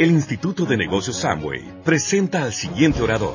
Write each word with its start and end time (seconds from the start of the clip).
El 0.00 0.12
Instituto 0.12 0.64
de 0.64 0.78
Negocios 0.78 1.18
Samway 1.18 1.82
presenta 1.84 2.42
al 2.42 2.54
siguiente 2.54 3.02
orador, 3.02 3.34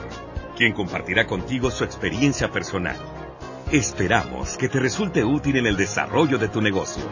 quien 0.57 0.73
compartirá 0.73 1.27
contigo 1.27 1.69
su 1.69 1.83
experiencia 1.83 2.49
personal. 2.49 2.97
Esperamos 3.71 4.57
que 4.57 4.67
te 4.67 4.79
resulte 4.79 5.23
útil 5.23 5.57
en 5.57 5.67
el 5.67 5.77
desarrollo 5.77 6.39
de 6.39 6.47
tu 6.47 6.63
negocio. 6.63 7.03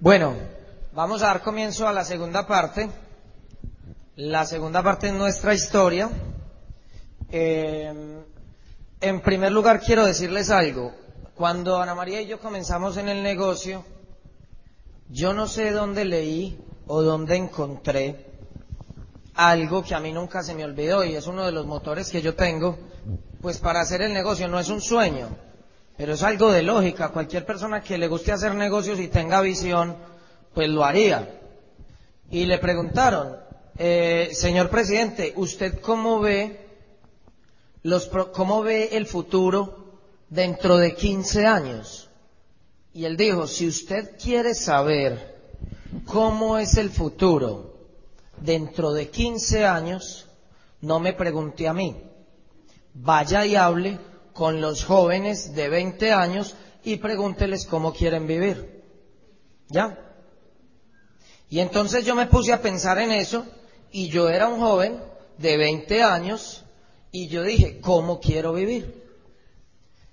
Bueno, 0.00 0.34
vamos 0.94 1.22
a 1.22 1.26
dar 1.26 1.42
comienzo 1.42 1.86
a 1.86 1.92
la 1.92 2.02
segunda 2.02 2.46
parte. 2.46 2.88
La 4.16 4.46
segunda 4.46 4.82
parte 4.82 5.08
de 5.08 5.12
nuestra 5.12 5.52
historia. 5.52 6.08
Eh, 7.30 8.24
en 9.02 9.20
primer 9.20 9.52
lugar, 9.52 9.82
quiero 9.82 10.06
decirles 10.06 10.48
algo. 10.48 10.94
Cuando 11.34 11.76
Ana 11.76 11.94
María 11.94 12.22
y 12.22 12.26
yo 12.26 12.40
comenzamos 12.40 12.96
en 12.96 13.10
el 13.10 13.22
negocio, 13.22 13.84
yo 15.12 15.34
no 15.34 15.46
sé 15.46 15.72
dónde 15.72 16.06
leí 16.06 16.58
o 16.86 17.02
dónde 17.02 17.36
encontré 17.36 18.32
algo 19.34 19.82
que 19.82 19.94
a 19.94 20.00
mí 20.00 20.10
nunca 20.10 20.42
se 20.42 20.54
me 20.54 20.64
olvidó 20.64 21.04
y 21.04 21.14
es 21.14 21.26
uno 21.26 21.44
de 21.44 21.52
los 21.52 21.66
motores 21.66 22.10
que 22.10 22.22
yo 22.22 22.34
tengo, 22.34 22.78
pues 23.42 23.58
para 23.58 23.82
hacer 23.82 24.00
el 24.00 24.14
negocio 24.14 24.48
no 24.48 24.58
es 24.58 24.70
un 24.70 24.80
sueño, 24.80 25.28
pero 25.98 26.14
es 26.14 26.22
algo 26.22 26.50
de 26.50 26.62
lógica. 26.62 27.10
Cualquier 27.10 27.44
persona 27.44 27.82
que 27.82 27.98
le 27.98 28.08
guste 28.08 28.32
hacer 28.32 28.54
negocios 28.54 28.98
y 29.00 29.08
tenga 29.08 29.42
visión, 29.42 29.96
pues 30.54 30.68
lo 30.70 30.82
haría. 30.82 31.40
Y 32.30 32.46
le 32.46 32.58
preguntaron, 32.58 33.36
eh, 33.76 34.30
señor 34.32 34.70
presidente, 34.70 35.34
¿usted 35.36 35.80
cómo 35.80 36.20
ve 36.20 36.58
los, 37.82 38.08
cómo 38.32 38.62
ve 38.62 38.90
el 38.92 39.06
futuro 39.06 39.98
dentro 40.30 40.78
de 40.78 40.94
15 40.94 41.46
años? 41.46 42.08
Y 42.94 43.04
él 43.04 43.16
dijo, 43.16 43.46
si 43.46 43.66
usted 43.66 44.16
quiere 44.22 44.54
saber 44.54 45.32
cómo 46.06 46.58
es 46.58 46.76
el 46.76 46.90
futuro 46.90 47.74
dentro 48.38 48.92
de 48.92 49.08
15 49.08 49.64
años, 49.64 50.26
no 50.80 51.00
me 51.00 51.12
pregunte 51.14 51.66
a 51.68 51.72
mí. 51.72 51.96
Vaya 52.94 53.46
y 53.46 53.56
hable 53.56 53.98
con 54.34 54.60
los 54.60 54.84
jóvenes 54.84 55.54
de 55.54 55.68
20 55.68 56.12
años 56.12 56.54
y 56.84 56.96
pregúnteles 56.96 57.66
cómo 57.66 57.92
quieren 57.94 58.26
vivir. 58.26 58.82
¿Ya? 59.68 59.98
Y 61.48 61.60
entonces 61.60 62.04
yo 62.04 62.14
me 62.14 62.26
puse 62.26 62.52
a 62.52 62.60
pensar 62.60 62.98
en 62.98 63.12
eso 63.12 63.46
y 63.90 64.08
yo 64.08 64.28
era 64.28 64.48
un 64.48 64.60
joven 64.60 65.00
de 65.38 65.56
20 65.56 66.02
años 66.02 66.64
y 67.10 67.28
yo 67.28 67.42
dije, 67.42 67.80
¿cómo 67.80 68.20
quiero 68.20 68.52
vivir? 68.52 69.02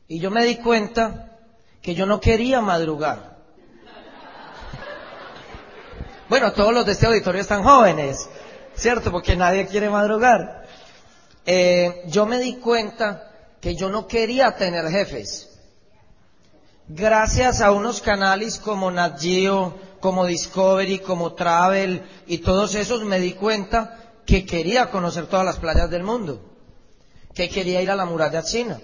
Y 0.08 0.20
yo 0.20 0.32
me 0.32 0.46
di 0.46 0.58
cuenta 0.58 1.29
que 1.82 1.96
yo 1.96 2.06
no 2.06 2.20
quería 2.20 2.62
madrugar. 2.62 3.38
Bueno, 6.28 6.54
todos 6.54 6.74
los 6.74 6.86
de 6.86 6.92
este 6.92 7.08
auditorio 7.08 7.42
están 7.42 7.64
jóvenes, 7.64 8.30
¿cierto? 8.76 9.12
Porque 9.12 9.36
nadie 9.36 9.66
quiere 9.66 9.90
madrugar. 9.90 10.68
Eh, 11.46 12.04
yo 12.08 12.26
me 12.26 12.38
di 12.38 12.58
cuenta 12.58 13.32
que 13.60 13.76
yo 13.76 13.90
no 13.90 14.08
quería 14.08 14.56
tener 14.56 14.88
jefes. 14.90 15.50
Gracias 16.88 17.62
a 17.62 17.72
unos 17.72 18.02
canales 18.02 18.58
como 18.58 18.92
Nat 18.92 19.20
Geo, 19.20 19.76
como 20.00 20.26
Discovery, 20.26 21.00
como 21.00 21.34
Travel 21.34 22.04
y 22.28 22.40
todos 22.40 22.76
esos 22.76 23.04
me 23.04 23.20
di 23.20 23.34
cuenta 23.34 24.14
que 24.26 24.46
quería 24.46 24.90
conocer 24.90 25.28
todas 25.28 25.46
las 25.46 25.58
playas 25.58 25.90
del 25.90 26.04
mundo, 26.04 26.42
que 27.34 27.50
quería 27.50 27.82
ir 27.82 27.90
a 27.92 27.96
la 27.96 28.06
muralla 28.06 28.44
china. 28.44 28.80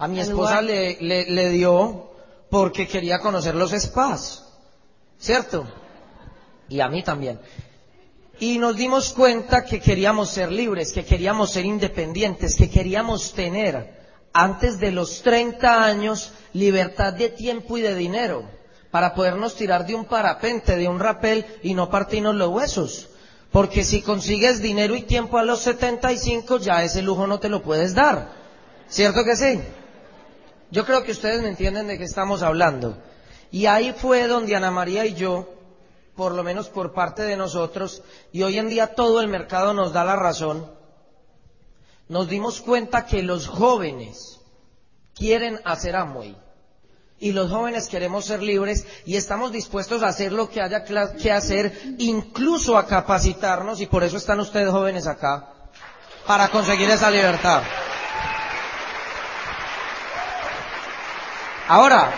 A 0.00 0.08
mi 0.08 0.18
esposa 0.18 0.62
le, 0.62 0.96
le, 0.98 1.50
dio 1.50 2.10
porque 2.48 2.88
quería 2.88 3.18
conocer 3.18 3.54
los 3.54 3.72
spas, 3.72 4.46
¿cierto? 5.18 5.66
Y 6.70 6.80
a 6.80 6.88
mí 6.88 7.02
también. 7.02 7.38
Y 8.38 8.56
nos 8.56 8.76
dimos 8.76 9.12
cuenta 9.12 9.62
que 9.62 9.78
queríamos 9.78 10.30
ser 10.30 10.50
libres, 10.50 10.94
que 10.94 11.04
queríamos 11.04 11.50
ser 11.50 11.66
independientes, 11.66 12.56
que 12.56 12.70
queríamos 12.70 13.34
tener 13.34 14.00
antes 14.32 14.80
de 14.80 14.90
los 14.90 15.20
30 15.20 15.84
años 15.84 16.32
libertad 16.54 17.12
de 17.12 17.28
tiempo 17.28 17.76
y 17.76 17.82
de 17.82 17.94
dinero 17.94 18.44
para 18.90 19.14
podernos 19.14 19.54
tirar 19.54 19.86
de 19.86 19.94
un 19.94 20.06
parapente, 20.06 20.76
de 20.76 20.88
un 20.88 20.98
rapel 20.98 21.44
y 21.62 21.74
no 21.74 21.90
partirnos 21.90 22.36
los 22.36 22.48
huesos. 22.48 23.10
Porque 23.52 23.84
si 23.84 24.00
consigues 24.00 24.62
dinero 24.62 24.96
y 24.96 25.02
tiempo 25.02 25.36
a 25.36 25.44
los 25.44 25.60
75, 25.60 26.56
ya 26.56 26.82
ese 26.84 27.02
lujo 27.02 27.26
no 27.26 27.38
te 27.38 27.50
lo 27.50 27.62
puedes 27.62 27.92
dar. 27.92 28.32
¿Cierto 28.88 29.24
que 29.26 29.36
sí? 29.36 29.60
Yo 30.70 30.84
creo 30.86 31.02
que 31.02 31.12
ustedes 31.12 31.42
me 31.42 31.48
entienden 31.48 31.88
de 31.88 31.98
qué 31.98 32.04
estamos 32.04 32.42
hablando. 32.42 32.96
Y 33.50 33.66
ahí 33.66 33.92
fue 33.92 34.28
donde 34.28 34.54
Ana 34.54 34.70
María 34.70 35.04
y 35.06 35.14
yo, 35.14 35.48
por 36.14 36.32
lo 36.32 36.44
menos 36.44 36.68
por 36.68 36.92
parte 36.92 37.22
de 37.22 37.36
nosotros, 37.36 38.02
y 38.32 38.42
hoy 38.42 38.58
en 38.58 38.68
día 38.68 38.94
todo 38.94 39.20
el 39.20 39.28
mercado 39.28 39.74
nos 39.74 39.92
da 39.92 40.04
la 40.04 40.16
razón, 40.16 40.70
nos 42.08 42.28
dimos 42.28 42.60
cuenta 42.60 43.06
que 43.06 43.22
los 43.22 43.48
jóvenes 43.48 44.40
quieren 45.14 45.60
hacer 45.64 45.96
Amway 45.96 46.36
y 47.20 47.32
los 47.32 47.50
jóvenes 47.50 47.88
queremos 47.88 48.24
ser 48.24 48.42
libres 48.42 48.86
y 49.04 49.16
estamos 49.16 49.52
dispuestos 49.52 50.02
a 50.02 50.08
hacer 50.08 50.32
lo 50.32 50.48
que 50.48 50.62
haya 50.62 50.84
que 50.84 51.30
hacer, 51.30 51.96
incluso 51.98 52.78
a 52.78 52.86
capacitarnos 52.86 53.80
y 53.80 53.86
por 53.86 54.02
eso 54.02 54.16
están 54.16 54.40
ustedes 54.40 54.70
jóvenes 54.70 55.06
acá, 55.06 55.52
para 56.26 56.48
conseguir 56.48 56.88
esa 56.90 57.10
libertad. 57.10 57.62
Ahora, 61.70 62.12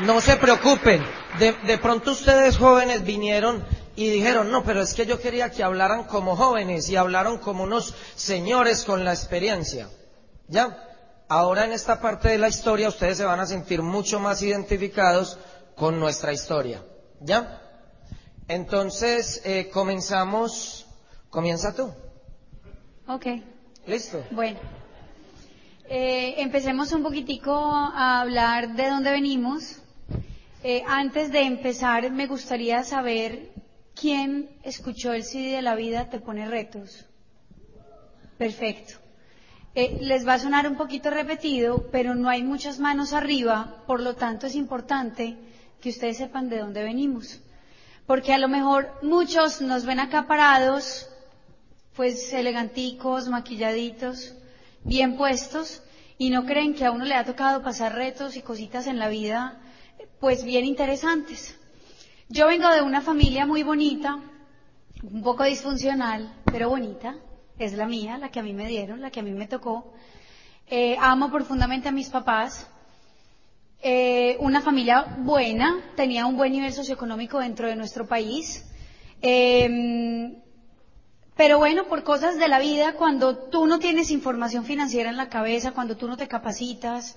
no 0.00 0.18
se 0.22 0.36
preocupen, 0.36 1.04
de, 1.38 1.52
de 1.52 1.76
pronto 1.76 2.12
ustedes 2.12 2.56
jóvenes 2.56 3.04
vinieron 3.04 3.62
y 3.96 4.08
dijeron, 4.08 4.50
no, 4.50 4.64
pero 4.64 4.80
es 4.80 4.94
que 4.94 5.04
yo 5.04 5.20
quería 5.20 5.50
que 5.50 5.62
hablaran 5.62 6.04
como 6.04 6.36
jóvenes 6.36 6.88
y 6.88 6.96
hablaron 6.96 7.36
como 7.36 7.64
unos 7.64 7.94
señores 8.14 8.82
con 8.84 9.04
la 9.04 9.12
experiencia. 9.12 9.90
¿Ya? 10.48 10.84
ahora 11.28 11.64
en 11.66 11.72
esta 11.72 12.00
parte 12.00 12.28
de 12.28 12.38
la 12.38 12.48
historia 12.48 12.88
ustedes 12.88 13.18
se 13.18 13.24
van 13.24 13.40
a 13.40 13.46
sentir 13.46 13.82
mucho 13.82 14.20
más 14.20 14.42
identificados 14.42 15.38
con 15.76 16.00
nuestra 16.00 16.32
historia. 16.32 16.82
¿Ya? 17.20 17.60
Entonces, 18.48 19.42
eh, 19.44 19.68
comenzamos. 19.70 20.86
Comienza 21.28 21.74
tú. 21.74 21.92
Ok. 23.06 23.26
Listo. 23.86 24.24
Bueno. 24.30 24.58
Eh, 25.86 26.36
empecemos 26.38 26.92
un 26.92 27.02
poquitico 27.02 27.52
a 27.52 28.22
hablar 28.22 28.74
de 28.74 28.88
dónde 28.88 29.10
venimos. 29.10 29.82
Eh, 30.62 30.82
antes 30.86 31.30
de 31.30 31.42
empezar, 31.42 32.10
me 32.10 32.26
gustaría 32.26 32.82
saber 32.84 33.50
quién 33.94 34.48
escuchó 34.62 35.12
el 35.12 35.24
CD 35.24 35.56
de 35.56 35.62
la 35.62 35.74
vida 35.74 36.08
te 36.08 36.20
pone 36.20 36.48
retos. 36.48 37.04
Perfecto. 38.38 38.94
Eh, 39.74 39.98
les 40.00 40.26
va 40.26 40.34
a 40.34 40.38
sonar 40.38 40.66
un 40.66 40.76
poquito 40.76 41.10
repetido, 41.10 41.90
pero 41.92 42.14
no 42.14 42.30
hay 42.30 42.42
muchas 42.42 42.78
manos 42.78 43.12
arriba, 43.12 43.82
por 43.86 44.00
lo 44.00 44.14
tanto 44.14 44.46
es 44.46 44.54
importante 44.54 45.36
que 45.82 45.90
ustedes 45.90 46.16
sepan 46.16 46.48
de 46.48 46.60
dónde 46.60 46.82
venimos. 46.82 47.40
Porque 48.06 48.32
a 48.32 48.38
lo 48.38 48.48
mejor 48.48 48.90
muchos 49.02 49.60
nos 49.60 49.84
ven 49.84 50.00
acaparados, 50.00 51.10
pues 51.94 52.32
eleganticos, 52.32 53.28
maquilladitos, 53.28 54.34
bien 54.84 55.16
puestos, 55.16 55.82
y 56.18 56.30
no 56.30 56.44
creen 56.44 56.74
que 56.74 56.84
a 56.84 56.92
uno 56.92 57.04
le 57.04 57.14
ha 57.14 57.24
tocado 57.24 57.62
pasar 57.62 57.94
retos 57.94 58.36
y 58.36 58.42
cositas 58.42 58.86
en 58.86 58.98
la 58.98 59.08
vida, 59.08 59.60
pues 60.20 60.44
bien 60.44 60.64
interesantes. 60.64 61.58
Yo 62.28 62.46
vengo 62.46 62.70
de 62.70 62.82
una 62.82 63.00
familia 63.00 63.46
muy 63.46 63.62
bonita, 63.62 64.20
un 65.02 65.22
poco 65.22 65.44
disfuncional, 65.44 66.32
pero 66.44 66.68
bonita 66.68 67.16
es 67.58 67.72
la 67.74 67.86
mía, 67.86 68.18
la 68.18 68.30
que 68.30 68.40
a 68.40 68.42
mí 68.42 68.52
me 68.52 68.66
dieron, 68.66 69.00
la 69.00 69.10
que 69.10 69.20
a 69.20 69.22
mí 69.22 69.32
me 69.32 69.46
tocó. 69.46 69.92
Eh, 70.66 70.96
amo 70.98 71.30
profundamente 71.30 71.88
a 71.88 71.92
mis 71.92 72.08
papás. 72.08 72.68
Eh, 73.82 74.36
una 74.40 74.62
familia 74.62 75.16
buena, 75.18 75.92
tenía 75.94 76.24
un 76.24 76.36
buen 76.36 76.52
nivel 76.52 76.72
socioeconómico 76.72 77.38
dentro 77.38 77.68
de 77.68 77.76
nuestro 77.76 78.06
país. 78.06 78.64
Eh, 79.20 80.43
pero 81.36 81.58
bueno, 81.58 81.86
por 81.86 82.04
cosas 82.04 82.38
de 82.38 82.48
la 82.48 82.58
vida, 82.58 82.94
cuando 82.94 83.36
tú 83.36 83.66
no 83.66 83.78
tienes 83.78 84.10
información 84.10 84.64
financiera 84.64 85.10
en 85.10 85.16
la 85.16 85.28
cabeza, 85.28 85.72
cuando 85.72 85.96
tú 85.96 86.06
no 86.06 86.16
te 86.16 86.28
capacitas, 86.28 87.16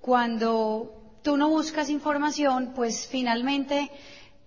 cuando 0.00 1.18
tú 1.22 1.36
no 1.36 1.48
buscas 1.48 1.88
información, 1.88 2.72
pues 2.74 3.06
finalmente 3.06 3.90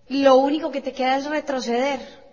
lo 0.10 0.38
único 0.38 0.72
que 0.72 0.82
te 0.82 0.94
queda 0.94 1.18
es 1.18 1.26
retroceder 1.26 2.26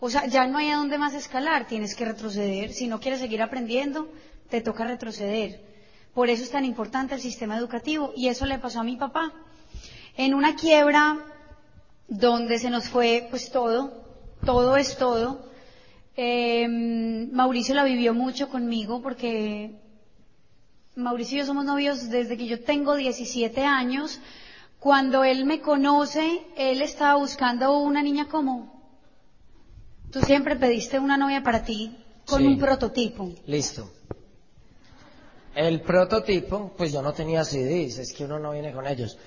o 0.00 0.08
sea, 0.08 0.26
ya 0.26 0.46
no 0.46 0.56
hay 0.56 0.70
a 0.70 0.76
dónde 0.76 0.96
más 0.96 1.12
escalar, 1.12 1.66
tienes 1.66 1.94
que 1.94 2.06
retroceder. 2.06 2.72
Si 2.72 2.86
no 2.86 3.00
quieres 3.00 3.20
seguir 3.20 3.42
aprendiendo, 3.42 4.08
te 4.48 4.62
toca 4.62 4.84
retroceder. 4.84 5.60
Por 6.14 6.30
eso 6.30 6.42
es 6.42 6.50
tan 6.50 6.64
importante 6.64 7.14
el 7.14 7.20
sistema 7.20 7.56
educativo 7.56 8.12
y 8.16 8.28
eso 8.28 8.46
le 8.46 8.58
pasó 8.58 8.80
a 8.80 8.84
mi 8.84 8.96
papá. 8.96 9.32
En 10.16 10.32
una 10.32 10.56
quiebra 10.56 11.18
donde 12.08 12.58
se 12.58 12.70
nos 12.70 12.88
fue 12.88 13.26
pues 13.28 13.52
todo, 13.52 13.92
todo 14.44 14.78
es 14.78 14.96
todo. 14.96 15.49
Em, 16.22 17.32
Mauricio 17.32 17.74
la 17.74 17.82
vivió 17.82 18.12
mucho 18.12 18.50
conmigo 18.50 19.00
porque 19.00 19.70
Mauricio 20.94 21.36
y 21.36 21.40
yo 21.40 21.46
somos 21.46 21.64
novios 21.64 22.10
desde 22.10 22.36
que 22.36 22.46
yo 22.46 22.60
tengo 22.60 22.94
17 22.94 23.64
años, 23.64 24.20
Cuando 24.78 25.24
él 25.24 25.44
me 25.44 25.60
conoce, 25.60 26.42
él 26.56 26.80
estaba 26.82 27.14
buscando 27.16 27.78
una 27.80 28.02
niña 28.02 28.28
como. 28.28 28.82
Tú 30.10 30.20
siempre 30.22 30.56
pediste 30.56 30.98
una 30.98 31.16
novia 31.18 31.42
para 31.42 31.62
ti 31.64 31.96
con 32.26 32.40
Sí. 32.40 32.46
un 32.46 32.58
prototipo. 32.58 33.30
Listo. 33.46 33.90
El 35.54 35.80
prototipo, 35.82 36.72
pues 36.78 36.92
yo 36.92 37.02
no 37.02 37.12
tenía 37.12 37.44
CDs, 37.44 37.98
es 37.98 38.12
que 38.14 38.24
uno 38.24 38.38
no 38.38 38.52
viene 38.52 38.72
con 38.72 38.86
ellos. 38.86 39.18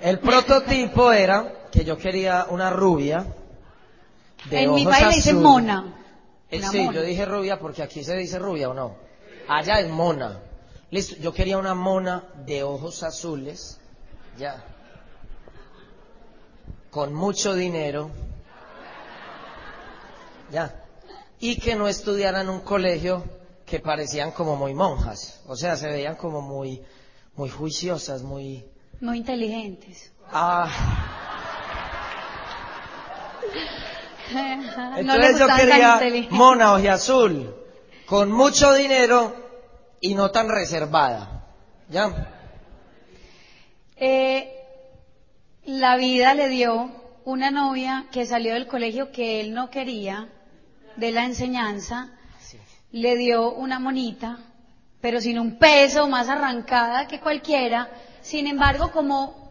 El 0.00 0.18
prototipo 0.20 1.12
era 1.12 1.68
que 1.72 1.84
yo 1.84 1.96
quería 1.96 2.46
una 2.50 2.70
rubia 2.70 3.26
de 4.50 4.62
en 4.62 4.74
mi 4.74 4.84
país 4.84 5.06
le 5.08 5.14
dicen 5.16 5.42
mona. 5.42 6.03
Eh, 6.54 6.58
Una 6.58 6.70
sí, 6.70 6.78
mona. 6.82 6.92
yo 6.92 7.02
dije 7.02 7.24
rubia 7.24 7.58
porque 7.58 7.82
aquí 7.82 8.04
se 8.04 8.16
dice 8.16 8.38
rubia 8.38 8.68
o 8.70 8.74
no. 8.74 8.96
Allá 9.48 9.80
es 9.80 9.88
mona. 9.88 10.40
Listo, 10.90 11.16
yo 11.16 11.32
quería 11.32 11.58
una 11.58 11.74
mona 11.74 12.24
de 12.46 12.62
ojos 12.62 13.02
azules, 13.02 13.80
ya, 14.38 14.62
con 16.90 17.12
mucho 17.12 17.54
dinero, 17.54 18.10
ya, 20.52 20.84
y 21.40 21.58
que 21.58 21.74
no 21.74 21.88
estudiara 21.88 22.42
en 22.42 22.48
un 22.48 22.60
colegio 22.60 23.24
que 23.66 23.80
parecían 23.80 24.30
como 24.30 24.54
muy 24.56 24.72
monjas, 24.74 25.40
o 25.46 25.56
sea, 25.56 25.76
se 25.76 25.88
veían 25.88 26.14
como 26.16 26.40
muy, 26.40 26.80
muy 27.34 27.48
juiciosas, 27.50 28.22
muy, 28.22 28.64
Muy 29.00 29.18
inteligentes. 29.18 30.12
ah, 30.30 30.70
no 34.32 34.96
Entonces 34.98 35.38
yo 35.38 35.46
gustaban 35.46 35.68
tan 35.68 36.00
quería 36.00 36.28
mona 36.30 36.72
ojiazul, 36.72 37.54
con 38.06 38.30
mucho 38.32 38.72
dinero 38.74 39.34
y 40.00 40.14
no 40.14 40.30
tan 40.30 40.48
reservada. 40.48 41.44
¿Ya? 41.88 42.30
Eh, 43.96 44.50
la 45.64 45.96
vida 45.96 46.34
le 46.34 46.48
dio 46.48 46.90
una 47.24 47.50
novia 47.50 48.06
que 48.12 48.26
salió 48.26 48.54
del 48.54 48.66
colegio 48.66 49.12
que 49.12 49.40
él 49.40 49.54
no 49.54 49.70
quería, 49.70 50.28
de 50.96 51.12
la 51.12 51.24
enseñanza, 51.24 52.10
le 52.92 53.16
dio 53.16 53.52
una 53.52 53.78
monita, 53.78 54.38
pero 55.00 55.20
sin 55.20 55.38
un 55.38 55.58
peso, 55.58 56.08
más 56.08 56.28
arrancada 56.28 57.08
que 57.08 57.20
cualquiera. 57.20 57.90
Sin 58.22 58.46
embargo, 58.46 58.90
como 58.92 59.44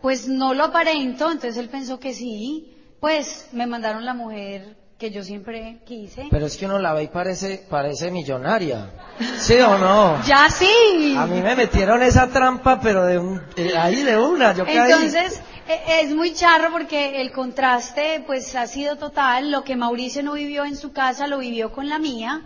pues 0.00 0.28
no 0.28 0.52
lo 0.52 0.64
aparento, 0.64 1.30
entonces 1.30 1.56
él 1.56 1.70
pensó 1.70 1.98
que 1.98 2.12
sí, 2.12 2.73
pues 3.04 3.48
me 3.52 3.66
mandaron 3.66 4.06
la 4.06 4.14
mujer 4.14 4.76
que 4.98 5.10
yo 5.10 5.22
siempre 5.22 5.76
quise. 5.84 6.28
Pero 6.30 6.46
es 6.46 6.56
que 6.56 6.64
uno 6.64 6.78
la 6.78 6.94
ve 6.94 7.02
y 7.02 7.08
parece, 7.08 7.62
parece 7.68 8.10
millonaria. 8.10 8.92
¿Sí 9.36 9.56
o 9.60 9.76
no? 9.76 10.22
Ya 10.26 10.48
sí. 10.48 11.14
A 11.18 11.26
mí 11.26 11.42
me 11.42 11.54
metieron 11.54 12.02
esa 12.02 12.28
trampa, 12.28 12.80
pero 12.80 13.04
de 13.04 13.18
un, 13.18 13.42
de 13.56 13.76
ahí 13.76 14.02
de 14.04 14.16
una, 14.16 14.54
yo. 14.54 14.64
Entonces, 14.66 15.42
e- 15.68 16.00
es 16.00 16.14
muy 16.14 16.32
charro 16.32 16.72
porque 16.72 17.20
el 17.20 17.30
contraste 17.30 18.22
pues 18.26 18.56
ha 18.56 18.66
sido 18.66 18.96
total. 18.96 19.50
Lo 19.50 19.64
que 19.64 19.76
Mauricio 19.76 20.22
no 20.22 20.32
vivió 20.32 20.64
en 20.64 20.74
su 20.74 20.94
casa 20.94 21.26
lo 21.26 21.40
vivió 21.40 21.72
con 21.72 21.90
la 21.90 21.98
mía. 21.98 22.40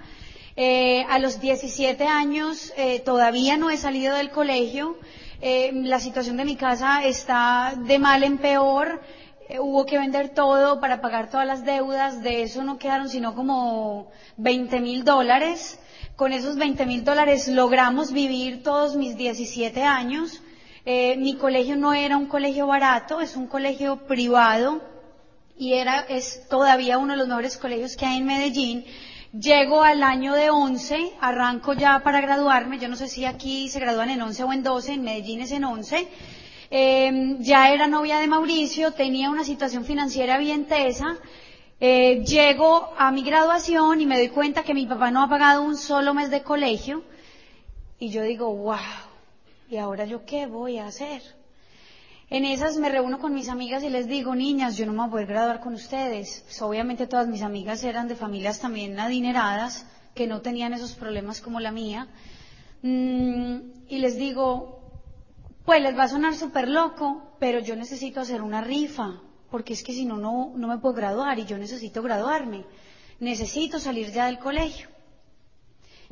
Eh, 0.57 1.07
a 1.09 1.21
los 1.21 1.41
17 1.41 2.05
años 2.05 2.73
eh, 2.77 2.99
todavía 2.99 3.57
no 3.57 3.71
he 3.71 3.77
salido 3.77 4.17
del 4.17 4.31
colegio. 4.31 4.99
Eh, 5.41 5.71
la 5.73 6.01
situación 6.01 6.37
de 6.37 6.45
mi 6.45 6.57
casa 6.57 7.05
está 7.05 7.75
de 7.77 8.01
mal 8.01 8.25
en 8.25 8.39
peor. 8.39 9.01
Eh, 9.49 9.61
hubo 9.61 9.87
que 9.87 9.99
vender 9.99 10.29
todo 10.29 10.79
para 10.79 11.01
pagar 11.01 11.31
todas 11.31 11.47
las 11.47 11.65
deudas. 11.65 12.23
De 12.23 12.43
eso 12.43 12.63
no 12.65 12.79
quedaron 12.79 13.09
sino 13.09 13.35
como 13.35 14.11
20 14.37 14.81
mil 14.81 15.05
dólares. 15.05 15.81
Con 16.17 16.33
esos 16.33 16.57
20 16.57 16.85
mil 16.85 17.05
dólares 17.05 17.49
logramos 17.49 18.13
vivir 18.13 18.63
todos 18.63 18.97
mis 18.97 19.17
17 19.17 19.83
años. 19.83 20.43
Eh, 20.85 21.17
mi 21.17 21.37
colegio 21.37 21.77
no 21.77 21.95
era 21.95 22.17
un 22.17 22.27
colegio 22.27 22.67
barato, 22.67 23.21
es 23.21 23.37
un 23.37 23.47
colegio 23.47 24.07
privado 24.07 24.81
y 25.59 25.75
era, 25.75 26.01
es 26.09 26.49
todavía 26.49 26.99
uno 26.99 27.13
de 27.13 27.19
los 27.19 27.29
mejores 27.29 27.57
colegios 27.57 27.97
que 27.97 28.07
hay 28.07 28.19
en 28.19 28.27
Medellín. 28.27 28.85
Llego 29.33 29.83
al 29.83 30.03
año 30.03 30.35
de 30.35 30.49
11, 30.49 31.13
arranco 31.21 31.75
ya 31.75 32.01
para 32.03 32.23
graduarme, 32.23 32.79
yo 32.79 32.89
no 32.89 32.97
sé 32.97 33.09
si 33.09 33.27
aquí 33.27 33.69
se 33.69 33.81
gradúan 33.81 34.09
en 34.09 34.23
11 34.23 34.45
o 34.45 34.53
en 34.53 34.63
12, 34.63 34.93
en 34.95 35.03
Medellín 35.03 35.41
es 35.43 35.53
en 35.53 35.65
11. 35.65 36.09
Eh, 36.71 37.37
ya 37.41 37.73
era 37.73 37.87
novia 37.87 38.19
de 38.19 38.27
Mauricio, 38.27 38.93
tenía 38.93 39.31
una 39.31 39.45
situación 39.45 39.85
financiera 39.85 40.39
bien 40.39 40.67
tesa. 40.67 41.17
Eh, 41.81 42.25
llego 42.25 42.93
a 42.99 43.11
mi 43.11 43.23
graduación 43.23 44.01
y 44.01 44.07
me 44.07 44.19
doy 44.19 44.29
cuenta 44.29 44.65
que 44.65 44.75
mi 44.75 44.87
papá 44.87 45.11
no 45.11 45.23
ha 45.23 45.29
pagado 45.29 45.63
un 45.63 45.77
solo 45.77 46.13
mes 46.13 46.31
de 46.31 46.43
colegio. 46.43 47.05
Y 47.99 48.11
yo 48.11 48.23
digo, 48.23 48.55
wow, 48.55 48.77
¿y 49.71 49.77
ahora 49.77 50.05
yo 50.05 50.25
qué 50.25 50.47
voy 50.47 50.79
a 50.79 50.87
hacer? 50.87 51.23
En 52.31 52.45
esas 52.45 52.77
me 52.77 52.91
reúno 52.91 53.19
con 53.19 53.33
mis 53.33 53.49
amigas 53.49 53.83
y 53.83 53.89
les 53.89 54.07
digo, 54.07 54.35
niñas, 54.35 54.77
yo 54.77 54.85
no 54.85 54.93
me 54.93 54.99
voy 54.99 55.07
a 55.07 55.11
poder 55.11 55.27
graduar 55.29 55.61
con 55.61 55.73
ustedes. 55.73 56.43
Pues, 56.45 56.61
obviamente 56.61 57.07
todas 57.07 57.27
mis 57.27 57.41
amigas 57.43 57.83
eran 57.85 58.07
de 58.07 58.17
familias 58.17 58.61
también 58.61 59.01
adineradas, 59.01 59.87
que 60.15 60.27
no 60.27 60.43
tenían 60.43 60.75
esos 60.75 60.95
problemas 60.95 61.41
como 61.41 61.59
la 61.59 61.73
mía. 61.73 62.09
Mm, 62.83 63.57
y 63.89 63.99
les 63.99 64.17
digo, 64.17 64.78
pues 65.69 65.83
les 65.83 65.95
va 65.95 66.05
a 66.05 66.09
sonar 66.09 66.35
súper 66.35 66.67
loco, 66.67 67.37
pero 67.39 67.59
yo 67.59 67.77
necesito 67.77 68.23
hacer 68.23 68.41
una 68.41 68.63
rifa, 68.63 69.21
porque 69.51 69.75
es 69.75 69.83
que 69.83 69.93
si 69.93 70.07
no, 70.07 70.17
no, 70.17 70.55
no 70.57 70.67
me 70.67 70.79
puedo 70.79 70.95
graduar 70.95 71.39
y 71.39 71.45
yo 71.45 71.59
necesito 71.59 72.01
graduarme. 72.01 72.65
Necesito 73.21 73.79
salir 73.79 74.11
ya 74.11 74.25
del 74.29 74.39
colegio. 74.39 74.89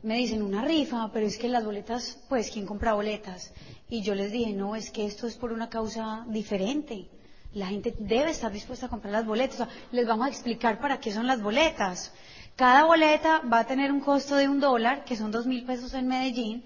Me 0.03 0.19
dicen 0.19 0.43
una 0.43 0.63
rifa, 0.63 1.11
pero 1.11 1.25
es 1.25 1.39
que 1.39 1.49
las 1.49 1.65
boletas, 1.65 2.23
pues, 2.29 2.51
¿quién 2.51 2.67
compra 2.67 2.93
boletas? 2.93 3.55
Y 3.89 4.03
yo 4.03 4.15
les 4.15 4.31
dije, 4.31 4.53
no, 4.53 4.77
es 4.77 4.91
que 4.91 5.07
esto 5.07 5.27
es 5.27 5.37
por 5.39 5.55
una 5.55 5.71
causa 5.71 6.27
diferente. 6.29 7.09
La 7.55 7.69
gente 7.69 7.95
debe 7.99 8.33
estar 8.33 8.53
dispuesta 8.53 8.85
a 8.85 8.91
comprar 8.91 9.13
las 9.15 9.25
boletas. 9.25 9.61
O 9.61 9.65
sea, 9.65 9.75
les 9.91 10.07
vamos 10.07 10.27
a 10.27 10.29
explicar 10.29 10.81
para 10.81 11.01
qué 11.01 11.11
son 11.13 11.27
las 11.27 11.41
boletas. 11.41 12.13
Cada 12.57 12.85
boleta 12.85 13.41
va 13.51 13.61
a 13.61 13.67
tener 13.67 13.91
un 13.91 14.01
costo 14.01 14.37
de 14.37 14.51
un 14.51 14.61
dólar, 14.61 15.07
que 15.07 15.17
son 15.17 15.31
dos 15.31 15.47
mil 15.47 15.65
pesos 15.65 15.95
en 15.95 16.09
Medellín. 16.09 16.63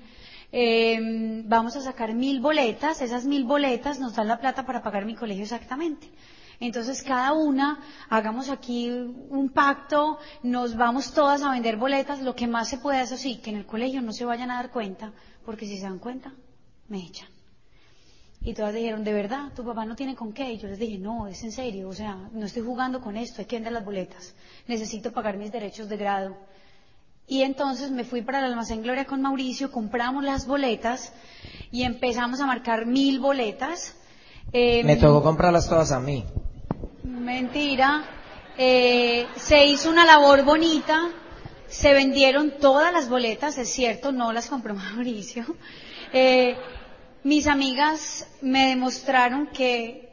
Eh, 0.53 1.43
vamos 1.45 1.77
a 1.77 1.81
sacar 1.81 2.15
mil 2.15 2.41
boletas. 2.41 3.01
Esas 3.03 3.25
mil 3.25 3.45
boletas 3.45 4.01
nos 4.01 4.15
dan 4.15 4.29
la 4.29 4.41
plata 4.41 4.67
para 4.67 4.83
pagar 4.83 5.05
mi 5.05 5.15
colegio 5.15 5.45
exactamente. 5.45 6.11
Entonces, 6.61 7.03
cada 7.03 7.33
una, 7.33 7.81
hagamos 8.11 8.51
aquí 8.51 8.91
un 8.91 9.49
pacto, 9.49 10.19
nos 10.43 10.77
vamos 10.77 11.15
todas 11.15 11.43
a 11.43 11.53
vender 11.53 11.79
boletas, 11.79 12.21
lo 12.21 12.35
que 12.35 12.47
más 12.47 12.69
se 12.69 12.77
puede 12.77 12.99
hacer, 12.99 13.17
sí, 13.17 13.39
que 13.39 13.49
en 13.49 13.57
el 13.57 13.65
colegio 13.65 14.03
no 14.03 14.13
se 14.13 14.27
vayan 14.27 14.51
a 14.51 14.57
dar 14.57 14.71
cuenta, 14.71 15.11
porque 15.47 15.67
si 15.67 15.79
se 15.79 15.85
dan 15.85 15.99
cuenta, 15.99 16.35
me 16.89 16.99
echan. 16.99 17.29
Y 18.43 18.53
todas 18.53 18.75
dijeron, 18.75 19.05
¿de 19.05 19.13
verdad? 19.15 19.53
¿Tu 19.55 19.65
papá 19.65 19.87
no 19.87 19.97
tiene 19.97 20.15
con 20.15 20.35
qué? 20.35 20.53
Y 20.53 20.59
yo 20.59 20.69
les 20.69 20.79
dije, 20.79 20.99
no, 20.99 21.29
es 21.29 21.43
en 21.45 21.53
serio, 21.53 21.89
o 21.89 21.95
sea, 21.95 22.29
no 22.33 22.45
estoy 22.45 22.63
jugando 22.63 23.01
con 23.01 23.17
esto, 23.17 23.41
hay 23.41 23.47
que 23.47 23.57
vender 23.57 23.73
las 23.73 23.85
boletas. 23.85 24.35
Necesito 24.67 25.13
pagar 25.13 25.39
mis 25.39 25.53
derechos 25.53 25.89
de 25.89 25.97
grado. 25.97 26.37
Y 27.31 27.45
entonces 27.45 27.93
me 27.93 28.03
fui 28.03 28.23
para 28.23 28.41
el 28.41 28.47
almacén 28.47 28.83
Gloria 28.83 29.05
con 29.05 29.23
Mauricio, 29.23 29.71
compramos 29.71 30.25
las 30.25 30.49
boletas 30.49 31.13
y 31.71 31.85
empezamos 31.85 32.41
a 32.41 32.47
marcar 32.47 32.87
mil 32.87 33.21
boletas. 33.21 33.95
Eh, 34.53 34.83
Me 34.83 34.97
tocó 34.97 35.23
comprarlas 35.23 35.69
todas 35.69 35.93
a 35.93 36.01
mí. 36.01 36.25
Mentira. 37.05 38.03
Eh, 38.59 39.29
se 39.37 39.65
hizo 39.65 39.91
una 39.91 40.05
labor 40.05 40.43
bonita, 40.43 41.09
se 41.69 41.93
vendieron 41.93 42.55
todas 42.61 42.93
las 42.93 43.09
boletas, 43.09 43.59
es 43.59 43.71
cierto, 43.71 44.11
no 44.11 44.33
las 44.33 44.49
compró 44.49 44.75
Mauricio. 44.97 45.45
Eh, 46.13 46.57
mis 47.23 47.47
amigas 47.47 48.27
me 48.43 48.71
demostraron 48.71 49.47
que 49.47 50.10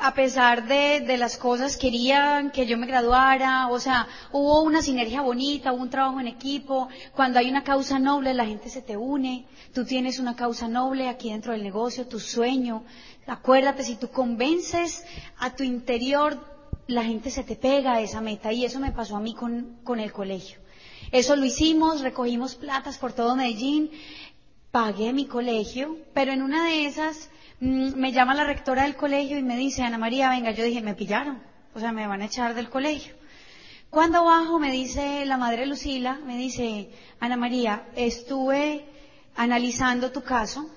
a 0.00 0.14
pesar 0.14 0.66
de, 0.66 1.00
de 1.00 1.16
las 1.16 1.36
cosas 1.36 1.76
querían 1.76 2.50
que 2.50 2.66
yo 2.66 2.76
me 2.76 2.86
graduara, 2.86 3.68
o 3.68 3.78
sea, 3.78 4.06
hubo 4.32 4.62
una 4.62 4.82
sinergia 4.82 5.22
bonita, 5.22 5.72
hubo 5.72 5.82
un 5.82 5.90
trabajo 5.90 6.20
en 6.20 6.28
equipo, 6.28 6.88
cuando 7.14 7.38
hay 7.38 7.48
una 7.48 7.64
causa 7.64 7.98
noble 7.98 8.34
la 8.34 8.46
gente 8.46 8.68
se 8.68 8.82
te 8.82 8.96
une, 8.96 9.46
tú 9.72 9.84
tienes 9.84 10.18
una 10.18 10.36
causa 10.36 10.68
noble 10.68 11.08
aquí 11.08 11.30
dentro 11.30 11.52
del 11.52 11.62
negocio, 11.62 12.06
tu 12.06 12.20
sueño, 12.20 12.84
acuérdate, 13.26 13.84
si 13.84 13.96
tú 13.96 14.08
convences 14.08 15.04
a 15.38 15.54
tu 15.54 15.62
interior, 15.62 16.38
la 16.86 17.04
gente 17.04 17.30
se 17.30 17.42
te 17.42 17.56
pega 17.56 17.94
a 17.94 18.00
esa 18.00 18.20
meta. 18.20 18.52
Y 18.52 18.64
eso 18.64 18.80
me 18.80 18.92
pasó 18.92 19.16
a 19.16 19.20
mí 19.20 19.34
con, 19.34 19.78
con 19.82 20.00
el 20.00 20.12
colegio. 20.12 20.58
Eso 21.12 21.36
lo 21.36 21.44
hicimos, 21.44 22.00
recogimos 22.00 22.54
platas 22.54 22.98
por 22.98 23.12
todo 23.12 23.36
Medellín, 23.36 23.90
pagué 24.70 25.12
mi 25.12 25.26
colegio, 25.26 25.98
pero 26.12 26.32
en 26.32 26.42
una 26.42 26.66
de 26.66 26.86
esas 26.86 27.30
me 27.60 28.12
llama 28.12 28.34
la 28.34 28.44
rectora 28.44 28.82
del 28.82 28.96
colegio 28.96 29.38
y 29.38 29.42
me 29.42 29.56
dice, 29.56 29.82
Ana 29.82 29.98
María, 29.98 30.28
venga, 30.30 30.50
yo 30.50 30.64
dije, 30.64 30.82
me 30.82 30.94
pillaron, 30.94 31.42
o 31.74 31.80
sea, 31.80 31.92
me 31.92 32.06
van 32.06 32.22
a 32.22 32.26
echar 32.26 32.54
del 32.54 32.68
colegio. 32.68 33.14
Cuando 33.88 34.24
bajo 34.24 34.58
me 34.58 34.72
dice 34.72 35.24
la 35.24 35.36
madre 35.36 35.64
Lucila, 35.64 36.18
me 36.26 36.36
dice, 36.36 36.90
Ana 37.18 37.36
María, 37.36 37.86
estuve 37.96 38.84
analizando 39.36 40.12
tu 40.12 40.22
caso, 40.22 40.68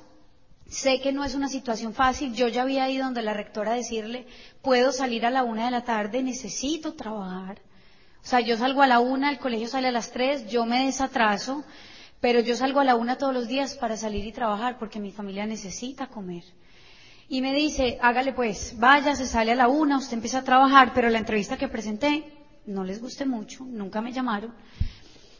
sé 0.70 1.02
que 1.02 1.12
no 1.12 1.24
es 1.26 1.36
una 1.36 1.50
situación 1.50 1.94
fácil, 1.94 2.34
yo 2.34 2.48
ya 2.48 2.62
había 2.62 2.90
ido 2.90 3.06
donde 3.06 3.24
la 3.24 3.34
rectora 3.34 3.72
a 3.72 3.76
decirle, 3.76 4.28
puedo 4.62 4.92
salir 4.92 5.26
a 5.26 5.32
la 5.32 5.44
una 5.44 5.66
de 5.66 5.72
la 5.72 5.84
tarde, 5.84 6.24
necesito 6.24 6.94
trabajar. 6.94 7.62
O 8.24 8.28
sea, 8.28 8.42
yo 8.42 8.58
salgo 8.58 8.82
a 8.82 8.88
la 8.88 9.00
una, 9.00 9.32
el 9.32 9.40
colegio 9.40 9.68
sale 9.68 9.88
a 9.88 9.92
las 9.92 10.12
tres, 10.12 10.48
yo 10.50 10.66
me 10.66 10.86
desatraso, 10.86 11.64
pero 12.20 12.42
yo 12.42 12.56
salgo 12.56 12.80
a 12.80 12.84
la 12.84 12.96
una 12.96 13.18
todos 13.18 13.34
los 13.34 13.48
días 13.48 13.76
para 13.76 13.98
salir 13.98 14.26
y 14.26 14.32
trabajar 14.32 14.78
porque 14.78 15.00
mi 15.00 15.12
familia 15.12 15.46
necesita 15.46 16.08
comer. 16.08 16.44
Y 17.30 17.42
me 17.42 17.54
dice, 17.54 18.00
hágale 18.02 18.34
pues, 18.34 18.74
vaya, 18.80 19.16
se 19.16 19.28
sale 19.28 19.52
a 19.52 19.56
la 19.56 19.68
una, 19.68 19.98
usted 19.98 20.16
empieza 20.16 20.40
a 20.40 20.44
trabajar, 20.44 20.94
pero 20.96 21.10
la 21.10 21.20
entrevista 21.20 21.58
que 21.58 21.68
presenté 21.68 22.26
no 22.66 22.84
les 22.84 23.00
guste 23.00 23.26
mucho, 23.26 23.64
nunca 23.66 24.02
me 24.02 24.12
llamaron. 24.12 24.52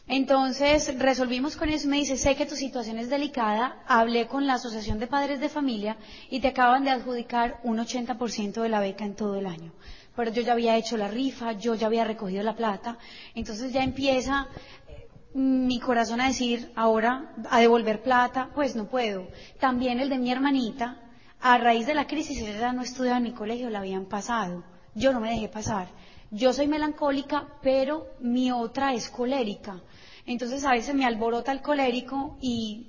Entonces 0.06 0.96
resolvimos 0.98 1.56
con 1.56 1.68
eso, 1.68 1.88
me 1.88 1.98
dice, 1.98 2.16
sé 2.16 2.36
que 2.36 2.46
tu 2.46 2.56
situación 2.56 2.98
es 2.98 3.10
delicada, 3.10 3.82
hablé 3.86 4.26
con 4.28 4.46
la 4.46 4.54
Asociación 4.54 4.98
de 4.98 5.08
Padres 5.08 5.40
de 5.40 5.48
Familia 5.48 5.96
y 6.30 6.40
te 6.40 6.48
acaban 6.48 6.84
de 6.84 6.90
adjudicar 6.90 7.60
un 7.64 7.78
80% 7.78 8.62
de 8.62 8.68
la 8.68 8.80
beca 8.80 9.04
en 9.04 9.14
todo 9.14 9.36
el 9.36 9.46
año. 9.46 9.72
Pero 10.14 10.32
yo 10.32 10.42
ya 10.42 10.52
había 10.52 10.76
hecho 10.76 10.96
la 10.96 11.08
rifa, 11.08 11.52
yo 11.52 11.74
ya 11.74 11.88
había 11.88 12.04
recogido 12.04 12.42
la 12.42 12.56
plata, 12.56 12.98
entonces 13.34 13.72
ya 13.72 13.82
empieza 13.82 14.48
eh, 14.88 15.08
mi 15.34 15.78
corazón 15.78 16.20
a 16.20 16.26
decir, 16.26 16.72
ahora 16.74 17.32
a 17.48 17.60
devolver 17.60 18.02
plata, 18.02 18.50
pues 18.54 18.74
no 18.74 18.88
puedo. 18.88 19.28
También 19.58 20.00
el 20.00 20.08
de 20.08 20.18
mi 20.18 20.32
hermanita, 20.32 21.09
a 21.40 21.58
raíz 21.58 21.86
de 21.86 21.94
la 21.94 22.06
crisis, 22.06 22.42
ella 22.42 22.72
no 22.72 22.82
estudiaba 22.82 23.18
en 23.18 23.24
mi 23.24 23.32
colegio, 23.32 23.70
la 23.70 23.80
habían 23.80 24.06
pasado. 24.06 24.62
Yo 24.94 25.12
no 25.12 25.20
me 25.20 25.30
dejé 25.30 25.48
pasar. 25.48 25.88
Yo 26.30 26.52
soy 26.52 26.68
melancólica, 26.68 27.48
pero 27.62 28.06
mi 28.20 28.52
otra 28.52 28.92
es 28.92 29.08
colérica. 29.08 29.80
Entonces 30.26 30.64
a 30.64 30.72
veces 30.72 30.94
me 30.94 31.06
alborota 31.06 31.50
el 31.50 31.62
colérico 31.62 32.36
y, 32.40 32.88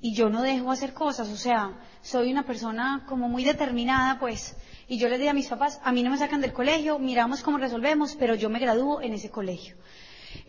y 0.00 0.14
yo 0.14 0.30
no 0.30 0.42
dejo 0.42 0.70
hacer 0.70 0.94
cosas. 0.94 1.28
O 1.28 1.36
sea, 1.36 1.78
soy 2.00 2.30
una 2.30 2.46
persona 2.46 3.04
como 3.08 3.28
muy 3.28 3.44
determinada, 3.44 4.18
pues. 4.18 4.56
Y 4.86 4.98
yo 4.98 5.08
les 5.08 5.18
dije 5.18 5.30
a 5.30 5.34
mis 5.34 5.48
papás, 5.48 5.80
a 5.82 5.92
mí 5.92 6.02
no 6.02 6.10
me 6.10 6.18
sacan 6.18 6.40
del 6.40 6.52
colegio, 6.52 6.98
miramos 6.98 7.42
cómo 7.42 7.58
resolvemos, 7.58 8.14
pero 8.16 8.34
yo 8.34 8.50
me 8.50 8.60
gradúo 8.60 9.00
en 9.00 9.14
ese 9.14 9.30
colegio. 9.30 9.76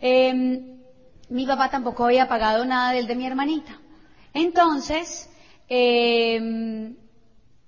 Em, 0.00 0.78
mi 1.28 1.46
papá 1.46 1.70
tampoco 1.70 2.04
había 2.04 2.28
pagado 2.28 2.64
nada 2.64 2.92
del 2.92 3.06
de 3.06 3.16
mi 3.16 3.26
hermanita. 3.26 3.80
Entonces, 4.32 5.30
em, 5.68 6.94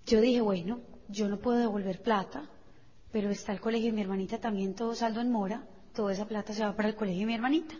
yo 0.08 0.20
dije, 0.20 0.40
bueno, 0.40 0.80
yo 1.08 1.28
no 1.28 1.38
puedo 1.38 1.58
devolver 1.58 2.02
plata, 2.02 2.48
pero 3.12 3.30
está 3.30 3.52
el 3.52 3.60
colegio 3.60 3.90
y 3.90 3.92
mi 3.92 4.00
hermanita 4.00 4.38
también 4.38 4.74
todo 4.74 4.94
saldo 4.94 5.20
en 5.20 5.30
mora, 5.30 5.66
toda 5.94 6.12
esa 6.12 6.26
plata 6.26 6.52
se 6.52 6.64
va 6.64 6.74
para 6.74 6.88
el 6.88 6.96
colegio 6.96 7.22
y 7.22 7.26
mi 7.26 7.34
hermanita. 7.34 7.74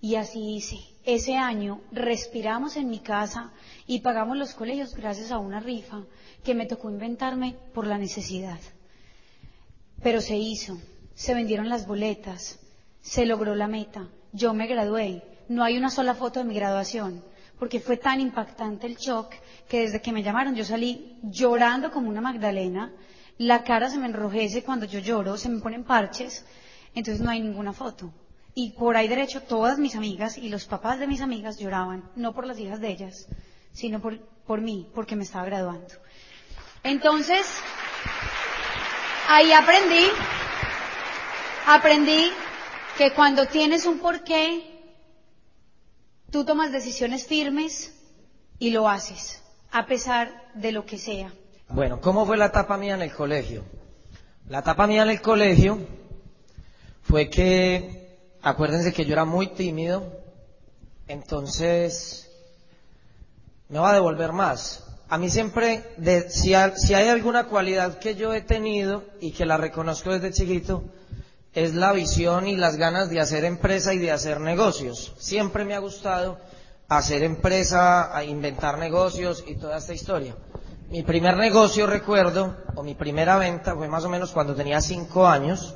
Y 0.00 0.16
así 0.16 0.56
hice. 0.56 0.78
Ese 1.04 1.36
año 1.36 1.80
respiramos 1.90 2.76
en 2.76 2.88
mi 2.88 3.00
casa 3.00 3.52
y 3.86 4.00
pagamos 4.00 4.36
los 4.36 4.54
colegios 4.54 4.94
gracias 4.94 5.32
a 5.32 5.38
una 5.38 5.60
rifa 5.60 6.04
que 6.44 6.54
me 6.54 6.66
tocó 6.66 6.90
inventarme 6.90 7.56
por 7.72 7.86
la 7.86 7.98
necesidad. 7.98 8.60
Pero 10.02 10.20
se 10.20 10.36
hizo, 10.36 10.78
se 11.14 11.34
vendieron 11.34 11.68
las 11.68 11.86
boletas, 11.86 12.60
se 13.00 13.24
logró 13.24 13.54
la 13.54 13.66
meta, 13.66 14.08
yo 14.32 14.52
me 14.52 14.66
gradué, 14.66 15.22
no 15.48 15.64
hay 15.64 15.78
una 15.78 15.90
sola 15.90 16.14
foto 16.14 16.40
de 16.40 16.44
mi 16.44 16.54
graduación, 16.54 17.24
porque 17.58 17.80
fue 17.80 17.96
tan 17.96 18.20
impactante 18.20 18.86
el 18.86 18.96
shock 18.96 19.32
que 19.68 19.80
desde 19.80 20.00
que 20.00 20.12
me 20.12 20.22
llamaron 20.22 20.54
yo 20.54 20.64
salí 20.64 21.18
llorando 21.22 21.90
como 21.90 22.08
una 22.08 22.20
Magdalena, 22.20 22.92
la 23.38 23.64
cara 23.64 23.90
se 23.90 23.98
me 23.98 24.06
enrojece 24.06 24.62
cuando 24.62 24.86
yo 24.86 24.98
lloro, 24.98 25.36
se 25.36 25.48
me 25.48 25.60
ponen 25.60 25.84
parches, 25.84 26.44
entonces 26.94 27.22
no 27.22 27.30
hay 27.30 27.40
ninguna 27.40 27.72
foto. 27.72 28.12
Y 28.54 28.70
por 28.70 28.96
ahí 28.96 29.08
derecho 29.08 29.42
todas 29.42 29.78
mis 29.78 29.96
amigas 29.96 30.38
y 30.38 30.48
los 30.48 30.64
papás 30.64 30.98
de 30.98 31.06
mis 31.06 31.20
amigas 31.20 31.58
lloraban, 31.58 32.10
no 32.16 32.32
por 32.32 32.46
las 32.46 32.58
hijas 32.58 32.80
de 32.80 32.88
ellas, 32.88 33.26
sino 33.72 34.00
por, 34.00 34.18
por 34.46 34.62
mí, 34.62 34.88
porque 34.94 35.16
me 35.16 35.24
estaba 35.24 35.44
graduando. 35.44 35.94
Entonces, 36.82 37.60
ahí 39.28 39.52
aprendí, 39.52 40.06
aprendí 41.66 42.30
que 42.96 43.12
cuando 43.12 43.46
tienes 43.46 43.84
un 43.84 43.98
porqué, 43.98 44.75
tú 46.30 46.44
tomas 46.44 46.72
decisiones 46.72 47.26
firmes 47.26 47.92
y 48.58 48.70
lo 48.70 48.88
haces, 48.88 49.42
a 49.70 49.86
pesar 49.86 50.50
de 50.54 50.72
lo 50.72 50.84
que 50.84 50.98
sea. 50.98 51.32
Bueno, 51.68 52.00
¿cómo 52.00 52.26
fue 52.26 52.36
la 52.36 52.46
etapa 52.46 52.76
mía 52.76 52.94
en 52.94 53.02
el 53.02 53.12
colegio? 53.12 53.64
La 54.48 54.60
etapa 54.60 54.86
mía 54.86 55.02
en 55.02 55.10
el 55.10 55.20
colegio 55.20 55.78
fue 57.02 57.28
que, 57.28 58.18
acuérdense 58.42 58.92
que 58.92 59.04
yo 59.04 59.12
era 59.12 59.24
muy 59.24 59.48
tímido, 59.48 60.12
entonces 61.08 62.30
me 63.68 63.78
va 63.78 63.90
a 63.90 63.94
devolver 63.94 64.32
más. 64.32 64.84
A 65.08 65.18
mí 65.18 65.30
siempre, 65.30 65.84
de, 65.96 66.30
si, 66.30 66.52
si 66.76 66.94
hay 66.94 67.08
alguna 67.08 67.44
cualidad 67.44 67.98
que 67.98 68.14
yo 68.14 68.32
he 68.32 68.40
tenido 68.40 69.04
y 69.20 69.32
que 69.32 69.46
la 69.46 69.56
reconozco 69.56 70.12
desde 70.12 70.32
chiquito, 70.32 70.84
es 71.56 71.74
la 71.74 71.94
visión 71.94 72.46
y 72.46 72.54
las 72.54 72.76
ganas 72.76 73.08
de 73.08 73.18
hacer 73.18 73.46
empresa 73.46 73.94
y 73.94 73.98
de 73.98 74.12
hacer 74.12 74.40
negocios. 74.40 75.14
Siempre 75.16 75.64
me 75.64 75.74
ha 75.74 75.78
gustado 75.78 76.38
hacer 76.86 77.22
empresa, 77.22 78.12
inventar 78.24 78.76
negocios 78.76 79.42
y 79.46 79.54
toda 79.54 79.78
esta 79.78 79.94
historia. 79.94 80.36
Mi 80.90 81.02
primer 81.02 81.34
negocio, 81.38 81.86
recuerdo, 81.86 82.58
o 82.74 82.82
mi 82.82 82.94
primera 82.94 83.38
venta, 83.38 83.74
fue 83.74 83.88
más 83.88 84.04
o 84.04 84.10
menos 84.10 84.32
cuando 84.32 84.54
tenía 84.54 84.82
cinco 84.82 85.26
años, 85.26 85.74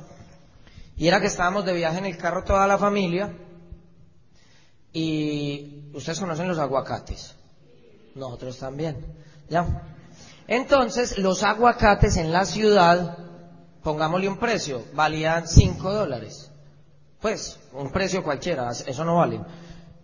y 0.97 1.07
era 1.07 1.19
que 1.19 1.25
estábamos 1.25 1.65
de 1.65 1.73
viaje 1.73 1.97
en 1.97 2.05
el 2.05 2.15
carro 2.15 2.43
toda 2.43 2.67
la 2.67 2.77
familia, 2.77 3.35
y 4.93 5.89
ustedes 5.95 6.19
conocen 6.19 6.47
los 6.47 6.59
aguacates. 6.59 7.33
Nosotros 8.13 8.59
también, 8.59 9.03
¿ya? 9.49 9.65
Entonces, 10.47 11.17
los 11.17 11.41
aguacates 11.41 12.17
en 12.17 12.31
la 12.31 12.45
ciudad, 12.45 13.17
pongámosle 13.83 14.27
un 14.27 14.37
precio, 14.37 14.83
valían 14.93 15.47
cinco 15.47 15.91
dólares. 15.91 16.51
Pues, 17.19 17.59
un 17.73 17.91
precio 17.91 18.23
cualquiera, 18.23 18.69
eso 18.71 19.05
no 19.05 19.17
vale. 19.17 19.39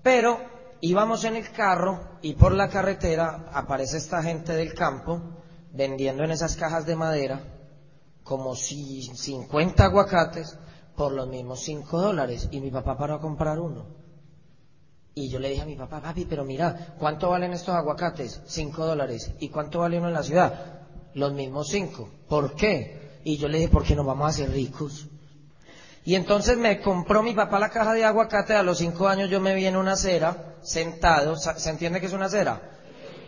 Pero 0.03 0.39
íbamos 0.81 1.23
en 1.23 1.35
el 1.35 1.51
carro 1.51 2.17
y 2.21 2.33
por 2.33 2.53
la 2.53 2.69
carretera 2.69 3.49
aparece 3.51 3.97
esta 3.97 4.21
gente 4.21 4.53
del 4.53 4.73
campo 4.73 5.21
vendiendo 5.73 6.23
en 6.23 6.31
esas 6.31 6.55
cajas 6.55 6.85
de 6.85 6.95
madera 6.95 7.41
como 8.23 8.55
si 8.55 9.01
50 9.03 9.85
aguacates 9.85 10.57
por 10.95 11.13
los 11.13 11.27
mismos 11.27 11.61
5 11.61 12.01
dólares 12.01 12.49
y 12.51 12.59
mi 12.59 12.69
papá 12.69 12.97
paró 12.97 13.15
a 13.15 13.21
comprar 13.21 13.59
uno. 13.59 13.85
Y 15.15 15.29
yo 15.29 15.39
le 15.39 15.49
dije 15.49 15.61
a 15.61 15.65
mi 15.65 15.75
papá, 15.75 15.99
papi, 15.99 16.25
pero 16.25 16.43
mira, 16.43 16.95
¿cuánto 16.99 17.29
valen 17.29 17.53
estos 17.53 17.73
aguacates? 17.73 18.41
5 18.45 18.85
dólares. 18.85 19.31
¿Y 19.39 19.49
cuánto 19.49 19.79
vale 19.79 19.97
uno 19.97 20.09
en 20.09 20.13
la 20.13 20.21
ciudad? 20.21 20.81
Los 21.15 21.33
mismos 21.33 21.69
5. 21.69 22.09
¿Por 22.27 22.53
qué? 22.53 23.06
Y 23.27 23.35
yo 23.35 23.49
le 23.49 23.57
dije, 23.57 23.69
porque 23.69 23.93
nos 23.93 24.05
vamos 24.05 24.25
a 24.25 24.29
hacer 24.29 24.49
ricos. 24.51 25.05
Y 26.05 26.15
entonces 26.15 26.57
me 26.57 26.79
compró 26.79 27.21
mi 27.21 27.33
papá 27.33 27.59
la 27.59 27.67
caja 27.69 27.93
de 27.93 28.05
aguacate, 28.05 28.53
a 28.53 28.63
los 28.63 28.77
cinco 28.77 29.09
años 29.09 29.29
yo 29.29 29.41
me 29.41 29.53
vi 29.53 29.65
en 29.65 29.75
una 29.75 29.91
acera, 29.91 30.55
sentado, 30.61 31.35
¿se 31.35 31.69
entiende 31.69 31.99
que 31.99 32.05
es 32.05 32.13
una 32.13 32.27
acera? 32.27 32.61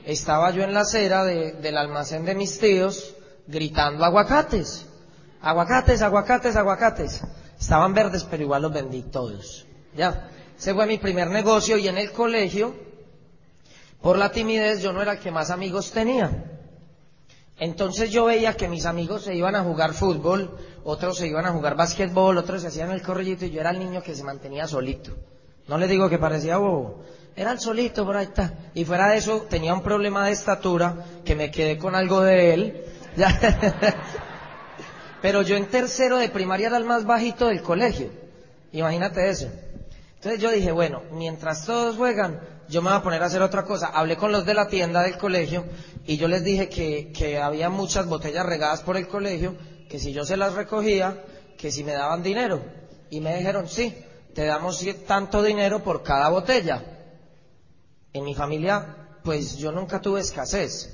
Estaba 0.06 0.51
yo 0.51 0.63
en 0.63 0.74
la 0.74 0.82
acera 0.82 1.25
del 1.25 1.77
almacén 1.77 2.24
de 2.24 2.34
mis 2.34 2.60
tíos, 2.60 3.13
gritando 3.46 4.06
aguacates, 4.06 4.86
aguacates, 5.41 6.01
aguacates, 6.01 6.56
aguacates. 6.56 7.22
Estaban 7.60 7.94
verdes, 7.94 8.24
pero 8.24 8.44
igual 8.44 8.62
los 8.62 8.72
vendí 8.72 9.01
todos. 9.01 9.65
Ya, 9.98 10.29
ese 10.58 10.74
fue 10.74 10.86
mi 10.86 10.98
primer 10.98 11.29
negocio 11.29 11.75
y 11.75 11.89
en 11.89 11.98
el 11.98 12.13
colegio, 12.13 12.74
por 14.01 14.18
la 14.18 14.32
timidez, 14.32 14.82
yo 14.82 14.94
no 14.94 15.01
era 15.01 15.12
el 15.12 15.20
que 15.20 15.29
más 15.29 15.50
amigos 15.50 15.91
tenía. 15.91 16.59
Entonces 17.60 18.10
yo 18.10 18.25
veía 18.25 18.56
que 18.56 18.70
mis 18.70 18.86
amigos 18.86 19.24
se 19.24 19.36
iban 19.36 19.56
a 19.56 19.63
jugar 19.63 19.94
fútbol, 19.94 20.58
otros 20.84 21.18
se 21.18 21.28
iban 21.28 21.46
a 21.46 21.51
jugar 21.51 21.75
básquetbol, 21.75 22.38
otros 22.38 22.62
se 22.62 22.70
hacían 22.70 22.92
el 22.92 23.01
corrillito 23.01 23.46
y 23.46 23.51
yo 23.51 23.60
era 23.60 23.72
el 23.72 23.80
niño 23.80 24.01
que 24.01 24.16
se 24.16 24.24
mantenía 24.24 24.66
solito. 24.66 25.12
No 25.68 25.78
le 25.78 25.88
digo 25.88 26.10
que 26.10 26.18
parecía 26.18 26.58
bobo, 26.58 27.04
era 27.36 27.51
el 27.51 27.60
solito 27.60 28.06
por 28.06 28.18
ahí 28.18 28.25
está. 28.25 28.54
Y 28.74 28.86
fuera 28.86 29.10
de 29.10 29.18
eso 29.18 29.46
tenía 29.50 29.74
un 29.74 29.84
problema 29.84 30.25
de 30.25 30.32
estatura 30.32 31.06
que 31.24 31.36
me 31.36 31.51
quedé 31.51 31.78
con 31.78 31.96
algo 31.96 32.22
de 32.22 32.54
él. 32.54 32.86
Pero 35.22 35.42
yo 35.42 35.56
en 35.56 35.68
tercero 35.68 36.18
de 36.18 36.30
primaria 36.30 36.68
era 36.68 36.78
el 36.78 36.86
más 36.86 37.06
bajito 37.06 37.48
del 37.48 37.62
colegio. 37.62 38.10
Imagínate 38.72 39.30
eso. 39.30 39.50
Entonces 40.16 40.42
yo 40.42 40.51
dije, 40.51 40.72
bueno, 40.72 41.01
mientras 41.12 41.66
todos 41.66 41.96
juegan, 41.98 42.39
yo 42.70 42.82
me 42.82 42.90
voy 42.90 43.00
a 43.00 43.04
poner 43.04 43.22
a 43.24 43.26
hacer 43.26 43.42
otra 43.42 43.64
cosa. 43.64 43.88
Hablé 43.88 44.16
con 44.16 44.32
los 44.32 44.46
de 44.46 44.54
la 44.54 44.68
tienda 44.68 45.02
del 45.02 45.18
colegio 45.18 45.66
y 46.06 46.18
yo 46.18 46.28
les 46.28 46.44
dije 46.44 46.70
que, 46.70 47.12
que 47.12 47.40
había 47.40 47.70
muchas 47.70 48.06
botellas 48.08 48.46
regadas 48.46 48.82
por 48.82 48.96
el 48.96 49.08
colegio, 49.08 49.56
que 49.90 50.00
si 50.00 50.14
yo 50.14 50.24
se 50.24 50.38
las 50.38 50.54
recogía, 50.54 51.24
que 51.58 51.72
si 51.72 51.84
me 51.84 51.94
daban 51.94 52.24
dinero. 52.24 52.62
Y 53.10 53.20
me 53.20 53.36
dijeron, 53.36 53.68
sí, 53.68 53.96
te 54.34 54.46
damos 54.46 54.86
tanto 55.08 55.42
dinero 55.42 55.84
por 55.84 56.04
cada 56.04 56.30
botella. 56.30 56.84
En 58.14 58.24
mi 58.24 58.36
familia, 58.36 59.18
pues 59.24 59.58
yo 59.58 59.72
nunca 59.72 60.00
tuve 60.00 60.22
escasez. 60.22 60.92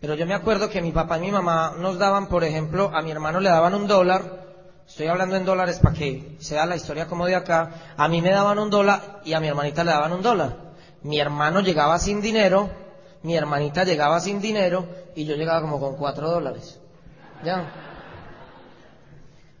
Pero 0.00 0.14
yo 0.14 0.26
me 0.26 0.34
acuerdo 0.34 0.68
que 0.68 0.82
mi 0.82 0.92
papá 0.92 1.16
y 1.16 1.22
mi 1.22 1.32
mamá 1.32 1.74
nos 1.78 1.98
daban, 1.98 2.28
por 2.28 2.44
ejemplo, 2.44 2.90
a 2.94 3.00
mi 3.00 3.10
hermano 3.10 3.40
le 3.40 3.48
daban 3.48 3.74
un 3.74 3.86
dólar 3.86 4.46
Estoy 4.86 5.08
hablando 5.08 5.36
en 5.36 5.44
dólares 5.44 5.80
para 5.80 5.94
que 5.94 6.36
sea 6.38 6.64
la 6.64 6.76
historia 6.76 7.06
como 7.06 7.26
de 7.26 7.34
acá. 7.34 7.94
A 7.96 8.08
mí 8.08 8.22
me 8.22 8.30
daban 8.30 8.58
un 8.58 8.70
dólar 8.70 9.20
y 9.24 9.32
a 9.32 9.40
mi 9.40 9.48
hermanita 9.48 9.82
le 9.82 9.90
daban 9.90 10.12
un 10.12 10.22
dólar. 10.22 10.65
Mi 11.02 11.20
hermano 11.20 11.60
llegaba 11.60 11.98
sin 11.98 12.20
dinero, 12.20 12.70
mi 13.22 13.36
hermanita 13.36 13.84
llegaba 13.84 14.20
sin 14.20 14.40
dinero 14.40 14.86
y 15.14 15.24
yo 15.24 15.36
llegaba 15.36 15.60
como 15.60 15.80
con 15.80 15.96
cuatro 15.96 16.30
dólares. 16.30 16.80
¿Ya? 17.44 17.72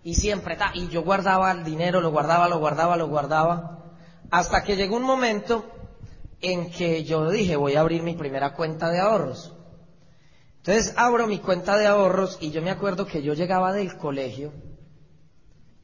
Y 0.02 0.14
siempre, 0.14 0.56
y 0.74 0.88
yo 0.88 1.02
guardaba 1.02 1.50
el 1.52 1.64
dinero, 1.64 2.00
lo 2.00 2.10
guardaba, 2.10 2.48
lo 2.48 2.58
guardaba, 2.58 2.96
lo 2.96 3.08
guardaba. 3.08 3.84
Hasta 4.30 4.62
que 4.62 4.76
llegó 4.76 4.96
un 4.96 5.02
momento 5.02 5.66
en 6.40 6.70
que 6.70 7.04
yo 7.04 7.30
dije, 7.30 7.56
voy 7.56 7.74
a 7.74 7.80
abrir 7.80 8.02
mi 8.02 8.14
primera 8.14 8.54
cuenta 8.54 8.90
de 8.90 9.00
ahorros. 9.00 9.52
Entonces 10.58 10.94
abro 10.96 11.26
mi 11.26 11.38
cuenta 11.38 11.76
de 11.76 11.86
ahorros 11.86 12.38
y 12.40 12.50
yo 12.50 12.62
me 12.62 12.70
acuerdo 12.70 13.06
que 13.06 13.22
yo 13.22 13.34
llegaba 13.34 13.72
del 13.72 13.96
colegio 13.96 14.52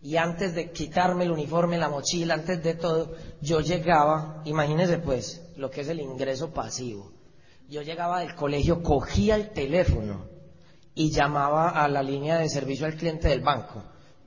y 0.03 0.17
antes 0.17 0.55
de 0.55 0.73
quitarme 0.73 1.25
el 1.25 1.31
uniforme, 1.31 1.79
la 1.79 1.89
mochila, 1.89 2.35
antes 2.35 2.63
de 2.63 2.75
todo, 2.75 3.15
yo 3.41 3.61
llegaba, 3.61 4.43
imagínense 4.45 4.99
pues 4.99 5.43
lo 5.57 5.71
que 5.71 5.83
es 5.83 5.89
el 5.89 6.01
ingreso 6.01 6.53
pasivo. 6.53 7.13
Yo 7.69 7.83
llegaba 7.83 8.21
del 8.21 8.35
colegio, 8.35 8.83
cogía 8.83 9.37
el 9.37 9.51
teléfono 9.51 10.27
y 10.95 11.11
llamaba 11.11 11.71
a 11.71 11.87
la 11.89 12.03
línea 12.03 12.39
de 12.39 12.49
servicio 12.49 12.85
al 12.85 12.97
cliente 12.97 13.29
del 13.29 13.43
banco. 13.43 13.83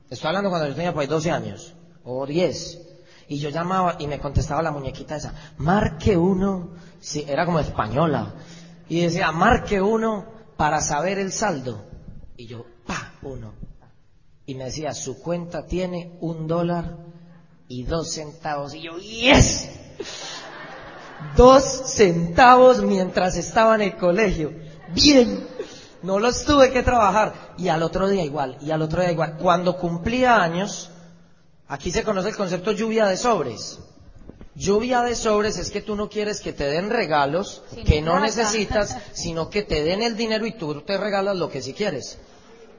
Estoy 0.10 0.30
hablando 0.30 0.50
cuando 0.50 0.70
yo 0.70 0.76
tenía 0.76 0.94
pues 0.94 1.10
12 1.10 1.32
años 1.32 1.74
o 2.06 2.26
10. 2.26 2.82
Y 3.28 3.40
yo 3.40 3.50
llamaba 3.50 3.98
y 4.00 4.08
me 4.08 4.20
contestaba 4.20 4.62
la 4.62 4.72
muñequita 4.72 5.18
esa, 5.18 5.34
marque 5.58 6.16
uno, 6.16 6.70
sí, 7.02 7.26
era 7.28 7.46
como 7.46 7.60
española. 7.60 8.34
Y 8.88 9.02
decía, 9.02 9.32
marque 9.32 9.82
uno 9.82 10.26
para 10.56 10.80
saber 10.80 11.20
el 11.20 11.34
saldo. 11.34 11.84
Y 12.38 12.48
yo, 12.48 12.66
pa, 12.86 13.14
uno. 13.24 13.54
Y 14.46 14.56
me 14.56 14.66
decía, 14.66 14.94
su 14.94 15.20
cuenta 15.20 15.66
tiene 15.66 16.18
un 16.22 16.48
dólar 16.48 16.98
y 17.68 17.84
dos 17.84 18.14
centavos. 18.14 18.74
Y 18.76 18.82
yo, 18.82 18.98
yes. 18.98 19.70
Dos 21.36 21.64
centavos 21.64 22.82
mientras 22.82 23.36
estaba 23.38 23.76
en 23.76 23.82
el 23.82 23.98
colegio. 23.98 24.54
Bien. 24.94 25.48
No 26.04 26.20
los 26.20 26.44
tuve 26.44 26.72
que 26.72 26.84
trabajar. 26.84 27.56
Y 27.58 27.70
al 27.70 27.82
otro 27.82 28.08
día 28.08 28.24
igual, 28.24 28.58
y 28.62 28.70
al 28.70 28.82
otro 28.84 29.02
día 29.02 29.12
igual. 29.12 29.38
Cuando 29.38 29.78
cumplía 29.78 30.42
años, 30.42 30.92
aquí 31.68 31.90
se 31.90 32.04
conoce 32.04 32.30
el 32.30 32.36
concepto 32.36 32.72
lluvia 32.72 33.08
de 33.08 33.18
sobres. 33.18 33.80
Lluvia 34.54 35.02
de 35.02 35.16
sobres 35.16 35.58
es 35.58 35.72
que 35.72 35.82
tú 35.82 35.96
no 35.96 36.08
quieres 36.08 36.40
que 36.40 36.54
te 36.54 36.66
den 36.66 36.90
regalos 36.90 37.64
Sin 37.74 37.84
que 37.84 38.02
no 38.02 38.12
plata. 38.12 38.26
necesitas, 38.28 38.96
sino 39.14 39.50
que 39.50 39.64
te 39.64 39.84
den 39.84 40.02
el 40.04 40.16
dinero 40.16 40.46
y 40.46 40.54
tú 40.54 40.82
te 40.82 40.98
regalas 40.98 41.36
lo 41.36 41.50
que 41.50 41.62
sí 41.62 41.74
quieres. 41.74 42.20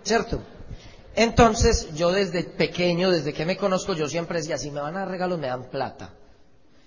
¿Cierto? 0.05 0.41
Entonces, 1.17 1.95
yo 1.95 2.13
desde 2.13 2.45
pequeño, 2.45 3.11
desde 3.11 3.33
que 3.33 3.47
me 3.47 3.57
conozco, 3.57 3.95
yo 3.95 4.07
siempre 4.07 4.39
decía, 4.39 4.59
si 4.59 4.71
me 4.71 4.81
van 4.81 4.97
a 4.97 5.01
dar 5.01 5.09
regalos, 5.09 5.39
me 5.39 5.47
dan 5.47 5.71
plata. 5.71 6.13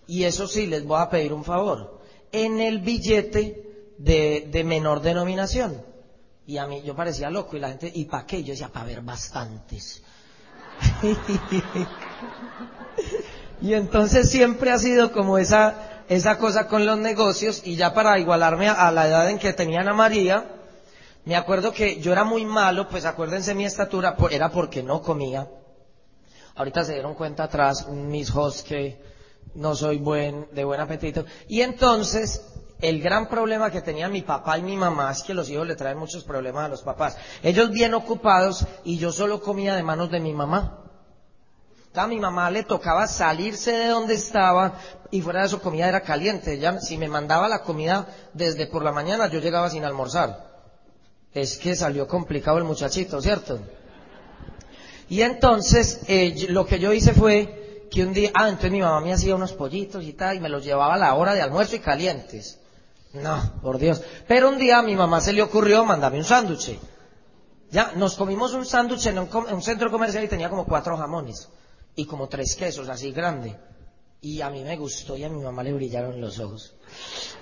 Y 0.05 0.23
eso 0.23 0.47
sí, 0.47 0.67
les 0.67 0.85
voy 0.85 1.01
a 1.01 1.09
pedir 1.09 1.33
un 1.33 1.43
favor. 1.43 1.99
En 2.31 2.59
el 2.59 2.79
billete 2.79 3.95
de, 3.97 4.47
de 4.51 4.63
menor 4.63 5.01
denominación. 5.01 5.81
Y 6.45 6.57
a 6.57 6.67
mí, 6.67 6.83
yo 6.83 6.95
parecía 6.95 7.31
loco 7.31 7.57
y 7.57 7.59
la 7.59 7.69
gente, 7.69 7.91
¿y 7.93 8.05
para 8.05 8.27
qué? 8.27 8.43
Yo 8.43 8.51
decía, 8.51 8.69
para 8.69 8.85
ver 8.85 9.01
bastantes. 9.01 10.03
y 13.61 13.73
entonces 13.73 14.29
siempre 14.29 14.71
ha 14.71 14.77
sido 14.77 15.11
como 15.11 15.39
esa, 15.39 16.03
esa 16.07 16.37
cosa 16.37 16.67
con 16.67 16.85
los 16.85 16.99
negocios 16.99 17.63
y 17.65 17.75
ya 17.75 17.95
para 17.95 18.19
igualarme 18.19 18.69
a, 18.69 18.87
a 18.87 18.91
la 18.91 19.07
edad 19.07 19.29
en 19.29 19.39
que 19.39 19.53
tenían 19.53 19.89
a 19.89 19.93
María, 19.93 20.58
me 21.25 21.35
acuerdo 21.35 21.71
que 21.71 21.99
yo 21.99 22.11
era 22.11 22.23
muy 22.23 22.45
malo, 22.45 22.87
pues 22.89 23.05
acuérdense 23.05 23.53
mi 23.53 23.65
estatura, 23.65 24.15
era 24.31 24.49
porque 24.49 24.83
no 24.83 25.01
comía. 25.01 25.47
Ahorita 26.55 26.83
se 26.83 26.93
dieron 26.93 27.13
cuenta 27.13 27.43
atrás 27.43 27.87
mis 27.87 28.33
hosts 28.35 28.63
que 28.63 29.01
no 29.55 29.75
soy 29.75 29.97
buen, 29.97 30.47
de 30.51 30.63
buen 30.63 30.79
apetito. 30.79 31.25
Y 31.47 31.61
entonces, 31.61 32.41
el 32.81 33.01
gran 33.01 33.27
problema 33.27 33.71
que 33.71 33.81
tenía 33.81 34.07
mi 34.09 34.21
papá 34.21 34.57
y 34.57 34.61
mi 34.61 34.77
mamá 34.77 35.11
es 35.11 35.23
que 35.23 35.33
los 35.33 35.49
hijos 35.49 35.67
le 35.67 35.75
traen 35.75 35.97
muchos 35.97 36.23
problemas 36.23 36.65
a 36.65 36.69
los 36.69 36.81
papás. 36.81 37.17
Ellos 37.43 37.71
bien 37.71 37.93
ocupados 37.93 38.65
y 38.83 38.97
yo 38.97 39.11
solo 39.11 39.41
comía 39.41 39.75
de 39.75 39.83
manos 39.83 40.11
de 40.11 40.19
mi 40.19 40.33
mamá. 40.33 40.85
A 41.95 42.07
mi 42.07 42.19
mamá 42.19 42.49
le 42.49 42.63
tocaba 42.63 43.07
salirse 43.07 43.71
de 43.71 43.87
donde 43.87 44.13
estaba 44.13 44.75
y 45.11 45.21
fuera 45.21 45.41
de 45.41 45.47
eso 45.47 45.61
comida 45.61 45.89
era 45.89 46.01
caliente. 46.01 46.57
Ya, 46.57 46.79
si 46.79 46.97
me 46.97 47.09
mandaba 47.09 47.49
la 47.49 47.63
comida 47.63 48.07
desde 48.33 48.67
por 48.67 48.83
la 48.83 48.93
mañana, 48.93 49.27
yo 49.27 49.39
llegaba 49.39 49.69
sin 49.69 49.83
almorzar. 49.83 50.48
Es 51.33 51.57
que 51.57 51.75
salió 51.75 52.07
complicado 52.07 52.57
el 52.57 52.63
muchachito, 52.63 53.21
¿cierto? 53.21 53.59
Y 55.09 55.21
entonces, 55.21 56.01
eh, 56.07 56.47
lo 56.49 56.65
que 56.65 56.79
yo 56.79 56.93
hice 56.93 57.13
fue 57.13 57.87
que 57.89 58.03
un 58.03 58.13
día, 58.13 58.31
ah, 58.33 58.47
entonces 58.47 58.71
mi 58.71 58.81
mamá 58.81 59.01
me 59.01 59.13
hacía 59.13 59.35
unos 59.35 59.53
pollitos 59.53 60.03
y 60.03 60.13
tal, 60.13 60.37
y 60.37 60.39
me 60.39 60.49
los 60.49 60.63
llevaba 60.63 60.93
a 60.93 60.97
la 60.97 61.15
hora 61.15 61.33
de 61.33 61.41
almuerzo 61.41 61.75
y 61.75 61.79
calientes. 61.79 62.59
No, 63.13 63.59
por 63.61 63.79
Dios. 63.79 64.01
Pero 64.27 64.49
un 64.49 64.59
día 64.59 64.79
a 64.79 64.83
mi 64.83 64.95
mamá 64.95 65.19
se 65.19 65.33
le 65.33 65.41
ocurrió 65.41 65.83
mandarme 65.83 66.19
un 66.19 66.25
sándwich. 66.25 66.77
Ya, 67.71 67.93
nos 67.95 68.15
comimos 68.15 68.53
un 68.53 68.65
sándwich 68.65 69.07
en 69.07 69.19
un, 69.19 69.29
en 69.47 69.55
un 69.55 69.61
centro 69.61 69.89
comercial 69.89 70.23
y 70.23 70.27
tenía 70.27 70.49
como 70.49 70.65
cuatro 70.65 70.95
jamones 70.97 71.49
y 71.95 72.05
como 72.05 72.27
tres 72.27 72.55
quesos, 72.55 72.87
así 72.89 73.11
grande. 73.11 73.55
Y 74.21 74.41
a 74.41 74.49
mí 74.49 74.63
me 74.63 74.77
gustó 74.77 75.15
y 75.17 75.23
a 75.23 75.29
mi 75.29 75.41
mamá 75.41 75.63
le 75.63 75.73
brillaron 75.73 76.19
los 76.19 76.39
ojos. 76.39 76.75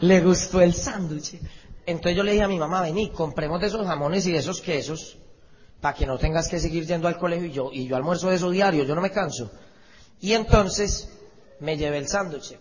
Le 0.02 0.22
gustó 0.22 0.62
el 0.62 0.74
sándwich. 0.74 1.40
Entonces 1.88 2.18
yo 2.18 2.24
le 2.24 2.34
dije 2.34 2.44
a 2.44 2.50
mi 2.50 2.60
mamá, 2.60 2.82
vení, 2.82 3.12
compremos 3.12 3.62
de 3.62 3.68
esos 3.68 3.88
jamones 3.88 4.28
y 4.28 4.34
de 4.34 4.40
esos 4.40 4.60
quesos 4.60 5.18
para 5.80 5.98
que 5.98 6.06
no 6.06 6.18
tengas 6.18 6.50
que 6.50 6.60
seguir 6.60 6.86
yendo 6.86 7.08
al 7.08 7.18
colegio 7.18 7.48
y 7.48 7.52
yo, 7.52 7.70
y 7.72 7.88
yo 7.88 7.96
almuerzo 7.96 8.30
de 8.30 8.36
eso 8.36 8.50
diario, 8.50 8.84
yo 8.84 8.94
no 8.94 9.00
me 9.00 9.10
canso. 9.10 9.50
Y 10.20 10.34
entonces 10.34 11.10
me 11.62 11.78
llevé 11.78 12.00
el 12.00 12.10
sándwich. 12.10 12.60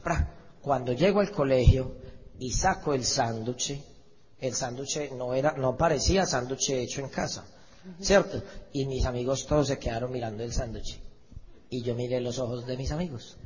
Cuando 0.62 0.93
llego 0.93 1.19
al 1.19 1.33
colegio 1.33 1.97
y 2.39 2.53
saco 2.53 2.95
el 2.95 3.05
sándwich, 3.05 3.77
el 4.39 4.55
sándwich 4.55 5.11
no 5.11 5.35
era, 5.35 5.55
no 5.57 5.77
parecía 5.77 6.25
sándwich 6.25 6.71
hecho 6.71 7.01
en 7.01 7.09
casa, 7.09 7.47
¿cierto? 8.01 8.41
Y 8.73 8.87
mis 8.87 9.07
amigos 9.07 9.45
todos 9.49 9.67
se 9.67 9.79
quedaron 9.81 10.12
mirando 10.12 10.45
el 10.45 10.53
sándwich. 10.53 11.01
Y 11.69 11.83
yo 11.83 11.97
miré 11.97 12.21
los 12.21 12.39
ojos 12.39 12.65
de 12.65 12.77
mis 12.77 12.93
amigos. 12.93 13.39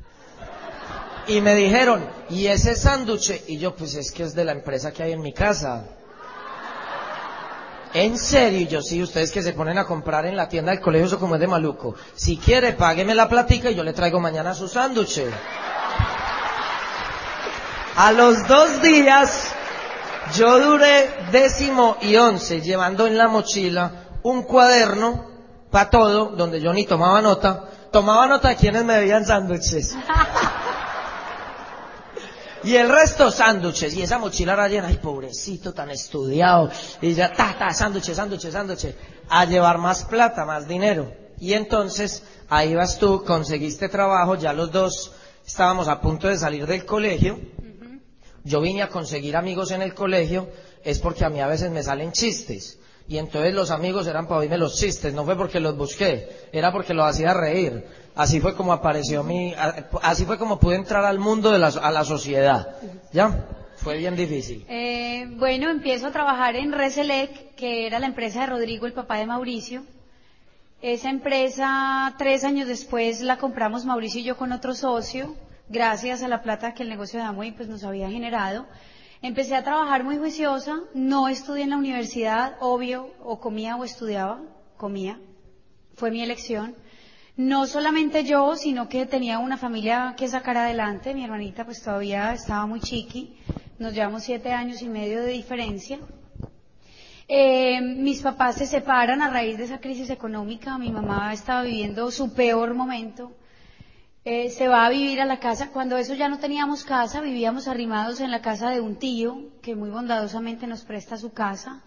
Y 1.27 1.41
me 1.41 1.55
dijeron, 1.55 2.07
¿y 2.29 2.47
ese 2.47 2.75
sándwich? 2.75 3.43
Y 3.47 3.57
yo, 3.57 3.75
pues 3.75 3.95
es 3.95 4.11
que 4.11 4.23
es 4.23 4.33
de 4.33 4.43
la 4.43 4.51
empresa 4.51 4.91
que 4.91 5.03
hay 5.03 5.11
en 5.13 5.21
mi 5.21 5.33
casa. 5.33 5.85
En 7.93 8.17
serio, 8.17 8.61
Y 8.61 8.67
yo 8.67 8.81
sí, 8.81 9.03
ustedes 9.03 9.31
que 9.31 9.43
se 9.43 9.53
ponen 9.53 9.77
a 9.77 9.85
comprar 9.85 10.25
en 10.25 10.37
la 10.37 10.47
tienda 10.47 10.71
del 10.71 10.79
colegio, 10.79 11.07
eso 11.07 11.19
como 11.19 11.35
es 11.35 11.41
de 11.41 11.47
maluco. 11.47 11.95
Si 12.15 12.37
quiere, 12.37 12.73
págueme 12.73 13.13
la 13.13 13.27
platica 13.27 13.69
y 13.69 13.75
yo 13.75 13.83
le 13.83 13.93
traigo 13.93 14.19
mañana 14.19 14.53
su 14.53 14.67
sándwich. 14.67 15.21
A 17.97 18.11
los 18.13 18.47
dos 18.47 18.81
días, 18.81 19.51
yo 20.33 20.59
duré 20.59 21.09
décimo 21.31 21.97
y 22.01 22.15
once 22.15 22.61
llevando 22.61 23.07
en 23.07 23.17
la 23.17 23.27
mochila 23.27 23.91
un 24.23 24.43
cuaderno 24.43 25.25
para 25.69 25.89
todo, 25.89 26.27
donde 26.27 26.61
yo 26.61 26.71
ni 26.71 26.85
tomaba 26.85 27.21
nota. 27.21 27.65
Tomaba 27.91 28.27
nota 28.27 28.49
de 28.49 28.55
quienes 28.55 28.85
me 28.85 28.95
debían 28.95 29.25
sándwiches. 29.25 29.95
Y 32.63 32.75
el 32.75 32.89
resto 32.89 33.31
sándwiches. 33.31 33.93
Y 33.95 34.01
esa 34.01 34.17
mochila 34.17 34.67
llena, 34.67 34.87
ay 34.87 34.97
pobrecito, 34.97 35.73
tan 35.73 35.89
estudiado. 35.89 36.69
Y 37.01 37.13
ya, 37.13 37.33
ta, 37.33 37.55
ta, 37.57 37.71
sándwiches, 37.71 38.15
sándwiches, 38.15 38.53
sándwiches. 38.53 38.95
A 39.29 39.45
llevar 39.45 39.77
más 39.77 40.05
plata, 40.05 40.45
más 40.45 40.67
dinero. 40.67 41.11
Y 41.39 41.53
entonces, 41.53 42.23
ahí 42.49 42.75
vas 42.75 42.99
tú, 42.99 43.23
conseguiste 43.23 43.89
trabajo, 43.89 44.35
ya 44.35 44.53
los 44.53 44.71
dos 44.71 45.11
estábamos 45.45 45.87
a 45.87 45.99
punto 45.99 46.27
de 46.27 46.37
salir 46.37 46.67
del 46.67 46.85
colegio. 46.85 47.39
Yo 48.43 48.61
vine 48.61 48.83
a 48.83 48.89
conseguir 48.89 49.35
amigos 49.35 49.71
en 49.71 49.81
el 49.81 49.93
colegio, 49.93 50.49
es 50.83 50.99
porque 50.99 51.25
a 51.25 51.29
mí 51.29 51.39
a 51.39 51.47
veces 51.47 51.71
me 51.71 51.83
salen 51.83 52.11
chistes. 52.11 52.79
Y 53.07 53.17
entonces 53.17 53.53
los 53.53 53.71
amigos 53.71 54.07
eran 54.07 54.27
para 54.27 54.41
oírme 54.41 54.57
los 54.57 54.77
chistes, 54.77 55.13
no 55.13 55.25
fue 55.25 55.35
porque 55.35 55.59
los 55.59 55.75
busqué, 55.75 56.47
era 56.51 56.71
porque 56.71 56.93
los 56.93 57.05
hacía 57.05 57.33
reír. 57.33 57.85
Así 58.15 58.39
fue 58.41 58.55
como 58.55 58.73
apareció 58.73 59.23
mi, 59.23 59.53
así 60.01 60.25
fue 60.25 60.37
como 60.37 60.59
pude 60.59 60.75
entrar 60.75 61.05
al 61.05 61.19
mundo 61.19 61.51
de 61.51 61.59
la, 61.59 61.67
a 61.67 61.91
la 61.91 62.03
sociedad. 62.03 62.75
¿Ya? 63.13 63.45
Fue 63.77 63.97
bien 63.97 64.15
difícil. 64.15 64.63
Eh, 64.69 65.27
bueno, 65.37 65.69
empiezo 65.69 66.07
a 66.07 66.11
trabajar 66.11 66.55
en 66.55 66.71
Reselec, 66.71 67.55
que 67.55 67.87
era 67.87 67.99
la 67.99 68.05
empresa 68.05 68.41
de 68.41 68.47
Rodrigo, 68.47 68.85
el 68.85 68.93
papá 68.93 69.17
de 69.17 69.25
Mauricio. 69.25 69.83
Esa 70.81 71.09
empresa, 71.09 72.13
tres 72.17 72.43
años 72.43 72.67
después, 72.67 73.21
la 73.21 73.37
compramos 73.37 73.85
Mauricio 73.85 74.21
y 74.21 74.23
yo 74.23 74.37
con 74.37 74.51
otro 74.51 74.75
socio, 74.75 75.35
gracias 75.69 76.21
a 76.21 76.27
la 76.27 76.43
plata 76.43 76.73
que 76.73 76.83
el 76.83 76.89
negocio 76.89 77.19
de 77.19 77.25
Amway 77.25 77.53
pues, 77.53 77.69
nos 77.69 77.83
había 77.83 78.09
generado. 78.09 78.67
Empecé 79.23 79.55
a 79.55 79.63
trabajar 79.63 80.03
muy 80.03 80.17
juiciosa, 80.17 80.79
no 80.93 81.27
estudié 81.27 81.63
en 81.63 81.69
la 81.71 81.77
universidad, 81.77 82.57
obvio, 82.59 83.11
o 83.23 83.39
comía 83.39 83.75
o 83.77 83.83
estudiaba, 83.83 84.41
comía, 84.77 85.19
fue 85.95 86.09
mi 86.09 86.23
elección. 86.23 86.75
No 87.37 87.65
solamente 87.65 88.25
yo, 88.25 88.55
sino 88.55 88.89
que 88.89 89.05
tenía 89.05 89.39
una 89.39 89.57
familia 89.57 90.15
que 90.17 90.27
sacar 90.27 90.57
adelante, 90.57 91.13
mi 91.13 91.23
hermanita 91.23 91.63
pues 91.63 91.81
todavía 91.81 92.33
estaba 92.33 92.65
muy 92.65 92.81
chiqui, 92.81 93.37
nos 93.79 93.93
llevamos 93.93 94.23
siete 94.23 94.51
años 94.51 94.81
y 94.81 94.89
medio 94.89 95.21
de 95.21 95.31
diferencia. 95.31 95.99
Eh, 97.29 97.79
mis 97.79 98.21
papás 98.21 98.57
se 98.57 98.67
separan 98.67 99.21
a 99.21 99.29
raíz 99.29 99.57
de 99.57 99.63
esa 99.63 99.79
crisis 99.79 100.09
económica, 100.09 100.77
mi 100.77 100.91
mamá 100.91 101.31
estaba 101.31 101.63
viviendo 101.63 102.11
su 102.11 102.33
peor 102.33 102.73
momento, 102.73 103.31
eh, 104.25 104.49
se 104.49 104.67
va 104.67 104.85
a 104.85 104.89
vivir 104.89 105.21
a 105.21 105.25
la 105.25 105.39
casa, 105.39 105.69
cuando 105.71 105.95
eso 105.95 106.13
ya 106.13 106.27
no 106.27 106.39
teníamos 106.39 106.83
casa, 106.83 107.21
vivíamos 107.21 107.69
arrimados 107.69 108.19
en 108.19 108.31
la 108.31 108.41
casa 108.41 108.69
de 108.69 108.81
un 108.81 108.97
tío 108.97 109.51
que 109.61 109.75
muy 109.77 109.89
bondadosamente 109.89 110.67
nos 110.67 110.83
presta 110.83 111.15
su 111.15 111.31
casa. 111.31 111.81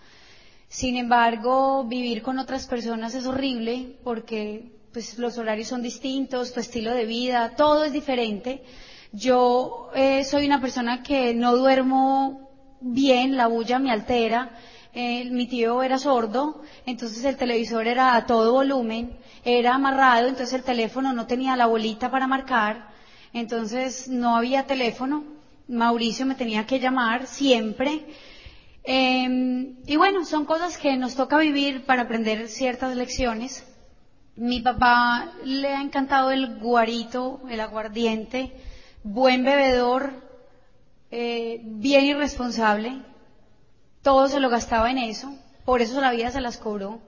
Sin 0.69 0.97
embargo, 0.97 1.85
vivir 1.85 2.23
con 2.23 2.39
otras 2.39 2.67
personas 2.67 3.15
es 3.15 3.27
horrible 3.27 3.99
porque 4.03 4.73
pues 4.95 5.19
los 5.19 5.37
horarios 5.39 5.67
son 5.67 5.83
distintos, 5.83 6.53
tu 6.53 6.61
estilo 6.61 6.95
de 6.95 7.05
vida, 7.05 7.57
todo 7.57 7.83
es 7.83 7.93
diferente. 7.93 8.63
Yo 9.11 9.91
eh, 9.93 10.23
soy 10.23 10.47
una 10.47 10.61
persona 10.61 11.03
que 11.03 11.35
no 11.35 11.57
duermo 11.57 12.39
bien, 12.81 13.37
la 13.37 13.49
bulla 13.49 13.81
me 13.81 13.91
altera, 13.91 14.51
eh, 14.93 15.29
mi 15.31 15.47
tío 15.47 15.83
era 15.83 15.99
sordo, 15.99 16.63
entonces 16.87 17.25
el 17.25 17.37
televisor 17.37 17.89
era 17.89 18.15
a 18.15 18.25
todo 18.25 18.53
volumen, 18.53 19.11
era 19.45 19.75
amarrado, 19.75 20.29
entonces 20.29 20.55
el 20.55 20.63
teléfono 20.63 21.13
no 21.13 21.27
tenía 21.27 21.57
la 21.57 21.67
bolita 21.67 22.09
para 22.09 22.29
marcar, 22.29 22.81
entonces 23.33 24.07
no 24.09 24.37
había 24.37 24.63
teléfono, 24.63 25.25
Mauricio 25.67 26.25
me 26.25 26.37
tenía 26.37 26.67
que 26.67 26.79
llamar 26.79 27.27
siempre. 27.27 28.05
Eh, 28.85 29.73
y 29.87 29.97
bueno, 29.97 30.25
son 30.25 30.45
cosas 30.45 30.79
que 30.79 30.97
nos 30.97 31.17
toca 31.17 31.39
vivir 31.39 31.85
para 31.85 32.03
aprender 32.03 32.49
ciertas 32.49 32.95
lecciones. 32.95 33.65
Mi 34.37 34.61
papá 34.61 35.33
le 35.45 35.69
ha 35.69 35.81
encantado 35.81 36.33
el 36.33 36.59
guarito, 36.59 37.41
el 37.49 37.61
aguardiente, 37.61 38.53
buen 39.05 39.45
bebedor, 39.45 40.11
eh, 41.13 41.61
bien 41.63 42.05
irresponsable. 42.05 43.01
Todo 44.03 44.27
se 44.27 44.41
lo 44.41 44.51
gastaba 44.51 44.91
en 44.91 44.99
eso, 44.99 45.33
por 45.65 45.83
eso 45.83 46.01
la 46.01 46.11
vida 46.11 46.33
se 46.33 46.41
las 46.41 46.59
cobró. 46.59 47.01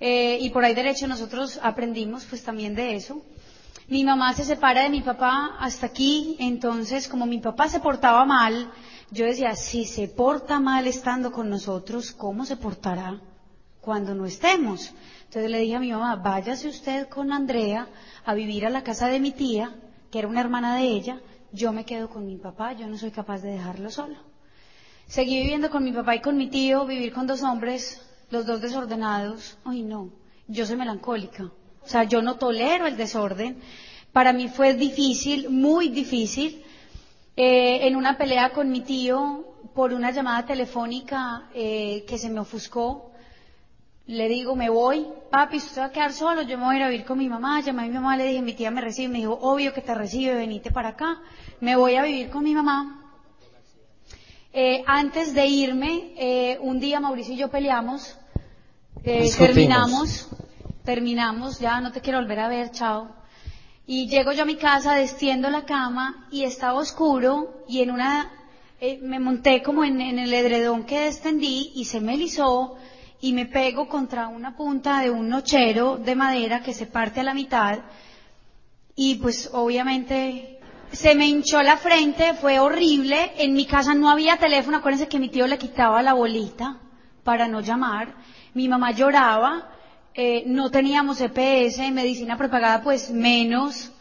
Eh, 0.00 0.38
y 0.40 0.50
por 0.50 0.64
ahí 0.64 0.74
derecho 0.74 1.06
nosotros 1.06 1.60
aprendimos 1.62 2.24
pues 2.24 2.42
también 2.42 2.74
de 2.74 2.96
eso. 2.96 3.22
Mi 3.86 4.02
mamá 4.04 4.34
se 4.34 4.44
separa 4.44 4.82
de 4.82 4.90
mi 4.90 5.00
papá 5.00 5.56
hasta 5.60 5.86
aquí, 5.86 6.36
entonces 6.40 7.06
como 7.06 7.24
mi 7.24 7.38
papá 7.38 7.68
se 7.68 7.78
portaba 7.78 8.24
mal, 8.24 8.70
yo 9.10 9.24
decía, 9.24 9.54
si 9.54 9.84
se 9.84 10.08
porta 10.08 10.58
mal 10.58 10.86
estando 10.88 11.30
con 11.30 11.48
nosotros, 11.48 12.12
¿cómo 12.12 12.44
se 12.44 12.56
portará 12.56 13.20
cuando 13.80 14.14
no 14.14 14.26
estemos? 14.26 14.92
Entonces 15.28 15.50
le 15.50 15.58
dije 15.58 15.76
a 15.76 15.80
mi 15.80 15.92
mamá, 15.92 16.16
váyase 16.16 16.68
usted 16.68 17.06
con 17.06 17.32
Andrea 17.32 17.86
a 18.24 18.32
vivir 18.32 18.64
a 18.64 18.70
la 18.70 18.82
casa 18.82 19.08
de 19.08 19.20
mi 19.20 19.30
tía, 19.30 19.74
que 20.10 20.20
era 20.20 20.28
una 20.28 20.40
hermana 20.40 20.74
de 20.74 20.84
ella, 20.84 21.20
yo 21.52 21.70
me 21.70 21.84
quedo 21.84 22.08
con 22.08 22.26
mi 22.26 22.36
papá, 22.36 22.72
yo 22.72 22.86
no 22.86 22.96
soy 22.96 23.10
capaz 23.10 23.42
de 23.42 23.50
dejarlo 23.50 23.90
solo. 23.90 24.16
Seguí 25.06 25.38
viviendo 25.42 25.68
con 25.68 25.84
mi 25.84 25.92
papá 25.92 26.14
y 26.16 26.22
con 26.22 26.38
mi 26.38 26.48
tío, 26.48 26.86
vivir 26.86 27.12
con 27.12 27.26
dos 27.26 27.42
hombres, 27.42 28.00
los 28.30 28.46
dos 28.46 28.62
desordenados. 28.62 29.58
Ay, 29.66 29.82
no, 29.82 30.08
yo 30.46 30.64
soy 30.64 30.76
melancólica. 30.76 31.44
O 31.82 31.86
sea, 31.86 32.04
yo 32.04 32.22
no 32.22 32.36
tolero 32.36 32.86
el 32.86 32.96
desorden. 32.96 33.58
Para 34.12 34.32
mí 34.32 34.48
fue 34.48 34.72
difícil, 34.72 35.50
muy 35.50 35.90
difícil. 35.90 36.64
Eh, 37.36 37.86
en 37.86 37.96
una 37.96 38.16
pelea 38.16 38.54
con 38.54 38.70
mi 38.70 38.80
tío 38.80 39.44
por 39.74 39.92
una 39.92 40.10
llamada 40.10 40.46
telefónica 40.46 41.50
eh, 41.54 42.06
que 42.08 42.16
se 42.16 42.30
me 42.30 42.40
ofuscó, 42.40 43.07
le 44.08 44.26
digo, 44.26 44.56
me 44.56 44.70
voy, 44.70 45.06
papi, 45.30 45.58
usted 45.58 45.82
va 45.82 45.86
a 45.86 45.92
quedar 45.92 46.14
solo, 46.14 46.40
yo 46.40 46.56
me 46.56 46.64
voy 46.64 46.76
a 46.76 46.78
ir 46.78 46.82
a 46.84 46.88
vivir 46.88 47.04
con 47.04 47.18
mi 47.18 47.28
mamá, 47.28 47.60
llamé 47.60 47.82
a 47.82 47.86
mi 47.86 47.92
mamá, 47.92 48.16
le 48.16 48.24
dije, 48.24 48.40
mi 48.40 48.54
tía 48.54 48.70
me 48.70 48.80
recibe, 48.80 49.08
me 49.08 49.18
dijo, 49.18 49.38
obvio 49.42 49.74
que 49.74 49.82
te 49.82 49.94
recibe, 49.94 50.34
venite 50.34 50.70
para 50.70 50.90
acá, 50.90 51.20
me 51.60 51.76
voy 51.76 51.96
a 51.96 52.02
vivir 52.02 52.30
con 52.30 52.42
mi 52.42 52.54
mamá. 52.54 53.04
Eh, 54.54 54.82
antes 54.86 55.34
de 55.34 55.46
irme, 55.46 56.14
eh, 56.16 56.58
un 56.62 56.80
día 56.80 57.00
Mauricio 57.00 57.34
y 57.34 57.36
yo 57.36 57.50
peleamos, 57.50 58.16
eh, 59.04 59.30
terminamos, 59.36 60.26
terminamos, 60.84 61.58
ya 61.58 61.78
no 61.82 61.92
te 61.92 62.00
quiero 62.00 62.18
volver 62.18 62.40
a 62.40 62.48
ver, 62.48 62.70
chao. 62.70 63.14
Y 63.86 64.08
llego 64.08 64.32
yo 64.32 64.44
a 64.44 64.46
mi 64.46 64.56
casa, 64.56 64.94
destiendo 64.94 65.50
la 65.50 65.66
cama 65.66 66.26
y 66.30 66.44
estaba 66.44 66.78
oscuro 66.78 67.62
y 67.68 67.82
en 67.82 67.90
una, 67.90 68.32
eh, 68.80 68.98
me 69.02 69.18
monté 69.18 69.62
como 69.62 69.84
en, 69.84 70.00
en 70.00 70.18
el 70.18 70.32
edredón 70.32 70.84
que 70.84 71.00
destendí 71.00 71.72
y 71.74 71.84
se 71.84 72.00
me 72.00 72.14
erizó 72.14 72.78
y 73.20 73.32
me 73.32 73.46
pego 73.46 73.88
contra 73.88 74.28
una 74.28 74.56
punta 74.56 75.00
de 75.00 75.10
un 75.10 75.28
nochero 75.28 75.96
de 75.96 76.14
madera 76.14 76.62
que 76.62 76.72
se 76.72 76.86
parte 76.86 77.20
a 77.20 77.24
la 77.24 77.34
mitad 77.34 77.80
y 78.94 79.16
pues 79.16 79.50
obviamente 79.52 80.58
se 80.92 81.14
me 81.14 81.26
hinchó 81.26 81.62
la 81.62 81.76
frente, 81.76 82.34
fue 82.34 82.58
horrible, 82.58 83.32
en 83.38 83.52
mi 83.52 83.66
casa 83.66 83.94
no 83.94 84.10
había 84.10 84.38
teléfono, 84.38 84.78
acuérdense 84.78 85.08
que 85.08 85.18
mi 85.18 85.28
tío 85.28 85.46
le 85.46 85.58
quitaba 85.58 86.02
la 86.02 86.14
bolita 86.14 86.78
para 87.24 87.46
no 87.46 87.60
llamar, 87.60 88.14
mi 88.54 88.68
mamá 88.68 88.92
lloraba, 88.92 89.70
eh, 90.14 90.44
no 90.46 90.70
teníamos 90.70 91.20
EPS, 91.20 91.92
medicina 91.92 92.36
prepagada 92.36 92.82
pues 92.82 93.10
menos, 93.10 93.92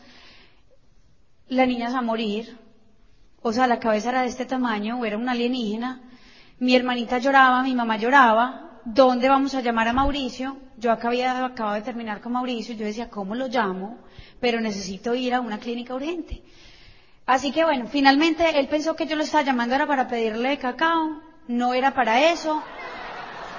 la 1.50 1.66
niña 1.66 1.92
va 1.92 2.00
a 2.00 2.02
morir, 2.02 2.58
o 3.42 3.52
sea 3.52 3.68
la 3.68 3.80
cabeza 3.80 4.10
era 4.10 4.22
de 4.22 4.30
este 4.30 4.46
tamaño, 4.46 5.04
era 5.04 5.18
una 5.18 5.34
alienígena, 5.34 6.02
mi 6.60 6.76
hermanita 6.76 7.20
lloraba, 7.20 7.62
mi 7.64 7.76
mamá 7.76 7.98
lloraba, 7.98 8.67
¿dónde 8.88 9.28
vamos 9.28 9.54
a 9.54 9.62
llamar 9.62 9.90
a 9.90 9.94
Mauricio? 9.94 10.58
Yo 10.78 10.92
acabado 10.92 11.74
de 11.74 11.82
terminar 11.82 12.22
con 12.22 12.32
Mauricio, 12.32 12.74
yo 12.76 12.86
decía, 12.86 13.10
¿cómo 13.10 13.36
lo 13.36 13.48
llamo? 13.48 13.98
Pero 14.40 14.62
necesito 14.62 15.14
ir 15.14 15.34
a 15.34 15.42
una 15.42 15.60
clínica 15.60 15.94
urgente. 15.94 16.42
Así 17.26 17.52
que 17.52 17.66
bueno, 17.66 17.88
finalmente 17.88 18.58
él 18.58 18.68
pensó 18.70 18.96
que 18.96 19.06
yo 19.06 19.18
lo 19.18 19.24
estaba 19.24 19.44
llamando 19.44 19.76
era 19.76 19.86
para 19.88 20.08
pedirle 20.08 20.58
cacao, 20.58 21.22
no 21.50 21.74
era 21.74 21.94
para 21.94 22.32
eso, 22.32 22.64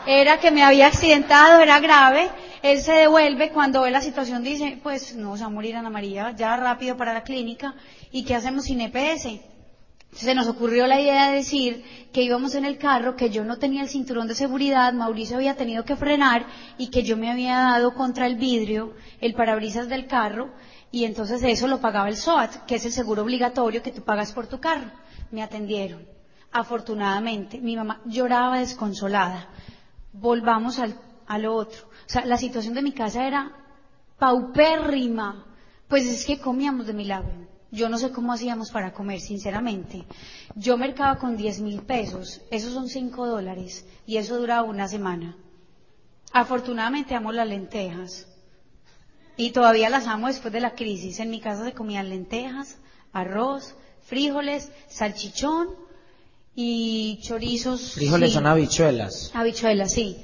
era 0.07 0.41
que 0.41 0.51
me 0.51 0.63
había 0.63 0.87
accidentado, 0.87 1.61
era 1.61 1.79
grave, 1.79 2.31
él 2.63 2.81
se 2.81 2.93
devuelve 2.93 3.51
cuando 3.51 3.83
ve 3.83 3.91
la 3.91 4.01
situación 4.01 4.43
dice, 4.43 4.79
pues 4.83 5.15
no, 5.15 5.37
se 5.37 5.43
va 5.43 5.49
a 5.49 5.53
morir 5.53 5.77
Ana 5.77 5.91
María, 5.91 6.31
ya 6.31 6.57
rápido 6.57 6.97
para 6.97 7.13
la 7.13 7.23
clínica, 7.23 7.75
¿y 8.11 8.25
qué 8.25 8.35
hacemos 8.35 8.65
sin 8.65 8.81
EPS? 8.81 9.58
Se 10.13 10.35
nos 10.35 10.49
ocurrió 10.49 10.87
la 10.87 11.01
idea 11.01 11.29
de 11.29 11.37
decir 11.37 11.85
que 12.13 12.23
íbamos 12.23 12.55
en 12.55 12.65
el 12.65 12.79
carro, 12.79 13.15
que 13.15 13.31
yo 13.31 13.45
no 13.45 13.59
tenía 13.59 13.83
el 13.83 13.89
cinturón 13.89 14.27
de 14.27 14.35
seguridad, 14.35 14.93
Mauricio 14.93 15.37
había 15.37 15.55
tenido 15.55 15.85
que 15.85 15.97
frenar 15.97 16.47
y 16.79 16.91
que 16.91 17.03
yo 17.03 17.17
me 17.17 17.31
había 17.31 17.57
dado 17.57 17.95
contra 17.95 18.27
el 18.27 18.37
vidrio, 18.37 18.95
el 19.21 19.35
parabrisas 19.35 19.89
del 19.89 20.07
carro, 20.07 20.51
y 20.91 21.05
entonces 21.05 21.43
eso 21.43 21.69
lo 21.69 21.81
pagaba 21.81 22.09
el 22.09 22.17
SOAT, 22.17 22.65
que 22.67 22.77
es 22.77 22.85
el 22.87 22.93
seguro 22.93 23.23
obligatorio 23.23 23.83
que 23.83 23.93
tú 23.93 24.03
pagas 24.03 24.33
por 24.33 24.47
tu 24.47 24.59
carro. 24.59 24.91
Me 25.31 25.43
atendieron. 25.43 26.07
Afortunadamente, 26.51 27.61
mi 27.61 27.77
mamá 27.77 28.01
lloraba 28.07 28.59
desconsolada. 28.59 29.49
Volvamos 30.13 30.79
al, 30.79 30.99
a 31.27 31.39
lo 31.39 31.55
otro. 31.55 31.87
O 31.87 32.11
sea, 32.11 32.25
la 32.25 32.39
situación 32.39 32.73
de 32.73 32.83
mi 32.83 32.93
casa 32.93 33.27
era 33.27 33.53
paupérrima. 34.19 35.45
Pues 35.89 36.07
es 36.07 36.25
que 36.25 36.39
comíamos 36.39 36.87
de 36.87 36.95
milagro. 36.95 37.48
Yo 37.71 37.89
no 37.89 37.99
sé 37.99 38.11
cómo 38.11 38.33
hacíamos 38.33 38.71
para 38.71 38.93
comer, 38.93 39.21
sinceramente. 39.21 40.05
Yo 40.55 40.79
mercaba 40.79 41.19
con 41.19 41.37
10 41.37 41.61
mil 41.61 41.83
pesos, 41.83 42.41
esos 42.51 42.73
son 42.73 42.89
5 42.89 43.27
dólares, 43.27 43.85
y 44.07 44.17
eso 44.17 44.39
duraba 44.39 44.63
una 44.63 44.89
semana. 44.89 45.37
Afortunadamente 46.33 47.15
amo 47.15 47.33
las 47.33 47.49
lentejas, 47.49 48.27
y 49.39 49.51
todavía 49.51 49.89
las 49.89 50.09
amo 50.09 50.27
después 50.27 50.53
de 50.53 50.61
la 50.61 50.75
crisis. 50.75 51.21
En 51.21 51.31
mi 51.31 51.41
casa 51.41 51.65
se 51.65 51.73
comían 51.73 52.11
lentejas, 52.11 52.77
arroz, 53.13 53.77
frijoles, 54.03 54.73
salchichón 54.89 55.69
y 56.57 57.21
chorizos. 57.23 57.93
Frijoles 57.93 58.31
sí. 58.31 58.35
son 58.35 58.47
habichuelas. 58.47 59.31
Habichuelas, 59.35 59.93
sí. 59.93 60.19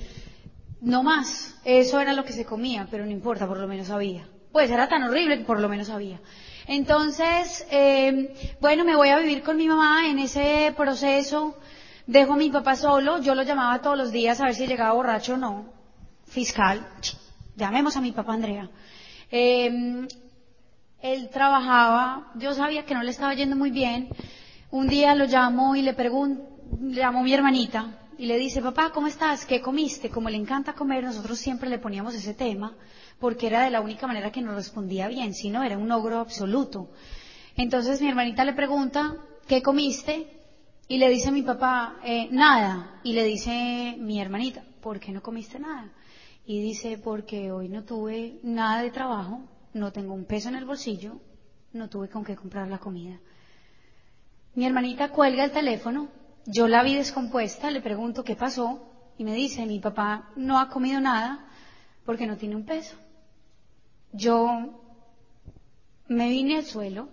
No 0.80 1.04
más, 1.04 1.54
eso 1.64 2.00
era 2.00 2.12
lo 2.12 2.24
que 2.24 2.33
se 2.33 2.44
comía, 2.44 2.88
pero 2.90 3.07
no 3.07 3.12
importa, 3.12 3.46
por 3.46 3.59
lo 3.59 3.68
menos 3.68 3.88
había. 3.90 4.28
Pues 4.50 4.70
era 4.70 4.88
tan 4.88 5.04
horrible 5.04 5.38
que 5.38 5.44
por 5.44 5.61
lo 5.61 5.68
menos 5.68 5.90
había. 5.90 6.20
Entonces, 6.66 7.66
eh, 7.70 8.57
bueno, 8.61 8.85
me 8.85 8.96
voy 8.96 9.11
a 9.11 9.18
vivir 9.18 9.42
con 9.42 9.57
mi 9.57 9.68
mamá 9.68 10.09
en 10.09 10.18
ese 10.18 10.72
proceso. 10.77 11.57
Dejo 12.07 12.35
a 12.35 12.37
mi 12.37 12.50
papá 12.50 12.77
solo. 12.77 13.20
Yo 13.20 13.35
lo 13.35 13.42
llamaba 13.42 13.81
todos 13.83 13.98
los 13.98 14.12
días 14.12 14.40
a 14.40 14.46
ver 14.46 14.55
si 14.55 14.66
llegaba 14.66 14.94
borracho 14.94 15.35
o 15.35 15.37
no. 15.37 15.66
Fiscal. 16.27 16.87
Llamemos 17.57 17.96
a 17.96 18.00
mi 18.00 18.12
papá 18.12 18.35
Andrea. 18.35 18.70
Eh, 19.31 20.07
él 21.00 21.29
trabajaba. 21.31 22.33
Yo 22.37 22.55
sabía 22.55 22.87
que 22.87 22.94
no 22.94 23.03
le 23.03 23.11
estaba 23.11 23.35
yendo 23.35 23.57
muy 23.57 23.70
bien. 23.70 24.09
Un 24.70 24.88
día 24.88 25.14
lo 25.14 25.27
llamo 25.27 25.77
y 25.77 25.83
le 25.83 25.92
pregunto, 25.92 26.42
llamo 26.81 27.20
a 27.20 27.22
mi 27.22 27.33
hermanita 27.33 27.98
y 28.16 28.27
le 28.27 28.38
dice, 28.38 28.62
papá, 28.62 28.90
¿cómo 28.90 29.07
estás? 29.07 29.44
¿Qué 29.44 29.61
comiste? 29.61 30.09
Como 30.09 30.31
le 30.31 30.37
encanta 30.37 30.72
comer, 30.72 31.05
nosotros 31.05 31.38
siempre 31.38 31.68
le 31.68 31.79
poníamos 31.79 32.14
ese 32.14 32.35
tema 32.35 32.74
porque 33.18 33.46
era 33.46 33.62
de 33.64 33.70
la 33.70 33.81
única 33.81 34.07
manera 34.07 34.33
que 34.33 34.42
nos 34.42 34.55
respondía 34.55 35.09
bien, 35.09 35.35
si 35.35 35.50
no 35.50 35.62
era 35.62 35.79
un 35.79 35.90
ogro 35.92 36.18
absoluto. 36.18 36.90
Entonces 37.57 38.00
mi 38.00 38.09
hermanita 38.09 38.44
le 38.44 38.53
pregunta, 38.53 39.16
¿qué 39.46 39.62
comiste? 39.62 40.29
Y 40.88 40.98
le 40.98 41.09
dice 41.09 41.31
mi 41.31 41.42
papá, 41.42 41.96
eh, 42.05 42.29
nada. 42.31 43.00
Y 43.03 43.12
le 43.12 43.24
dice 43.24 43.96
mi 43.98 44.20
hermanita, 44.20 44.64
¿por 44.81 45.00
qué 45.00 45.12
no 45.12 45.22
comiste 45.22 45.59
nada? 45.59 45.92
Y 46.46 46.61
dice, 46.61 46.98
porque 46.98 47.50
hoy 47.53 47.68
no 47.68 47.85
tuve 47.85 48.38
nada 48.42 48.83
de 48.83 48.90
trabajo, 48.90 49.40
no 49.72 49.92
tengo 49.92 50.12
un 50.12 50.27
peso 50.27 50.50
en 50.50 50.57
el 50.57 50.66
bolsillo, 50.66 51.20
no 51.72 51.88
tuve 51.88 52.09
con 52.09 52.24
qué 52.24 52.37
comprar 52.37 52.68
la 52.68 52.79
comida. 52.79 53.18
Mi 54.55 54.66
hermanita 54.66 55.11
cuelga 55.11 55.44
el 55.44 55.53
teléfono, 55.53 56.09
yo 56.46 56.68
la 56.68 56.83
vi 56.83 56.94
descompuesta, 56.94 57.70
le 57.70 57.81
pregunto 57.81 58.24
qué 58.24 58.37
pasó 58.37 58.87
y 59.16 59.24
me 59.24 59.35
dice, 59.35 59.64
mi 59.64 59.81
papá 59.81 60.31
no 60.37 60.59
ha 60.59 60.68
comido 60.68 61.00
nada 61.00 61.46
porque 62.05 62.27
no 62.27 62.37
tiene 62.37 62.57
un 62.57 62.66
peso. 62.66 62.96
Yo 64.16 64.81
me 66.07 66.29
vine 66.29 66.59
al 66.59 66.64
suelo, 66.64 67.09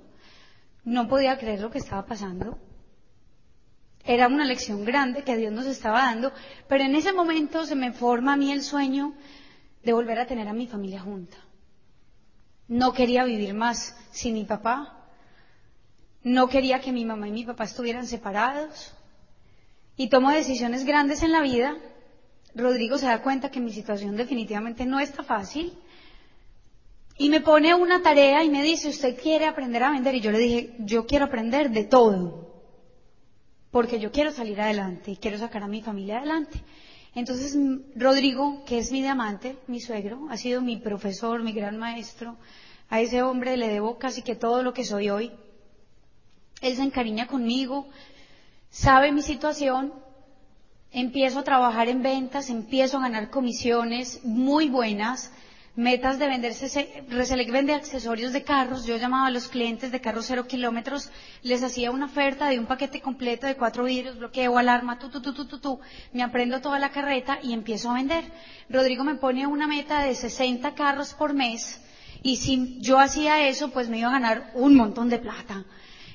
no 0.84 1.08
podía 1.08 1.40
creer 1.40 1.60
lo 1.60 1.72
que 1.72 1.80
estaba 1.80 2.06
pasando. 2.06 2.60
Era 4.06 4.28
una 4.28 4.46
lección 4.46 4.86
grande 4.86 5.24
que 5.24 5.36
Dios 5.36 5.52
nos 5.52 5.66
estaba 5.66 6.04
dando, 6.04 6.32
pero 6.68 6.84
en 6.84 6.94
ese 6.94 7.12
momento 7.12 7.66
se 7.66 7.76
me 7.76 7.92
forma 7.92 8.34
a 8.34 8.38
mí 8.38 8.52
el 8.52 8.62
sueño 8.62 9.16
de 9.84 9.94
volver 9.94 10.20
a 10.20 10.28
tener 10.28 10.48
a 10.48 10.54
mi 10.54 10.68
familia 10.68 11.02
junta. 11.02 11.38
No 12.68 12.94
quería 12.94 13.24
vivir 13.24 13.56
más 13.56 13.98
sin 14.12 14.36
mi 14.36 14.46
papá, 14.46 15.08
no 16.22 16.50
quería 16.50 16.82
que 16.82 16.92
mi 16.92 17.04
mamá 17.04 17.28
y 17.28 17.32
mi 17.32 17.46
papá 17.46 17.64
estuvieran 17.64 18.06
separados 18.06 18.94
y 19.98 20.08
tomo 20.10 20.30
decisiones 20.30 20.86
grandes 20.86 21.24
en 21.24 21.32
la 21.32 21.42
vida 21.42 21.78
Rodrigo 22.54 22.98
se 22.98 23.08
da 23.08 23.24
cuenta 23.24 23.50
que 23.50 23.60
mi 23.60 23.72
situación 23.72 24.16
definitivamente 24.16 24.86
no 24.86 25.00
está 25.00 25.24
fácil 25.24 25.74
y 27.22 27.30
me 27.30 27.42
pone 27.42 27.76
una 27.76 28.02
tarea 28.02 28.44
y 28.44 28.50
me 28.50 28.64
dice, 28.64 28.90
¿usted 28.90 29.16
quiere 29.22 29.46
aprender 29.46 29.84
a 29.84 29.92
vender? 29.92 30.16
Y 30.16 30.22
yo 30.22 30.32
le 30.32 30.40
dije, 30.40 30.74
yo 30.80 31.06
quiero 31.06 31.26
aprender 31.26 31.70
de 31.70 31.84
todo, 31.84 32.52
porque 33.70 34.00
yo 34.00 34.12
quiero 34.12 34.32
salir 34.32 34.60
adelante 34.60 35.12
y 35.12 35.18
quiero 35.18 35.38
sacar 35.38 35.62
a 35.62 35.68
mi 35.68 35.84
familia 35.84 36.18
adelante. 36.18 36.64
Entonces, 37.14 37.56
Rodrigo, 37.96 38.64
que 38.66 38.80
es 38.80 38.92
mi 38.92 39.04
diamante, 39.04 39.56
mi 39.68 39.80
suegro, 39.80 40.26
ha 40.32 40.38
sido 40.38 40.62
mi 40.62 40.78
profesor, 40.78 41.44
mi 41.44 41.54
gran 41.54 41.78
maestro, 41.78 42.38
a 42.90 43.00
ese 43.02 43.22
hombre 43.22 43.56
le 43.56 43.68
debo 43.68 44.00
casi 44.00 44.24
que 44.24 44.36
todo 44.36 44.64
lo 44.64 44.74
que 44.74 44.84
soy 44.84 45.12
hoy. 45.12 45.32
Él 46.60 46.76
se 46.76 46.82
encariña 46.82 47.28
conmigo, 47.28 47.88
sabe 48.72 49.12
mi 49.12 49.22
situación, 49.22 49.94
empiezo 50.92 51.38
a 51.38 51.44
trabajar 51.44 51.88
en 51.88 52.02
ventas, 52.02 52.50
empiezo 52.50 52.98
a 52.98 53.02
ganar 53.02 53.30
comisiones 53.30 54.26
muy 54.26 54.70
buenas, 54.70 55.32
metas 55.76 56.20
de 56.20 56.28
venderse, 56.28 57.04
Reselec 57.08 57.52
vende 57.52 57.74
accesorios 57.74 58.34
de 58.34 58.44
carros, 58.44 58.86
yo 58.86 58.98
llamaba 58.98 59.28
a 59.28 59.32
los 59.32 59.48
clientes 59.48 59.92
de 59.92 60.02
carros 60.02 60.26
cero 60.28 60.46
kilómetros, 60.48 61.10
les 61.44 61.64
hacía 61.64 61.92
una 61.92 62.06
oferta 62.06 62.50
de 62.50 62.60
un 62.60 62.66
paquete 62.66 63.02
completo 63.02 63.48
de 63.48 63.56
cuatro 63.56 63.86
vidrios, 63.86 64.18
bloqueo, 64.18 64.58
alarma, 64.58 65.00
tu, 65.00 65.10
tu, 65.10 65.22
tu, 65.22 65.34
tu, 65.34 65.46
tu, 65.46 65.60
tu, 65.60 65.80
me 66.12 66.24
aprendo 66.24 66.60
toda 66.60 66.80
la 66.80 66.92
carreta 66.92 67.40
y 67.42 67.54
empiezo 67.54 67.90
a 67.90 67.96
vender. 67.96 68.26
Rodrigo 68.70 69.04
me 69.04 69.16
pone 69.16 69.48
una 69.48 69.68
meta 69.68 70.04
de 70.04 70.14
60 70.14 70.74
carros 70.76 71.14
por 71.14 71.34
mes 71.34 71.82
y 72.22 72.36
si 72.36 72.78
yo 72.80 73.00
hacía 73.00 73.48
eso, 73.48 73.70
pues 73.72 73.90
me 73.90 74.00
iba 74.00 74.10
a 74.10 74.20
ganar 74.20 74.52
un 74.54 74.76
montón 74.76 75.10
de 75.10 75.20
plata. 75.20 75.66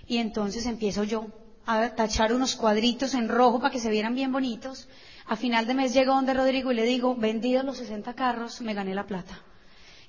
Y 0.07 0.19
entonces 0.19 0.66
empiezo 0.66 1.03
yo 1.03 1.27
a 1.66 1.88
tachar 1.90 2.33
unos 2.33 2.55
cuadritos 2.55 3.14
en 3.14 3.29
rojo 3.29 3.59
para 3.59 3.73
que 3.73 3.81
se 3.81 3.90
vieran 3.90 4.14
bien 4.14 4.31
bonitos. 4.31 4.87
A 5.29 5.35
final 5.37 5.67
de 5.67 5.75
mes 5.75 5.93
llego 5.93 6.15
donde 6.15 6.35
Rodrigo 6.35 6.71
y 6.71 6.77
le 6.77 6.85
digo, 6.85 7.17
vendidos 7.17 7.65
los 7.65 7.79
60 7.79 8.15
carros, 8.15 8.61
me 8.61 8.75
gané 8.75 8.95
la 8.95 9.07
plata. 9.07 9.43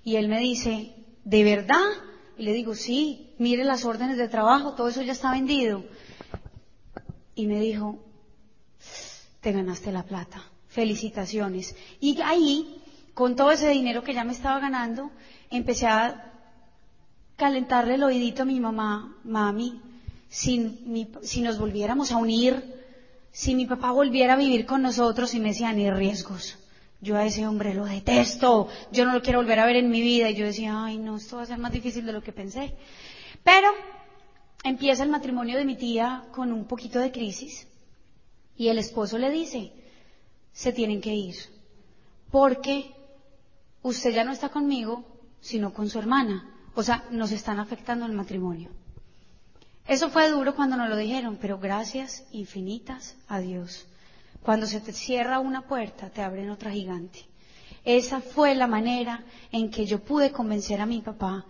Y 0.04 0.16
él 0.16 0.28
me 0.28 0.40
dice, 0.40 0.94
¿de 1.24 1.44
verdad? 1.44 1.86
Y 2.38 2.44
le 2.44 2.54
digo, 2.54 2.76
sí, 2.76 3.34
mire 3.40 3.64
las 3.64 3.84
órdenes 3.84 4.18
de 4.18 4.28
trabajo, 4.28 4.74
todo 4.76 4.90
eso 4.90 5.02
ya 5.02 5.14
está 5.14 5.32
vendido. 5.32 5.84
Y 7.34 7.48
me 7.48 7.60
dijo, 7.60 7.98
te 9.42 9.52
ganaste 9.52 9.92
la 9.92 10.04
plata, 10.04 10.44
felicitaciones. 10.68 11.76
Y 12.00 12.22
ahí, 12.22 12.82
con 13.16 13.36
todo 13.36 13.52
ese 13.52 13.70
dinero 13.70 14.04
que 14.04 14.14
ya 14.14 14.24
me 14.24 14.34
estaba 14.34 14.60
ganando, 14.60 15.10
empecé 15.50 15.88
a 15.88 16.32
calentarle 17.38 17.96
el 17.96 18.04
oídito 18.04 18.44
a 18.44 18.46
mi 18.46 18.60
mamá, 18.60 19.18
mami, 19.24 19.82
si, 20.30 21.08
si 21.24 21.42
nos 21.42 21.58
volviéramos 21.58 22.12
a 22.12 22.18
unir, 22.18 22.77
si 23.38 23.54
mi 23.54 23.67
papá 23.67 23.91
volviera 23.91 24.34
a 24.34 24.36
vivir 24.36 24.65
con 24.65 24.82
nosotros 24.82 25.36
y 25.36 25.39
me 25.39 25.50
decía, 25.50 25.71
ni 25.71 25.91
riesgos. 25.91 26.58
Yo 27.02 27.15
a 27.17 27.23
ese 27.23 27.45
hombre 27.45 27.76
lo 27.76 27.86
detesto, 27.86 28.67
yo 28.91 29.06
no 29.06 29.13
lo 29.13 29.21
quiero 29.21 29.38
volver 29.38 29.60
a 29.60 29.67
ver 29.67 29.76
en 29.76 29.91
mi 29.91 30.02
vida. 30.02 30.28
Y 30.32 30.34
yo 30.34 30.47
decía, 30.47 30.84
ay 30.84 30.97
no, 30.97 31.17
esto 31.17 31.36
va 31.36 31.43
a 31.43 31.45
ser 31.45 31.60
más 31.60 31.71
difícil 31.71 32.04
de 32.08 32.13
lo 32.13 32.23
que 32.23 32.32
pensé. 32.32 32.73
Pero 33.43 33.69
empieza 34.63 35.04
el 35.04 35.12
matrimonio 35.12 35.56
de 35.56 35.65
mi 35.65 35.76
tía 35.76 36.23
con 36.32 36.52
un 36.52 36.65
poquito 36.65 36.97
de 36.97 37.12
crisis 37.12 37.67
y 38.58 38.69
el 38.69 38.80
esposo 38.80 39.19
le 39.19 39.30
dice, 39.30 39.71
se 40.52 40.73
tienen 40.73 41.00
que 41.00 41.13
ir, 41.13 41.36
porque 42.32 42.91
usted 43.84 44.15
ya 44.15 44.23
no 44.23 44.32
está 44.32 44.50
conmigo, 44.50 45.06
sino 45.41 45.76
con 45.76 45.91
su 45.91 46.00
hermana. 46.00 46.56
O 46.73 46.82
sea, 46.82 47.04
nos 47.12 47.32
están 47.32 47.60
afectando 47.60 48.08
el 48.08 48.13
matrimonio. 48.13 48.71
Eso 49.88 50.10
fue 50.10 50.30
duro 50.30 50.54
cuando 50.54 50.76
nos 50.76 50.89
lo 50.89 50.97
dijeron, 50.97 51.38
pero 51.39 51.60
gracias 51.60 52.26
infinitas 52.32 53.15
a 53.30 53.39
Dios. 53.39 53.88
Cuando 54.43 54.65
se 54.65 54.82
te 54.82 54.91
cierra 54.91 55.39
una 55.39 55.62
puerta, 55.62 56.10
te 56.10 56.21
abren 56.21 56.50
otra 56.50 56.71
gigante. 56.71 57.26
Esa 57.86 58.19
fue 58.19 58.54
la 58.54 58.67
manera 58.67 59.23
en 59.50 59.71
que 59.71 59.86
yo 59.86 60.00
pude 60.00 60.34
convencer 60.34 60.82
a 60.82 60.86
mi 60.86 61.02
papá, 61.02 61.45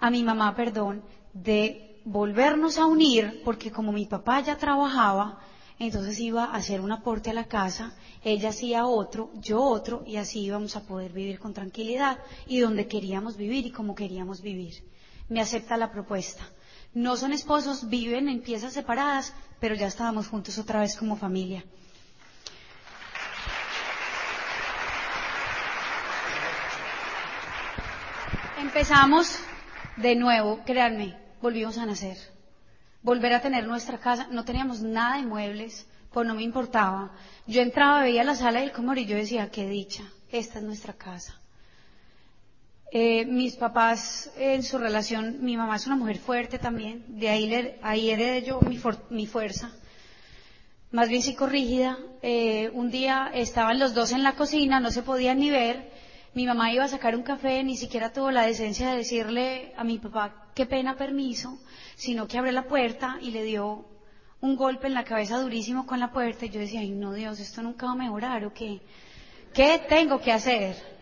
a 0.00 0.10
mi 0.10 0.24
mamá, 0.24 0.56
perdón, 0.56 1.04
de 1.32 2.00
volvernos 2.04 2.76
a 2.78 2.86
unir, 2.86 3.42
porque 3.44 3.70
como 3.70 3.92
mi 3.92 4.06
papá 4.06 4.40
ya 4.40 4.56
trabajaba, 4.58 5.38
entonces 5.78 6.18
iba 6.18 6.46
a 6.46 6.56
hacer 6.56 6.80
un 6.80 6.90
aporte 6.90 7.30
a 7.30 7.34
la 7.34 7.44
casa, 7.44 7.94
ella 8.24 8.48
hacía 8.48 8.86
otro, 8.86 9.30
yo 9.34 9.62
otro, 9.62 10.02
y 10.04 10.16
así 10.16 10.40
íbamos 10.40 10.74
a 10.74 10.82
poder 10.82 11.12
vivir 11.12 11.38
con 11.38 11.54
tranquilidad 11.54 12.18
y 12.48 12.58
donde 12.58 12.88
queríamos 12.88 13.36
vivir 13.36 13.64
y 13.66 13.70
como 13.70 13.94
queríamos 13.94 14.42
vivir. 14.42 14.82
Me 15.28 15.40
acepta 15.40 15.76
la 15.76 15.92
propuesta. 15.92 16.42
No 16.96 17.18
son 17.18 17.34
esposos, 17.34 17.90
viven 17.90 18.30
en 18.30 18.40
piezas 18.40 18.72
separadas, 18.72 19.34
pero 19.60 19.74
ya 19.74 19.86
estábamos 19.86 20.28
juntos 20.28 20.56
otra 20.56 20.80
vez 20.80 20.96
como 20.96 21.14
familia. 21.14 21.62
Empezamos 28.58 29.38
de 29.98 30.16
nuevo, 30.16 30.62
créanme, 30.64 31.18
volvimos 31.42 31.76
a 31.76 31.84
nacer. 31.84 32.16
Volver 33.02 33.34
a 33.34 33.42
tener 33.42 33.66
nuestra 33.66 33.98
casa, 33.98 34.28
no 34.30 34.46
teníamos 34.46 34.80
nada 34.80 35.18
de 35.18 35.26
muebles, 35.26 35.86
pues 36.10 36.26
no 36.26 36.34
me 36.34 36.44
importaba. 36.44 37.12
Yo 37.46 37.60
entraba, 37.60 38.00
veía 38.00 38.24
la 38.24 38.36
sala 38.36 38.60
del 38.60 38.72
comedor 38.72 38.96
y 38.96 39.04
yo 39.04 39.16
decía, 39.16 39.50
qué 39.50 39.68
dicha, 39.68 40.04
esta 40.30 40.60
es 40.60 40.64
nuestra 40.64 40.94
casa. 40.94 41.38
Eh, 42.92 43.24
mis 43.26 43.56
papás 43.56 44.30
en 44.38 44.62
su 44.62 44.78
relación, 44.78 45.44
mi 45.44 45.56
mamá 45.56 45.76
es 45.76 45.86
una 45.86 45.96
mujer 45.96 46.18
fuerte 46.18 46.58
también, 46.58 47.04
de 47.08 47.28
ahí, 47.28 47.76
ahí 47.82 48.10
heredé 48.10 48.42
yo 48.42 48.60
mi, 49.10 49.26
fuerza, 49.26 49.72
más 50.92 51.08
bien 51.08 51.22
psicorrígida. 51.22 51.98
Eh, 52.22 52.70
un 52.72 52.90
día 52.90 53.30
estaban 53.34 53.80
los 53.80 53.92
dos 53.92 54.12
en 54.12 54.22
la 54.22 54.36
cocina, 54.36 54.78
no 54.78 54.92
se 54.92 55.02
podían 55.02 55.40
ni 55.40 55.50
ver, 55.50 55.90
mi 56.34 56.46
mamá 56.46 56.72
iba 56.72 56.84
a 56.84 56.88
sacar 56.88 57.16
un 57.16 57.22
café, 57.22 57.64
ni 57.64 57.76
siquiera 57.76 58.12
tuvo 58.12 58.30
la 58.30 58.46
decencia 58.46 58.90
de 58.90 58.98
decirle 58.98 59.72
a 59.76 59.82
mi 59.82 59.98
papá 59.98 60.46
qué 60.54 60.64
pena 60.64 60.96
permiso, 60.96 61.58
sino 61.96 62.28
que 62.28 62.38
abrió 62.38 62.52
la 62.52 62.68
puerta 62.68 63.18
y 63.20 63.32
le 63.32 63.42
dio 63.42 63.84
un 64.40 64.54
golpe 64.54 64.86
en 64.86 64.94
la 64.94 65.04
cabeza 65.04 65.38
durísimo 65.40 65.86
con 65.86 65.98
la 65.98 66.12
puerta. 66.12 66.46
Y 66.46 66.50
yo 66.50 66.60
decía, 66.60 66.80
ay 66.80 66.90
no 66.90 67.14
Dios, 67.14 67.40
esto 67.40 67.62
nunca 67.62 67.86
va 67.86 67.92
a 67.92 67.96
mejorar 67.96 68.44
o 68.44 68.52
qué, 68.52 68.80
¿qué 69.52 69.80
tengo 69.88 70.20
que 70.20 70.30
hacer? 70.30 70.95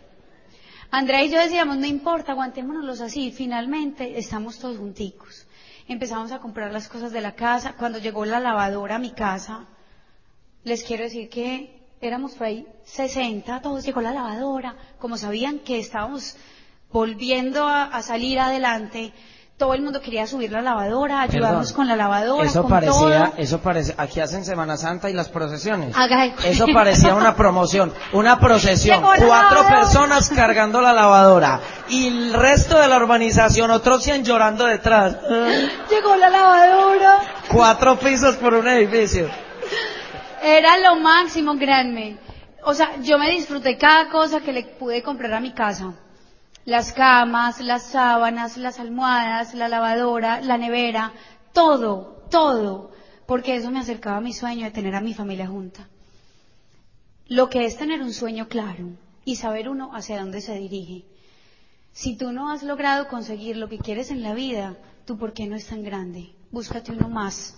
Andrea 0.96 1.24
y 1.24 1.28
yo 1.28 1.40
decíamos, 1.40 1.76
no 1.78 1.86
importa, 1.86 2.30
aguantémonos 2.30 3.00
así. 3.00 3.32
Finalmente 3.32 4.16
estamos 4.16 4.60
todos 4.60 4.78
junticos. 4.78 5.44
Empezamos 5.88 6.30
a 6.30 6.38
comprar 6.38 6.72
las 6.72 6.88
cosas 6.88 7.10
de 7.10 7.20
la 7.20 7.34
casa. 7.34 7.74
Cuando 7.76 7.98
llegó 7.98 8.24
la 8.24 8.38
lavadora 8.38 8.94
a 8.94 8.98
mi 9.00 9.10
casa, 9.10 9.66
les 10.62 10.84
quiero 10.84 11.02
decir 11.02 11.28
que 11.28 11.82
éramos 12.00 12.36
por 12.36 12.46
ahí 12.46 12.68
60, 12.84 13.60
todos 13.60 13.84
llegó 13.84 14.02
la 14.02 14.12
lavadora. 14.12 14.76
Como 15.00 15.16
sabían 15.16 15.58
que 15.58 15.80
estábamos 15.80 16.36
volviendo 16.92 17.66
a 17.66 18.00
salir 18.00 18.38
adelante, 18.38 19.12
todo 19.56 19.72
el 19.74 19.82
mundo 19.82 20.00
quería 20.00 20.26
subir 20.26 20.50
la 20.50 20.62
lavadora, 20.62 21.20
ayudarnos 21.20 21.72
con 21.72 21.86
la 21.86 21.94
lavadora. 21.94 22.44
Eso 22.44 22.66
parecía, 22.66 23.32
eso 23.36 23.60
parece, 23.60 23.94
aquí 23.96 24.20
hacen 24.20 24.44
Semana 24.44 24.76
Santa 24.76 25.08
y 25.10 25.12
las 25.12 25.28
procesiones. 25.28 25.94
Eso 26.44 26.66
parecía 26.74 27.14
una 27.14 27.36
promoción, 27.36 27.92
una 28.12 28.40
procesión, 28.40 29.00
cuatro 29.02 29.64
personas 29.68 30.28
cargando 30.30 30.80
la 30.80 30.92
lavadora 30.92 31.60
y 31.88 32.08
el 32.08 32.34
resto 32.34 32.78
de 32.78 32.88
la 32.88 32.96
urbanización, 32.96 33.70
otros 33.70 34.02
100 34.02 34.24
llorando 34.24 34.64
detrás. 34.66 35.18
Llegó 35.88 36.16
la 36.16 36.30
lavadora. 36.30 37.18
Cuatro 37.50 37.96
pisos 37.98 38.36
por 38.36 38.54
un 38.54 38.66
edificio. 38.66 39.28
Era 40.42 40.78
lo 40.78 40.96
máximo, 40.96 41.56
créanme. 41.56 42.18
O 42.64 42.74
sea, 42.74 42.96
yo 43.02 43.18
me 43.18 43.30
disfruté 43.30 43.78
cada 43.78 44.08
cosa 44.08 44.40
que 44.40 44.52
le 44.52 44.64
pude 44.64 45.02
comprar 45.02 45.32
a 45.34 45.40
mi 45.40 45.52
casa 45.52 45.94
las 46.64 46.92
camas, 46.92 47.60
las 47.60 47.90
sábanas, 47.90 48.56
las 48.56 48.78
almohadas, 48.80 49.54
la 49.54 49.68
lavadora, 49.68 50.40
la 50.40 50.56
nevera, 50.56 51.12
todo, 51.52 52.24
todo, 52.30 52.92
porque 53.26 53.56
eso 53.56 53.70
me 53.70 53.80
acercaba 53.80 54.18
a 54.18 54.22
mi 54.22 54.32
sueño 54.32 54.64
de 54.64 54.70
tener 54.70 54.94
a 54.94 55.00
mi 55.00 55.14
familia 55.14 55.46
junta. 55.46 55.88
Lo 57.26 57.48
que 57.48 57.64
es 57.64 57.76
tener 57.76 58.02
un 58.02 58.12
sueño 58.12 58.48
claro 58.48 58.90
y 59.24 59.36
saber 59.36 59.68
uno 59.68 59.94
hacia 59.94 60.18
dónde 60.18 60.40
se 60.40 60.54
dirige. 60.54 61.04
Si 61.92 62.16
tú 62.16 62.32
no 62.32 62.50
has 62.50 62.62
logrado 62.62 63.08
conseguir 63.08 63.56
lo 63.56 63.68
que 63.68 63.78
quieres 63.78 64.10
en 64.10 64.22
la 64.22 64.34
vida, 64.34 64.76
tú 65.04 65.16
por 65.16 65.32
qué 65.32 65.46
no 65.46 65.56
es 65.56 65.66
tan 65.66 65.82
grande? 65.82 66.34
Búscate 66.50 66.92
uno 66.92 67.08
más, 67.08 67.56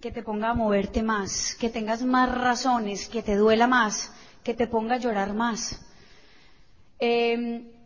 que 0.00 0.10
te 0.10 0.22
ponga 0.22 0.50
a 0.50 0.54
moverte 0.54 1.02
más, 1.02 1.54
que 1.54 1.70
tengas 1.70 2.02
más 2.02 2.30
razones, 2.30 3.08
que 3.08 3.22
te 3.22 3.36
duela 3.36 3.66
más, 3.66 4.12
que 4.42 4.54
te 4.54 4.66
ponga 4.66 4.96
a 4.96 4.98
llorar 4.98 5.34
más. 5.34 5.80
Eh, 6.98 7.79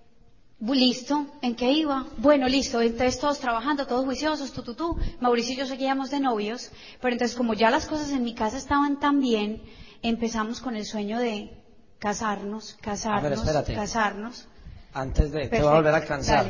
Listo, 0.72 1.26
¿en 1.42 1.54
qué 1.54 1.70
iba? 1.72 2.06
Bueno, 2.16 2.48
listo, 2.48 2.80
entonces 2.80 3.18
todos 3.18 3.38
trabajando, 3.38 3.86
todos 3.86 4.04
juiciosos, 4.06 4.52
tú, 4.52 4.62
tú, 4.62 4.74
tú. 4.74 4.98
Mauricio 5.20 5.54
y 5.54 5.56
yo 5.58 5.66
seguíamos 5.66 6.10
de 6.10 6.20
novios, 6.20 6.70
pero 7.02 7.12
entonces 7.12 7.36
como 7.36 7.52
ya 7.52 7.70
las 7.70 7.86
cosas 7.86 8.10
en 8.10 8.24
mi 8.24 8.34
casa 8.34 8.56
estaban 8.56 8.98
tan 8.98 9.20
bien, 9.20 9.62
empezamos 10.02 10.60
con 10.60 10.74
el 10.74 10.86
sueño 10.86 11.18
de 11.18 11.50
casarnos, 11.98 12.76
casarnos, 12.80 13.42
casarnos. 13.74 14.48
Antes 14.94 15.32
de, 15.32 15.48
te 15.48 15.60
voy 15.60 15.68
a 15.68 15.74
volver 15.74 15.94
a 15.94 15.98
alcanzar. 15.98 16.46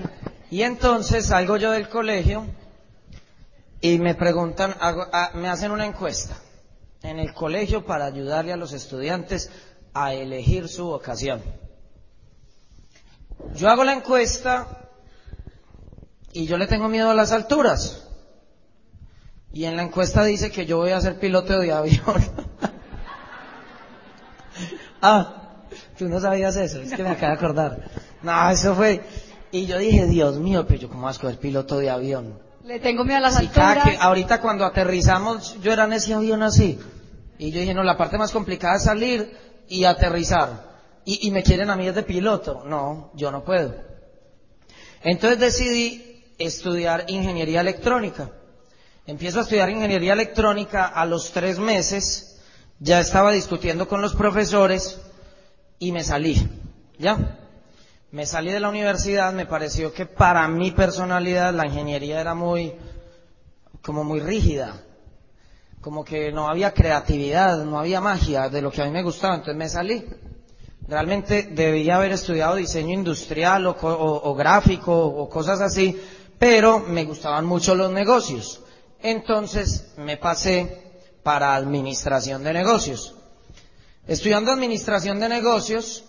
Y 0.50 0.62
entonces 0.62 1.26
salgo 1.26 1.56
yo 1.56 1.72
del 1.72 1.88
colegio 1.88 2.46
y 3.80 3.98
me 3.98 4.14
preguntan, 4.14 4.76
me 5.34 5.48
hacen 5.48 5.72
una 5.72 5.86
encuesta 5.86 6.36
en 7.02 7.18
el 7.18 7.34
colegio 7.34 7.84
para 7.84 8.04
ayudarle 8.04 8.52
a 8.52 8.56
los 8.56 8.72
estudiantes 8.72 9.50
a 9.92 10.14
elegir 10.14 10.68
su 10.68 10.86
vocación. 10.86 11.42
Yo 13.54 13.68
hago 13.70 13.84
la 13.84 13.92
encuesta 13.92 14.66
y 16.32 16.46
yo 16.46 16.58
le 16.58 16.66
tengo 16.66 16.88
miedo 16.88 17.10
a 17.10 17.14
las 17.14 17.32
alturas. 17.32 18.08
Y 19.52 19.66
en 19.66 19.76
la 19.76 19.82
encuesta 19.82 20.24
dice 20.24 20.50
que 20.50 20.66
yo 20.66 20.78
voy 20.78 20.90
a 20.90 21.00
ser 21.00 21.18
piloto 21.20 21.58
de 21.60 21.72
avión. 21.72 22.02
ah, 25.02 25.34
tú 25.98 26.08
no 26.08 26.20
sabías 26.20 26.56
eso, 26.56 26.80
es 26.80 26.92
que 26.92 27.02
me 27.02 27.10
acabo 27.10 27.32
de 27.32 27.38
acordar. 27.38 27.90
No, 28.22 28.50
eso 28.50 28.74
fue. 28.74 29.02
Y 29.52 29.66
yo 29.66 29.78
dije, 29.78 30.06
Dios 30.06 30.38
mío, 30.38 30.66
pero 30.66 30.80
yo 30.80 30.88
cómo 30.88 31.02
vas 31.06 31.18
a 31.18 31.28
ser 31.28 31.38
piloto 31.38 31.78
de 31.78 31.90
avión. 31.90 32.38
Le 32.64 32.80
tengo 32.80 33.04
miedo 33.04 33.18
a 33.18 33.20
las 33.20 33.36
Sí, 33.36 33.46
cada 33.48 33.72
alturas. 33.72 33.96
que- 33.98 34.02
ahorita 34.02 34.40
cuando 34.40 34.64
aterrizamos, 34.64 35.60
yo 35.60 35.72
era 35.72 35.84
en 35.84 35.92
ese 35.92 36.14
avión 36.14 36.42
así. 36.42 36.78
Y 37.38 37.52
yo 37.52 37.60
dije, 37.60 37.74
no, 37.74 37.82
la 37.84 37.96
parte 37.96 38.18
más 38.18 38.32
complicada 38.32 38.76
es 38.76 38.84
salir 38.84 39.36
y 39.68 39.84
aterrizar. 39.84 40.73
Y, 41.06 41.30
me 41.30 41.42
quieren 41.42 41.68
a 41.70 41.76
mí 41.76 41.90
de 41.90 42.02
piloto. 42.02 42.64
No, 42.64 43.10
yo 43.14 43.30
no 43.30 43.44
puedo. 43.44 43.74
Entonces 45.02 45.38
decidí 45.38 46.24
estudiar 46.38 47.04
ingeniería 47.08 47.60
electrónica. 47.60 48.30
Empiezo 49.06 49.40
a 49.40 49.42
estudiar 49.42 49.68
ingeniería 49.68 50.14
electrónica 50.14 50.86
a 50.86 51.04
los 51.04 51.32
tres 51.32 51.58
meses. 51.58 52.40
Ya 52.78 53.00
estaba 53.00 53.32
discutiendo 53.32 53.86
con 53.86 54.00
los 54.00 54.14
profesores 54.14 55.00
y 55.78 55.92
me 55.92 56.02
salí. 56.02 56.48
¿Ya? 56.98 57.38
Me 58.14 58.26
salí 58.26 58.52
de 58.52 58.60
la 58.60 58.68
universidad, 58.68 59.32
me 59.32 59.44
pareció 59.44 59.92
que 59.92 60.06
para 60.06 60.46
mi 60.46 60.70
personalidad 60.70 61.52
la 61.52 61.66
ingeniería 61.66 62.20
era 62.20 62.32
muy, 62.34 62.72
como 63.82 64.04
muy 64.04 64.20
rígida, 64.20 64.80
como 65.80 66.04
que 66.04 66.30
no 66.30 66.48
había 66.48 66.72
creatividad, 66.72 67.64
no 67.64 67.78
había 67.78 68.00
magia 68.00 68.48
de 68.48 68.62
lo 68.62 68.70
que 68.70 68.82
a 68.82 68.84
mí 68.84 68.92
me 68.92 69.02
gustaba, 69.02 69.34
entonces 69.34 69.56
me 69.56 69.68
salí. 69.68 70.06
Realmente 70.86 71.44
debía 71.44 71.96
haber 71.96 72.12
estudiado 72.12 72.56
diseño 72.56 72.92
industrial 72.92 73.66
o, 73.66 73.76
o 73.80 74.34
gráfico 74.34 74.94
o 74.94 75.28
cosas 75.28 75.60
así, 75.60 76.00
pero 76.38 76.80
me 76.80 77.04
gustaban 77.04 77.46
mucho 77.46 77.74
los 77.74 77.90
negocios. 77.90 78.60
Entonces 79.02 79.94
me 79.96 80.16
pasé 80.16 80.82
para 81.22 81.54
administración 81.54 82.44
de 82.44 82.52
negocios. 82.52 83.14
Estudiando 84.06 84.52
administración 84.52 85.18
de 85.18 85.28
negocios, 85.30 86.04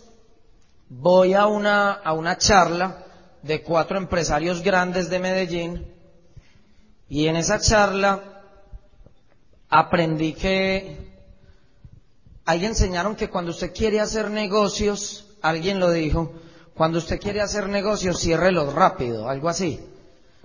voy 0.90 1.34
a 1.34 1.48
una, 1.48 1.94
a 1.94 2.14
una 2.14 2.38
charla 2.38 3.06
de 3.42 3.62
cuatro 3.62 3.98
empresarios 3.98 4.62
grandes 4.62 5.10
de 5.10 5.20
Medellín 5.20 5.94
y 7.08 7.28
en 7.28 7.38
esa 7.38 7.60
charla 7.60 8.42
aprendí 9.70 10.34
que 10.34 11.05
ahí 12.46 12.66
enseñaron 12.66 13.16
que 13.16 13.30
cuando 13.30 13.52
usted 13.52 13.74
quiere 13.74 14.00
hacer 14.00 14.30
negocios, 14.30 15.28
alguien 15.42 15.80
lo 15.80 15.92
dijo, 15.92 16.32
cuando 16.76 16.98
usted 17.00 17.20
quiere 17.20 17.42
hacer 17.42 17.68
negocios, 17.70 18.20
ciérrelos 18.20 18.74
rápido, 18.74 19.30
algo 19.30 19.50
así, 19.50 19.80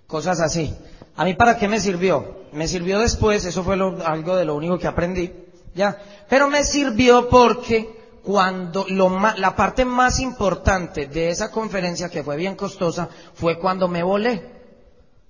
cosas 0.06 0.40
así. 0.40 0.74
¿A 1.16 1.24
mí 1.24 1.34
para 1.34 1.56
qué 1.58 1.68
me 1.68 1.80
sirvió? 1.80 2.40
Me 2.52 2.66
sirvió 2.68 2.98
después, 2.98 3.44
eso 3.44 3.62
fue 3.62 3.76
lo- 3.76 4.04
algo 4.06 4.36
de 4.36 4.44
lo 4.44 4.54
único 4.54 4.78
que 4.78 4.86
aprendí, 4.86 5.32
ya. 5.74 5.98
Pero 6.28 6.48
me 6.48 6.64
sirvió 6.64 7.28
porque 7.28 7.98
cuando 8.22 8.86
lo 8.88 9.08
la 9.36 9.56
parte 9.56 9.84
más 9.84 10.20
importante 10.20 11.06
de 11.06 11.30
esa 11.30 11.50
conferencia, 11.50 12.08
que 12.08 12.22
fue 12.22 12.36
bien 12.36 12.54
costosa, 12.54 13.08
fue 13.34 13.58
cuando 13.58 13.88
me 13.88 14.02
volé, 14.02 14.42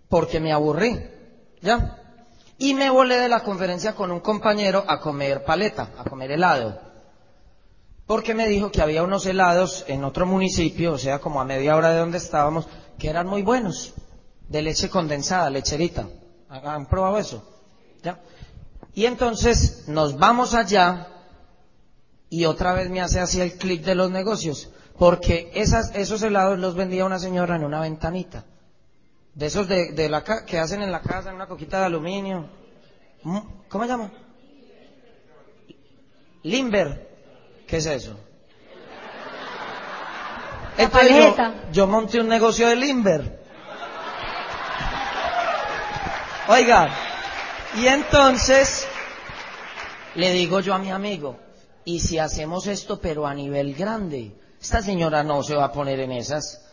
porque 0.09 0.41
me 0.41 0.53
aburrí, 0.53 1.01
ya. 1.61 1.97
Y 2.61 2.75
me 2.75 2.91
volé 2.91 3.19
de 3.19 3.31
la 3.31 3.43
conferencia 3.43 3.95
con 3.95 4.11
un 4.11 4.21
compañero 4.21 4.85
a 4.87 5.01
comer 5.01 5.45
paleta, 5.45 5.93
a 5.97 6.05
comer 6.05 6.33
helado. 6.33 6.79
Porque 8.07 8.35
me 8.35 8.47
dijo 8.49 8.71
que 8.71 8.83
había 8.83 9.03
unos 9.03 9.25
helados 9.25 9.87
en 9.89 10.05
otro 10.05 10.27
municipio, 10.27 10.93
o 10.93 10.99
sea, 10.99 11.21
como 11.21 11.41
a 11.41 11.47
media 11.47 11.75
hora 11.75 11.91
de 11.91 12.01
donde 12.01 12.19
estábamos, 12.19 12.69
que 12.99 13.09
eran 13.09 13.27
muy 13.27 13.41
buenos, 13.41 13.95
de 14.47 14.61
leche 14.61 14.91
condensada, 14.91 15.49
lecherita. 15.49 16.07
¿Han 16.51 16.85
probado 16.85 17.17
eso? 17.17 17.43
¿Ya? 18.03 18.21
Y 18.93 19.07
entonces 19.07 19.89
nos 19.89 20.19
vamos 20.19 20.53
allá 20.53 21.09
y 22.29 22.45
otra 22.45 22.75
vez 22.75 22.91
me 22.91 23.01
hace 23.01 23.21
así 23.21 23.41
el 23.41 23.55
clic 23.55 23.83
de 23.85 23.95
los 23.95 24.11
negocios, 24.11 24.69
porque 24.99 25.51
esos 25.55 26.23
helados 26.23 26.59
los 26.59 26.75
vendía 26.75 27.07
una 27.07 27.19
señora 27.19 27.57
en 27.57 27.65
una 27.65 27.81
ventanita. 27.81 28.45
De 29.35 29.47
esos 29.47 29.69
de, 29.69 29.93
de 29.93 30.09
la 30.09 30.23
ca- 30.25 30.45
que 30.45 30.59
hacen 30.59 30.83
en 30.83 30.91
la 30.93 31.01
casa, 31.01 31.31
en 31.31 31.37
una 31.37 31.47
coquita 31.47 31.81
de 31.81 31.87
aluminio. 31.87 32.49
Mm, 33.23 33.39
¿Cómo 33.69 33.85
se 33.85 33.91
llama? 33.91 34.11
Limber. 36.43 37.09
¿Qué 37.67 37.77
es 37.79 37.87
eso? 37.87 38.17
Entonces 40.77 41.35
yo 41.73 41.87
monté 41.87 42.21
un 42.21 42.29
negocio 42.29 42.69
de 42.69 42.77
Limber. 42.77 43.41
Oiga, 46.49 46.89
y 47.77 47.87
entonces 47.87 48.87
le 50.17 50.33
digo 50.33 50.61
yo 50.61 50.75
a 50.75 50.79
mi 50.79 50.91
amigo, 50.91 51.39
¿y 51.85 52.01
si 52.01 52.19
hacemos 52.19 52.67
esto 52.67 53.01
pero 53.01 53.27
a 53.27 53.35
nivel 53.35 53.75
grande? 53.75 54.33
Esta 54.61 54.83
señora 54.83 55.23
no 55.23 55.43
se 55.43 55.55
va 55.55 55.67
a 55.67 55.73
poner 55.73 56.01
en 56.01 56.13
esas. 56.13 56.67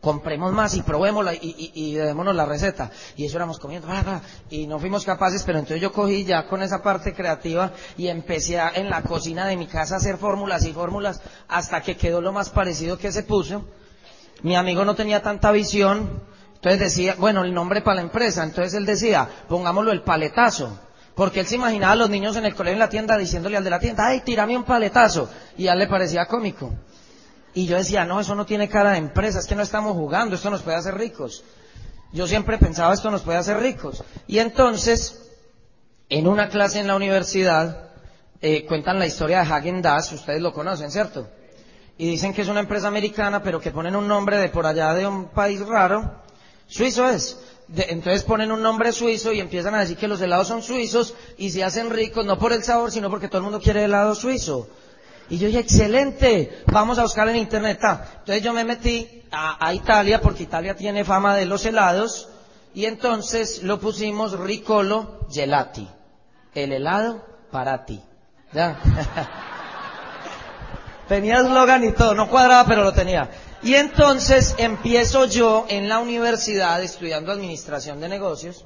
Compremos 0.00 0.52
más 0.52 0.74
y 0.74 0.82
probémosla 0.82 1.34
y, 1.34 1.38
y, 1.40 1.72
y 1.74 1.94
démonos 1.94 2.34
la 2.36 2.44
receta. 2.44 2.90
Y 3.16 3.24
eso 3.24 3.36
éramos 3.36 3.58
comiendo, 3.58 3.88
bla, 3.88 4.20
y 4.50 4.66
no 4.66 4.78
fuimos 4.78 5.04
capaces, 5.04 5.42
pero 5.42 5.58
entonces 5.58 5.80
yo 5.80 5.92
cogí 5.92 6.24
ya 6.24 6.46
con 6.46 6.62
esa 6.62 6.82
parte 6.82 7.12
creativa 7.12 7.72
y 7.96 8.08
empecé 8.08 8.60
a, 8.60 8.70
en 8.74 8.88
la 8.88 9.02
cocina 9.02 9.46
de 9.46 9.56
mi 9.56 9.66
casa 9.66 9.94
a 9.94 9.98
hacer 9.98 10.18
fórmulas 10.18 10.64
y 10.64 10.72
fórmulas 10.72 11.20
hasta 11.48 11.80
que 11.80 11.96
quedó 11.96 12.20
lo 12.20 12.32
más 12.32 12.50
parecido 12.50 12.98
que 12.98 13.10
se 13.10 13.24
puso. 13.24 13.64
Mi 14.42 14.54
amigo 14.54 14.84
no 14.84 14.94
tenía 14.94 15.22
tanta 15.22 15.50
visión, 15.50 16.22
entonces 16.54 16.78
decía, 16.78 17.16
bueno, 17.18 17.42
el 17.42 17.54
nombre 17.54 17.80
para 17.80 17.96
la 17.96 18.02
empresa, 18.02 18.44
entonces 18.44 18.74
él 18.74 18.86
decía, 18.86 19.28
pongámoslo 19.48 19.92
el 19.92 20.02
paletazo. 20.02 20.78
Porque 21.14 21.40
él 21.40 21.46
se 21.46 21.54
imaginaba 21.54 21.94
a 21.94 21.96
los 21.96 22.10
niños 22.10 22.36
en 22.36 22.44
el 22.44 22.54
colegio 22.54 22.74
en 22.74 22.80
la 22.80 22.90
tienda 22.90 23.16
diciéndole 23.16 23.56
al 23.56 23.64
de 23.64 23.70
la 23.70 23.80
tienda, 23.80 24.06
ay, 24.06 24.20
tírame 24.20 24.54
un 24.54 24.64
paletazo. 24.64 25.30
Y 25.56 25.66
a 25.66 25.72
él 25.72 25.78
le 25.78 25.86
parecía 25.86 26.26
cómico. 26.26 26.70
Y 27.56 27.64
yo 27.64 27.78
decía, 27.78 28.04
no, 28.04 28.20
eso 28.20 28.34
no 28.34 28.44
tiene 28.44 28.68
cara 28.68 28.90
de 28.90 28.98
empresa, 28.98 29.38
es 29.38 29.46
que 29.46 29.54
no 29.54 29.62
estamos 29.62 29.96
jugando, 29.96 30.34
esto 30.34 30.50
nos 30.50 30.60
puede 30.60 30.76
hacer 30.76 30.94
ricos. 30.94 31.42
Yo 32.12 32.26
siempre 32.26 32.58
pensaba, 32.58 32.92
esto 32.92 33.10
nos 33.10 33.22
puede 33.22 33.38
hacer 33.38 33.58
ricos. 33.58 34.04
Y 34.26 34.40
entonces, 34.40 35.30
en 36.10 36.28
una 36.28 36.50
clase 36.50 36.80
en 36.80 36.86
la 36.86 36.96
universidad, 36.96 37.92
eh, 38.42 38.66
cuentan 38.66 38.98
la 38.98 39.06
historia 39.06 39.38
de 39.42 39.50
Hagen 39.50 39.80
Dazs, 39.80 40.12
ustedes 40.12 40.42
lo 40.42 40.52
conocen, 40.52 40.90
¿cierto? 40.90 41.28
Y 41.96 42.10
dicen 42.10 42.34
que 42.34 42.42
es 42.42 42.48
una 42.48 42.60
empresa 42.60 42.88
americana, 42.88 43.42
pero 43.42 43.58
que 43.58 43.70
ponen 43.70 43.96
un 43.96 44.06
nombre 44.06 44.36
de 44.36 44.50
por 44.50 44.66
allá 44.66 44.92
de 44.92 45.06
un 45.06 45.30
país 45.30 45.66
raro. 45.66 46.24
Suizo 46.66 47.08
es. 47.08 47.38
Entonces 47.74 48.22
ponen 48.24 48.52
un 48.52 48.60
nombre 48.60 48.92
suizo 48.92 49.32
y 49.32 49.40
empiezan 49.40 49.74
a 49.74 49.80
decir 49.80 49.96
que 49.96 50.08
los 50.08 50.20
helados 50.20 50.48
son 50.48 50.62
suizos 50.62 51.14
y 51.38 51.48
se 51.48 51.64
hacen 51.64 51.88
ricos 51.88 52.26
no 52.26 52.38
por 52.38 52.52
el 52.52 52.62
sabor, 52.62 52.92
sino 52.92 53.08
porque 53.08 53.28
todo 53.28 53.38
el 53.38 53.44
mundo 53.44 53.62
quiere 53.62 53.84
helado 53.84 54.14
suizo. 54.14 54.68
Y 55.28 55.38
yo 55.38 55.48
dije, 55.48 55.60
excelente, 55.60 56.62
vamos 56.66 56.98
a 56.98 57.02
buscar 57.02 57.28
en 57.28 57.36
internet. 57.36 57.80
Entonces 57.82 58.42
yo 58.42 58.52
me 58.52 58.64
metí 58.64 59.24
a, 59.30 59.66
a 59.66 59.74
Italia, 59.74 60.20
porque 60.20 60.44
Italia 60.44 60.76
tiene 60.76 61.04
fama 61.04 61.34
de 61.34 61.46
los 61.46 61.64
helados, 61.66 62.28
y 62.74 62.84
entonces 62.84 63.62
lo 63.62 63.80
pusimos 63.80 64.38
Ricolo 64.38 65.26
Gelati. 65.30 65.88
El 66.54 66.72
helado 66.72 67.24
para 67.50 67.84
ti. 67.84 68.00
¿Ya? 68.52 68.78
tenía 71.08 71.38
eslogan 71.38 71.84
y 71.84 71.92
todo, 71.92 72.14
no 72.14 72.28
cuadraba, 72.28 72.66
pero 72.66 72.84
lo 72.84 72.92
tenía. 72.92 73.30
Y 73.62 73.74
entonces 73.74 74.54
empiezo 74.58 75.24
yo 75.26 75.66
en 75.68 75.88
la 75.88 75.98
universidad 75.98 76.82
estudiando 76.82 77.32
administración 77.32 78.00
de 78.00 78.08
negocios, 78.08 78.64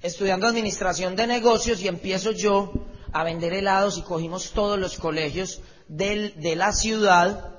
estudiando 0.00 0.46
administración 0.46 1.16
de 1.16 1.26
negocios 1.26 1.82
y 1.82 1.88
empiezo 1.88 2.32
yo 2.32 2.72
a 3.12 3.24
vender 3.24 3.52
helados 3.52 3.98
y 3.98 4.02
cogimos 4.02 4.50
todos 4.52 4.78
los 4.78 4.98
colegios 4.98 5.60
del- 5.88 6.40
de 6.40 6.56
la 6.56 6.72
ciudad. 6.72 7.54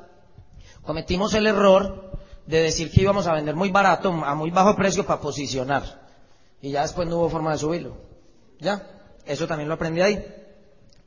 Cometimos 0.84 1.34
el 1.34 1.48
error 1.48 2.12
de 2.46 2.62
decir 2.62 2.92
que 2.92 3.02
íbamos 3.02 3.28
a 3.28 3.34
vender 3.34 3.56
muy 3.56 3.70
barato, 3.70 4.10
a 4.10 4.36
muy 4.36 4.52
bajo 4.52 4.76
precio 4.76 5.06
para 5.06 5.22
posicionar. 5.22 6.08
Y 6.62 6.72
ya 6.72 6.82
después 6.82 7.08
no 7.08 7.18
hubo 7.18 7.30
forma 7.30 7.52
de 7.52 7.58
subirlo. 7.60 7.98
¿Ya? 8.60 8.88
Eso 9.26 9.48
también 9.48 9.70
lo 9.70 9.76
aprendí 9.76 10.02
ahí. 10.02 10.26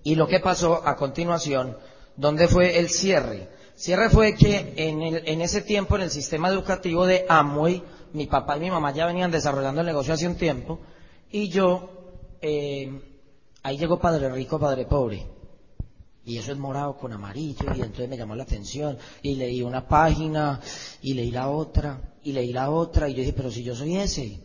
Y 0.05 0.15
lo 0.15 0.27
que 0.27 0.41
pasó 0.41 0.87
a 0.87 0.97
continuación, 0.97 1.77
¿dónde 2.17 2.49
fue 2.49 2.79
el 2.79 2.89
cierre? 2.89 3.49
Cierre 3.75 4.11
fue 4.11 4.35
que 4.35 4.75
en, 4.77 5.03
el- 5.03 5.29
en 5.29 5.41
ese 5.41 5.61
tiempo 5.63 5.97
en 5.97 6.03
el 6.03 6.11
sistema 6.11 6.49
educativo 6.49 7.07
de 7.07 7.27
Amway, 7.29 7.83
mi 8.13 8.27
papá 8.27 8.57
y 8.57 8.61
mi 8.61 8.71
mamá 8.71 8.93
ya 8.93 9.07
venían 9.07 9.31
desarrollando 9.31 9.81
el 9.81 9.87
negocio 9.87 10.15
hace 10.15 10.27
un 10.29 10.37
tiempo, 10.37 10.81
y 11.31 11.49
yo, 11.49 11.89
eh, 12.43 13.12
ahí 13.63 13.79
llegó 13.79 13.99
Padre 13.99 14.31
Rico, 14.31 14.59
Padre 14.59 14.87
Pobre. 14.87 15.27
Y 16.25 16.39
eso 16.39 16.53
es 16.53 16.59
morado 16.59 16.97
con 16.97 17.13
amarillo, 17.13 17.67
y 17.75 17.81
entonces 17.81 18.09
me 18.09 18.17
llamó 18.17 18.37
la 18.37 18.45
atención, 18.45 18.97
y 19.23 19.35
leí 19.35 19.63
una 19.63 19.87
página, 19.89 20.61
y 21.03 21.15
leí 21.15 21.33
la 21.33 21.49
otra, 21.49 22.01
y 22.23 22.33
leí 22.33 22.53
la 22.53 22.71
otra, 22.71 23.09
y 23.09 23.15
yo 23.15 23.21
dije, 23.21 23.33
pero 23.33 23.51
si 23.51 23.65
yo 23.65 23.75
soy 23.75 23.97
ese. 23.97 24.41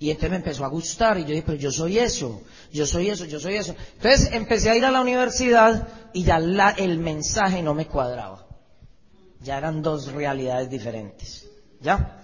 Y 0.00 0.08
entonces 0.08 0.30
me 0.30 0.36
empezó 0.36 0.64
a 0.64 0.68
gustar 0.68 1.18
y 1.18 1.22
yo 1.22 1.28
dije, 1.28 1.42
pero 1.44 1.58
yo 1.58 1.70
soy 1.70 1.98
eso, 1.98 2.40
yo 2.72 2.86
soy 2.86 3.10
eso, 3.10 3.26
yo 3.26 3.38
soy 3.38 3.56
eso. 3.56 3.74
Entonces 3.96 4.32
empecé 4.32 4.70
a 4.70 4.76
ir 4.76 4.84
a 4.86 4.90
la 4.90 5.02
universidad 5.02 5.88
y 6.14 6.24
ya 6.24 6.38
la, 6.38 6.70
el 6.70 6.98
mensaje 6.98 7.62
no 7.62 7.74
me 7.74 7.86
cuadraba. 7.86 8.46
Ya 9.42 9.58
eran 9.58 9.82
dos 9.82 10.10
realidades 10.10 10.70
diferentes. 10.70 11.46
¿Ya? 11.82 12.22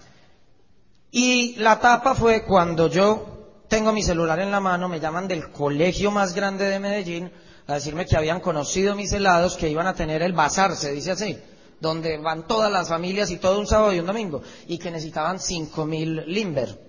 Y 1.11 1.57
la 1.57 1.79
tapa 1.79 2.15
fue 2.15 2.45
cuando 2.45 2.89
yo 2.89 3.36
tengo 3.69 3.93
mi 3.93 4.03
celular 4.03 4.39
en 4.41 4.51
la 4.51 4.61
mano, 4.61 4.89
me 4.89 5.01
llaman 5.01 5.29
del 5.29 5.51
colegio 5.51 6.11
más 6.11 6.35
grande 6.35 6.67
de 6.67 6.79
Medellín 6.79 7.33
a 7.67 7.75
decirme 7.75 8.07
que 8.07 8.17
habían 8.17 8.41
conocido 8.41 8.95
mis 8.95 9.13
helados, 9.13 9.57
que 9.57 9.69
iban 9.69 9.87
a 9.87 9.95
tener 9.95 10.23
el 10.23 10.33
bazar, 10.33 10.77
se 10.77 10.93
dice 10.93 11.13
así, 11.13 11.39
donde 11.81 12.19
van 12.19 12.47
todas 12.47 12.71
las 12.71 12.89
familias 12.89 13.31
y 13.31 13.39
todo 13.39 13.59
un 13.59 13.67
sábado 13.67 13.93
y 13.93 13.99
un 13.99 14.07
domingo, 14.07 14.43
y 14.67 14.79
que 14.79 14.91
necesitaban 14.91 15.41
cinco 15.41 15.85
mil 15.85 16.25
limber. 16.27 16.87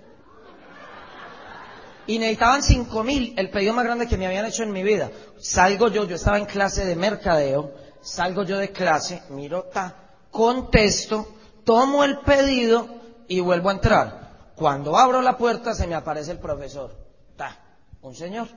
Y 2.05 2.19
necesitaban 2.19 2.63
cinco 2.63 3.03
mil, 3.03 3.33
el 3.37 3.49
pedido 3.49 3.73
más 3.73 3.85
grande 3.85 4.07
que 4.07 4.17
me 4.17 4.27
habían 4.27 4.45
hecho 4.45 4.63
en 4.63 4.71
mi 4.71 4.83
vida. 4.83 5.11
Salgo 5.39 5.89
yo, 5.89 6.05
yo 6.05 6.15
estaba 6.15 6.37
en 6.37 6.45
clase 6.45 6.85
de 6.85 6.95
mercadeo, 6.95 7.71
salgo 8.01 8.43
yo 8.43 8.57
de 8.57 8.71
clase, 8.71 9.23
miro, 9.29 9.63
ta, 9.63 10.11
contesto, 10.31 11.27
tomo 11.65 12.03
el 12.03 12.19
pedido 12.19 12.87
y 13.27 13.39
vuelvo 13.39 13.69
a 13.69 13.73
entrar. 13.73 14.26
Cuando 14.57 14.97
abro 14.97 15.21
la 15.21 15.37
puerta 15.37 15.75
se 15.75 15.85
me 15.85 15.93
aparece 15.93 16.31
el 16.31 16.39
profesor, 16.39 16.97
ta, 17.35 17.77
un 18.01 18.15
señor 18.15 18.47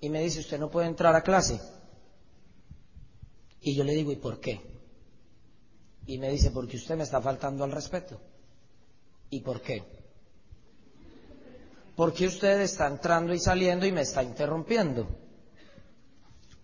y 0.00 0.08
me 0.08 0.20
dice, 0.20 0.40
usted 0.40 0.58
no 0.58 0.68
puede 0.68 0.88
entrar 0.88 1.14
a 1.14 1.22
clase. 1.22 1.60
Y 3.60 3.76
yo 3.76 3.84
le 3.84 3.94
digo, 3.94 4.10
¿y 4.10 4.16
por 4.16 4.40
qué? 4.40 4.60
Y 6.06 6.18
me 6.18 6.28
dice, 6.28 6.50
porque 6.50 6.76
usted 6.76 6.96
me 6.96 7.04
está 7.04 7.22
faltando 7.22 7.62
al 7.62 7.70
respeto. 7.70 8.20
¿Y 9.28 9.38
por 9.42 9.62
qué? 9.62 9.84
Porque 11.94 12.26
usted 12.26 12.60
está 12.60 12.88
entrando 12.88 13.32
y 13.32 13.38
saliendo 13.38 13.86
y 13.86 13.92
me 13.92 14.00
está 14.00 14.24
interrumpiendo. 14.24 15.06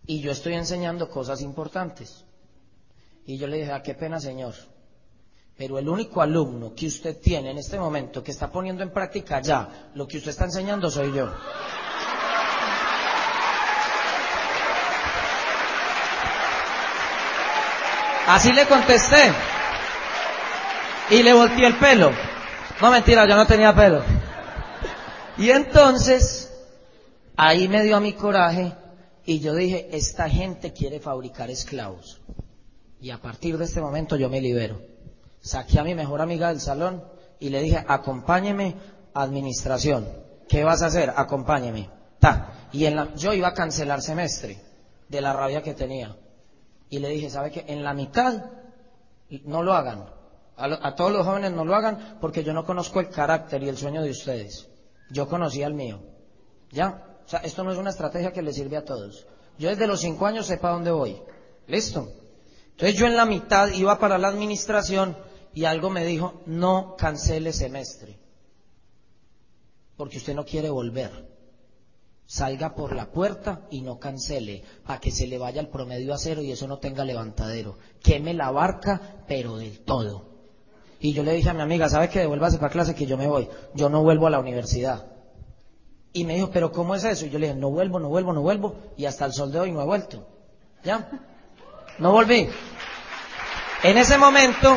Y 0.04 0.20
yo 0.20 0.32
estoy 0.32 0.54
enseñando 0.54 1.08
cosas 1.10 1.42
importantes. 1.42 2.24
Y 3.24 3.38
yo 3.38 3.46
le 3.46 3.58
dije, 3.58 3.70
ah, 3.70 3.84
qué 3.84 3.94
pena, 3.94 4.18
señor. 4.18 4.54
Pero 5.56 5.78
el 5.78 5.88
único 5.88 6.20
alumno 6.20 6.74
que 6.74 6.86
usted 6.86 7.18
tiene 7.18 7.50
en 7.50 7.58
este 7.58 7.78
momento 7.78 8.22
que 8.22 8.30
está 8.30 8.52
poniendo 8.52 8.82
en 8.82 8.92
práctica 8.92 9.40
ya 9.40 9.90
lo 9.94 10.06
que 10.06 10.18
usted 10.18 10.30
está 10.30 10.44
enseñando 10.44 10.90
soy 10.90 11.14
yo. 11.14 11.32
Así 18.26 18.52
le 18.52 18.66
contesté. 18.66 19.32
Y 21.10 21.22
le 21.22 21.32
volteé 21.32 21.66
el 21.66 21.76
pelo. 21.76 22.10
No 22.82 22.90
mentira, 22.90 23.26
yo 23.26 23.36
no 23.36 23.46
tenía 23.46 23.74
pelo. 23.74 24.02
Y 25.38 25.50
entonces, 25.50 26.52
ahí 27.36 27.68
me 27.68 27.82
dio 27.82 27.96
a 27.96 28.00
mi 28.00 28.12
coraje 28.12 28.74
y 29.24 29.40
yo 29.40 29.54
dije, 29.54 29.88
esta 29.92 30.28
gente 30.28 30.72
quiere 30.72 31.00
fabricar 31.00 31.50
esclavos. 31.50 32.20
Y 33.00 33.10
a 33.10 33.18
partir 33.18 33.56
de 33.56 33.64
este 33.64 33.80
momento 33.80 34.16
yo 34.16 34.28
me 34.28 34.40
libero. 34.40 34.95
Saqué 35.46 35.78
a 35.78 35.84
mi 35.84 35.94
mejor 35.94 36.20
amiga 36.20 36.48
del 36.48 36.60
salón 36.60 37.04
y 37.38 37.50
le 37.50 37.62
dije, 37.62 37.84
acompáñeme 37.86 38.74
a 39.14 39.22
administración. 39.22 40.04
¿Qué 40.48 40.64
vas 40.64 40.82
a 40.82 40.86
hacer? 40.86 41.12
Acompáñeme. 41.14 41.88
Ta. 42.18 42.68
Y 42.72 42.84
en 42.84 42.96
la, 42.96 43.14
yo 43.14 43.32
iba 43.32 43.46
a 43.46 43.54
cancelar 43.54 44.02
semestre 44.02 44.60
de 45.08 45.20
la 45.20 45.32
rabia 45.32 45.62
que 45.62 45.72
tenía. 45.72 46.16
Y 46.90 46.98
le 46.98 47.10
dije, 47.10 47.30
¿sabe 47.30 47.52
qué? 47.52 47.64
En 47.68 47.84
la 47.84 47.94
mitad 47.94 48.44
no 49.44 49.62
lo 49.62 49.74
hagan. 49.74 50.06
A, 50.56 50.96
todos 50.96 51.12
los 51.12 51.24
jóvenes 51.24 51.52
no 51.52 51.64
lo 51.64 51.76
hagan 51.76 52.18
porque 52.20 52.42
yo 52.42 52.52
no 52.52 52.66
conozco 52.66 52.98
el 52.98 53.08
carácter 53.10 53.62
y 53.62 53.68
el 53.68 53.76
sueño 53.76 54.02
de 54.02 54.10
ustedes. 54.10 54.68
Yo 55.10 55.28
conocí 55.28 55.62
al 55.62 55.74
mío. 55.74 56.00
¿Ya? 56.72 57.04
O 57.24 57.28
sea, 57.28 57.38
esto 57.40 57.62
no 57.62 57.70
es 57.70 57.78
una 57.78 57.90
estrategia 57.90 58.32
que 58.32 58.42
le 58.42 58.52
sirve 58.52 58.78
a 58.78 58.84
todos. 58.84 59.28
Yo 59.60 59.68
desde 59.68 59.86
los 59.86 60.00
cinco 60.00 60.26
años 60.26 60.46
sé 60.46 60.58
para 60.58 60.74
dónde 60.74 60.90
voy. 60.90 61.22
¿Listo? 61.68 62.08
Entonces 62.72 62.98
yo 62.98 63.06
en 63.06 63.16
la 63.16 63.26
mitad 63.26 63.68
iba 63.68 63.96
para 64.00 64.18
la 64.18 64.26
administración 64.26 65.16
y 65.56 65.64
algo 65.64 65.90
me 65.90 66.04
dijo, 66.04 66.42
no 66.46 66.94
cancele 66.96 67.52
semestre. 67.52 68.16
Porque 69.96 70.18
usted 70.18 70.34
no 70.34 70.44
quiere 70.44 70.70
volver 70.70 71.36
salga 72.26 72.74
por 72.74 72.94
la 72.94 73.06
puerta 73.06 73.62
y 73.70 73.82
no 73.82 73.98
cancele, 73.98 74.64
para 74.84 75.00
que 75.00 75.10
se 75.10 75.26
le 75.26 75.38
vaya 75.38 75.60
el 75.60 75.68
promedio 75.68 76.12
a 76.12 76.18
cero 76.18 76.42
y 76.42 76.50
eso 76.50 76.66
no 76.66 76.78
tenga 76.78 77.04
levantadero. 77.04 77.78
Queme 78.02 78.34
la 78.34 78.50
barca, 78.50 79.00
pero 79.26 79.56
del 79.56 79.80
todo. 79.80 80.24
Y 80.98 81.12
yo 81.12 81.22
le 81.22 81.32
dije 81.32 81.50
a 81.50 81.54
mi 81.54 81.62
amiga, 81.62 81.88
¿sabe 81.88 82.08
que 82.08 82.18
devuélvase 82.18 82.58
para 82.58 82.72
clase 82.72 82.94
que 82.94 83.06
yo 83.06 83.16
me 83.16 83.28
voy? 83.28 83.48
Yo 83.74 83.88
no 83.88 84.02
vuelvo 84.02 84.26
a 84.26 84.30
la 84.30 84.40
universidad. 84.40 85.06
Y 86.12 86.24
me 86.24 86.34
dijo, 86.34 86.50
¿pero 86.50 86.72
cómo 86.72 86.94
es 86.94 87.04
eso? 87.04 87.26
Y 87.26 87.30
yo 87.30 87.38
le 87.38 87.48
dije, 87.48 87.58
no 87.58 87.70
vuelvo, 87.70 88.00
no 88.00 88.08
vuelvo, 88.08 88.32
no 88.32 88.40
vuelvo. 88.40 88.74
Y 88.96 89.04
hasta 89.04 89.26
el 89.26 89.32
sol 89.32 89.52
de 89.52 89.60
hoy 89.60 89.70
no 89.70 89.82
he 89.82 89.84
vuelto. 89.84 90.26
¿Ya? 90.82 91.08
No 91.98 92.12
volví. 92.12 92.48
En 93.82 93.98
ese 93.98 94.18
momento, 94.18 94.76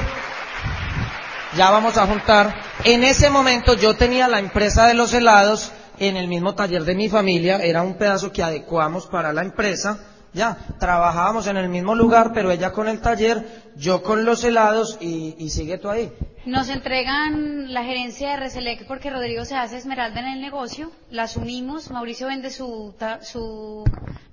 ya 1.55 1.71
vamos 1.71 1.97
a 1.97 2.05
juntar, 2.05 2.61
en 2.83 3.03
ese 3.03 3.29
momento 3.29 3.75
yo 3.75 3.95
tenía 3.95 4.27
la 4.27 4.39
empresa 4.39 4.87
de 4.87 4.93
los 4.93 5.13
helados 5.13 5.71
en 5.97 6.15
el 6.15 6.27
mismo 6.27 6.55
taller 6.55 6.83
de 6.83 6.95
mi 6.95 7.09
familia, 7.09 7.57
era 7.57 7.81
un 7.81 7.95
pedazo 7.95 8.31
que 8.31 8.43
adecuamos 8.43 9.07
para 9.07 9.33
la 9.33 9.41
empresa, 9.41 9.99
ya, 10.31 10.57
trabajábamos 10.79 11.47
en 11.47 11.57
el 11.57 11.69
mismo 11.69 11.95
lugar, 11.95 12.31
pero 12.33 12.51
ella 12.51 12.71
con 12.71 12.87
el 12.87 13.01
taller, 13.01 13.63
yo 13.75 14.03
con 14.03 14.25
los 14.25 14.43
helados 14.43 14.97
y, 15.01 15.49
sigue 15.49 15.79
tú 15.79 15.89
ahí. 15.89 16.11
Nos 16.45 16.69
entregan 16.69 17.73
la 17.73 17.83
gerencia 17.83 18.31
de 18.31 18.37
Reselec 18.37 18.85
porque 18.87 19.09
Rodrigo 19.09 19.43
se 19.43 19.55
hace 19.55 19.77
esmeralda 19.77 20.19
en 20.21 20.27
el 20.27 20.41
negocio, 20.41 20.91
la 21.09 21.23
asumimos, 21.23 21.89
Mauricio 21.89 22.27
vende 22.27 22.51
su, 22.51 22.93
su 23.21 23.83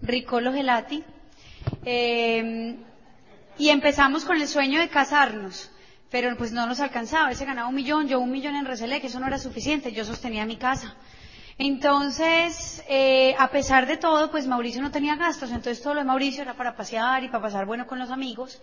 Ricolo 0.02 0.52
Gelati, 0.52 1.02
eh, 1.84 2.76
y 3.58 3.70
empezamos 3.70 4.24
con 4.24 4.36
el 4.36 4.46
sueño 4.46 4.80
de 4.80 4.88
casarnos 4.88 5.70
pero 6.10 6.36
pues 6.36 6.52
no 6.52 6.66
nos 6.66 6.80
alcanzaba, 6.80 7.30
él 7.30 7.36
se 7.36 7.44
ganaba 7.44 7.68
un 7.68 7.74
millón, 7.74 8.08
yo 8.08 8.20
un 8.20 8.30
millón 8.30 8.56
en 8.56 8.64
Reselec, 8.64 9.04
eso 9.04 9.20
no 9.20 9.26
era 9.26 9.38
suficiente, 9.38 9.92
yo 9.92 10.04
sostenía 10.04 10.46
mi 10.46 10.56
casa. 10.56 10.96
Entonces, 11.58 12.84
eh, 12.88 13.34
a 13.38 13.50
pesar 13.50 13.86
de 13.86 13.96
todo, 13.96 14.30
pues 14.30 14.46
Mauricio 14.46 14.82
no 14.82 14.90
tenía 14.90 15.16
gastos, 15.16 15.50
entonces 15.50 15.82
todo 15.82 15.94
lo 15.94 16.00
de 16.00 16.06
Mauricio 16.06 16.42
era 16.42 16.54
para 16.54 16.76
pasear 16.76 17.24
y 17.24 17.28
para 17.28 17.42
pasar 17.42 17.64
bueno 17.64 17.86
con 17.86 17.98
los 17.98 18.10
amigos. 18.10 18.60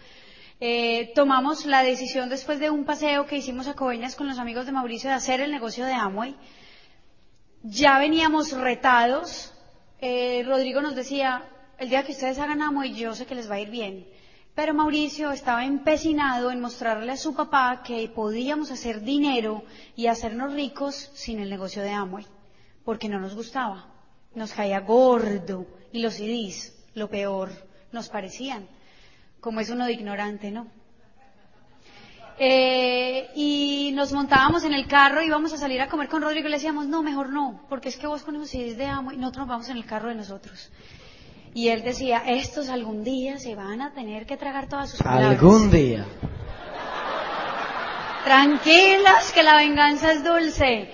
Eh, 0.59 1.11
tomamos 1.15 1.65
la 1.65 1.83
decisión 1.83 2.29
después 2.29 2.59
de 2.59 2.69
un 2.69 2.85
paseo 2.85 3.25
que 3.25 3.37
hicimos 3.37 3.67
a 3.67 3.73
Coveñas 3.73 4.15
con 4.15 4.27
los 4.27 4.37
amigos 4.37 4.67
de 4.67 4.71
Mauricio 4.71 5.09
de 5.09 5.15
hacer 5.15 5.41
el 5.41 5.51
negocio 5.51 5.85
de 5.85 5.93
Amway. 5.93 6.35
Ya 7.63 7.97
veníamos 7.97 8.51
retados. 8.51 9.53
Eh, 9.99 10.43
Rodrigo 10.45 10.81
nos 10.81 10.95
decía, 10.95 11.43
el 11.79 11.89
día 11.89 12.03
que 12.03 12.11
ustedes 12.11 12.37
hagan 12.37 12.61
Amway 12.61 12.93
yo 12.93 13.15
sé 13.15 13.25
que 13.25 13.35
les 13.35 13.49
va 13.49 13.55
a 13.55 13.59
ir 13.59 13.71
bien. 13.71 14.07
Pero 14.55 14.73
Mauricio 14.73 15.31
estaba 15.31 15.65
empecinado 15.65 16.51
en 16.51 16.61
mostrarle 16.61 17.11
a 17.11 17.17
su 17.17 17.33
papá 17.33 17.81
que 17.83 18.07
podíamos 18.07 18.71
hacer 18.71 19.01
dinero 19.01 19.63
y 19.95 20.07
hacernos 20.07 20.53
ricos 20.53 21.09
sin 21.13 21.39
el 21.39 21.49
negocio 21.49 21.81
de 21.81 21.89
Amway 21.89 22.25
porque 22.83 23.09
no 23.09 23.19
nos 23.19 23.35
gustaba, 23.35 23.85
nos 24.35 24.51
caía 24.51 24.79
gordo 24.81 25.65
y 25.91 26.01
los 26.01 26.15
CDs, 26.15 26.75
lo 26.95 27.09
peor, 27.09 27.49
nos 27.91 28.09
parecían, 28.09 28.67
como 29.39 29.59
es 29.59 29.69
uno 29.69 29.85
de 29.85 29.93
ignorante, 29.93 30.51
¿no? 30.51 30.67
Eh, 32.39 33.29
y 33.35 33.91
nos 33.93 34.11
montábamos 34.11 34.63
en 34.63 34.73
el 34.73 34.87
carro 34.87 35.21
y 35.21 35.27
íbamos 35.27 35.53
a 35.53 35.57
salir 35.57 35.79
a 35.81 35.87
comer 35.87 36.09
con 36.09 36.23
Rodrigo 36.23 36.47
y 36.47 36.51
le 36.51 36.57
decíamos, 36.57 36.87
no, 36.87 37.03
mejor 37.03 37.29
no, 37.29 37.61
porque 37.69 37.89
es 37.89 37.97
que 37.97 38.07
vos 38.07 38.23
con 38.23 38.35
esos 38.35 38.49
CDs 38.49 38.75
de 38.75 38.87
amo 38.87 39.11
y 39.11 39.17
nosotros 39.17 39.41
nos 39.41 39.49
vamos 39.49 39.69
en 39.69 39.77
el 39.77 39.85
carro 39.85 40.09
de 40.09 40.15
nosotros. 40.15 40.71
Y 41.53 41.69
él 41.69 41.83
decía, 41.83 42.23
estos 42.25 42.69
algún 42.69 43.03
día 43.03 43.37
se 43.37 43.55
van 43.55 43.81
a 43.81 43.93
tener 43.93 44.25
que 44.25 44.37
tragar 44.37 44.67
todas 44.67 44.89
sus 44.89 45.01
palabras. 45.01 45.31
Algún 45.31 45.69
día. 45.69 46.05
Tranquilas, 48.23 49.31
que 49.31 49.43
la 49.43 49.57
venganza 49.57 50.13
es 50.13 50.23
dulce. 50.23 50.89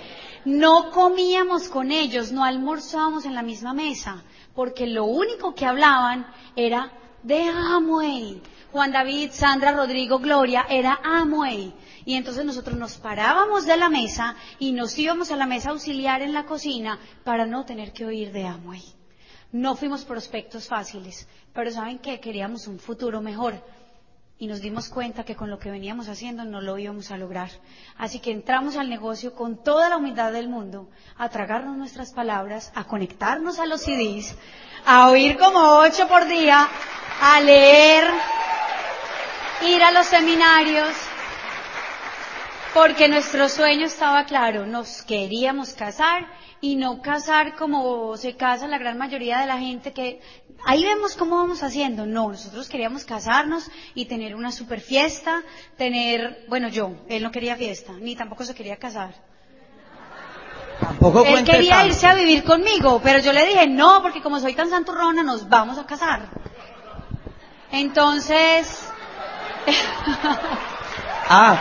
No 0.46 0.90
comíamos 0.92 1.70
con 1.70 1.92
ellos, 1.92 2.32
no 2.32 2.44
almorzábamos 2.44 3.26
en 3.26 3.36
la 3.36 3.44
misma 3.44 3.74
mesa, 3.74 4.24
porque 4.56 4.88
lo 4.88 5.06
único 5.06 5.54
que 5.54 5.66
hablaban 5.66 6.26
era 6.56 6.92
de 7.24 7.44
Amway. 7.44 8.42
Juan 8.72 8.92
David, 8.92 9.32
Sandra, 9.32 9.72
Rodrigo, 9.72 10.20
Gloria, 10.20 10.66
era 10.70 11.00
Amway. 11.04 11.74
Y 12.06 12.16
entonces 12.16 12.46
nosotros 12.46 12.78
nos 12.78 12.98
parábamos 12.98 13.66
de 13.66 13.78
la 13.78 13.90
mesa 13.90 14.36
y 14.58 14.72
nos 14.72 14.98
íbamos 14.98 15.32
a 15.32 15.36
la 15.36 15.46
mesa 15.46 15.70
auxiliar 15.70 16.22
en 16.22 16.34
la 16.34 16.46
cocina 16.46 17.00
para 17.24 17.46
no 17.46 17.66
tener 17.66 17.94
que 17.94 18.06
oír 18.06 18.32
de 18.32 18.46
Amway. 18.46 18.99
No 19.52 19.76
fuimos 19.76 20.06
prospectos 20.06 20.68
fáciles, 20.68 21.28
pero 21.54 21.72
saben 21.72 21.98
que 21.98 22.20
queríamos 22.20 22.68
un 22.68 22.80
futuro 22.80 23.20
mejor 23.20 23.56
y 24.38 24.48
nos 24.48 24.62
dimos 24.62 24.90
cuenta 24.90 25.26
que 25.26 25.36
con 25.36 25.50
lo 25.50 25.60
que 25.60 25.72
veníamos 25.72 26.08
haciendo 26.08 26.46
no 26.46 26.62
lo 26.62 26.78
íbamos 26.78 27.12
a 27.12 27.18
lograr. 27.18 27.50
Así 27.98 28.20
que 28.20 28.32
entramos 28.32 28.78
al 28.78 28.90
negocio 28.90 29.34
con 29.34 29.62
toda 29.64 29.90
la 29.90 29.98
humildad 29.98 30.32
del 30.32 30.48
mundo, 30.48 30.90
a 31.18 31.30
tragarnos 31.30 31.76
nuestras 31.76 32.14
palabras, 32.14 32.72
a 32.76 32.86
conectarnos 32.86 33.60
a 33.60 33.66
los 33.66 33.82
CDs, 33.82 34.36
a 34.86 35.10
oír 35.10 35.38
como 35.38 35.60
ocho 35.80 36.08
por 36.08 36.26
día, 36.28 36.70
a 37.22 37.42
leer, 37.42 38.06
ir 39.68 39.84
a 39.84 39.92
los 39.92 40.06
seminarios, 40.06 40.90
porque 42.74 43.10
nuestro 43.10 43.50
sueño 43.50 43.88
estaba 43.88 44.24
claro, 44.26 44.66
nos 44.66 45.02
queríamos 45.02 45.74
casar 45.74 46.28
y 46.62 46.76
no 46.76 47.02
casar 47.02 47.56
como 47.56 48.18
se 48.18 48.36
casa 48.36 48.68
la 48.68 48.78
gran 48.78 48.98
mayoría 48.98 49.40
de 49.40 49.48
la 49.48 49.58
gente 49.58 49.94
que 49.94 50.22
ahí 50.66 50.84
vemos 50.84 51.16
cómo 51.16 51.38
vamos 51.38 51.64
haciendo. 51.64 52.06
No, 52.06 52.30
nosotros 52.30 52.68
queríamos 52.68 53.06
casarnos 53.06 53.70
y 53.96 54.06
tener 54.06 54.36
una 54.36 54.52
super 54.52 54.82
fiesta, 54.82 55.44
tener, 55.78 56.46
bueno, 56.50 56.68
yo, 56.68 56.92
él 57.08 57.24
no 57.24 57.32
quería 57.32 57.56
fiesta, 57.56 57.94
ni 57.94 58.16
tampoco 58.16 58.44
se 58.44 58.54
quería 58.56 58.78
casar. 58.78 59.14
Tampoco 60.80 61.26
Él 61.26 61.44
quería 61.44 61.72
tanto. 61.72 61.88
irse 61.88 62.08
a 62.08 62.16
vivir 62.16 62.44
conmigo, 62.44 63.02
pero 63.04 63.20
yo 63.20 63.34
le 63.34 63.46
dije, 63.46 63.68
no, 63.68 64.02
porque 64.02 64.22
como 64.22 64.40
soy 64.40 64.54
tan 64.54 64.70
santurrona, 64.70 65.24
nos 65.24 65.50
vamos 65.50 65.78
a 65.78 65.86
casar. 65.86 66.30
Entonces, 67.72 68.86
Ah, 71.32 71.58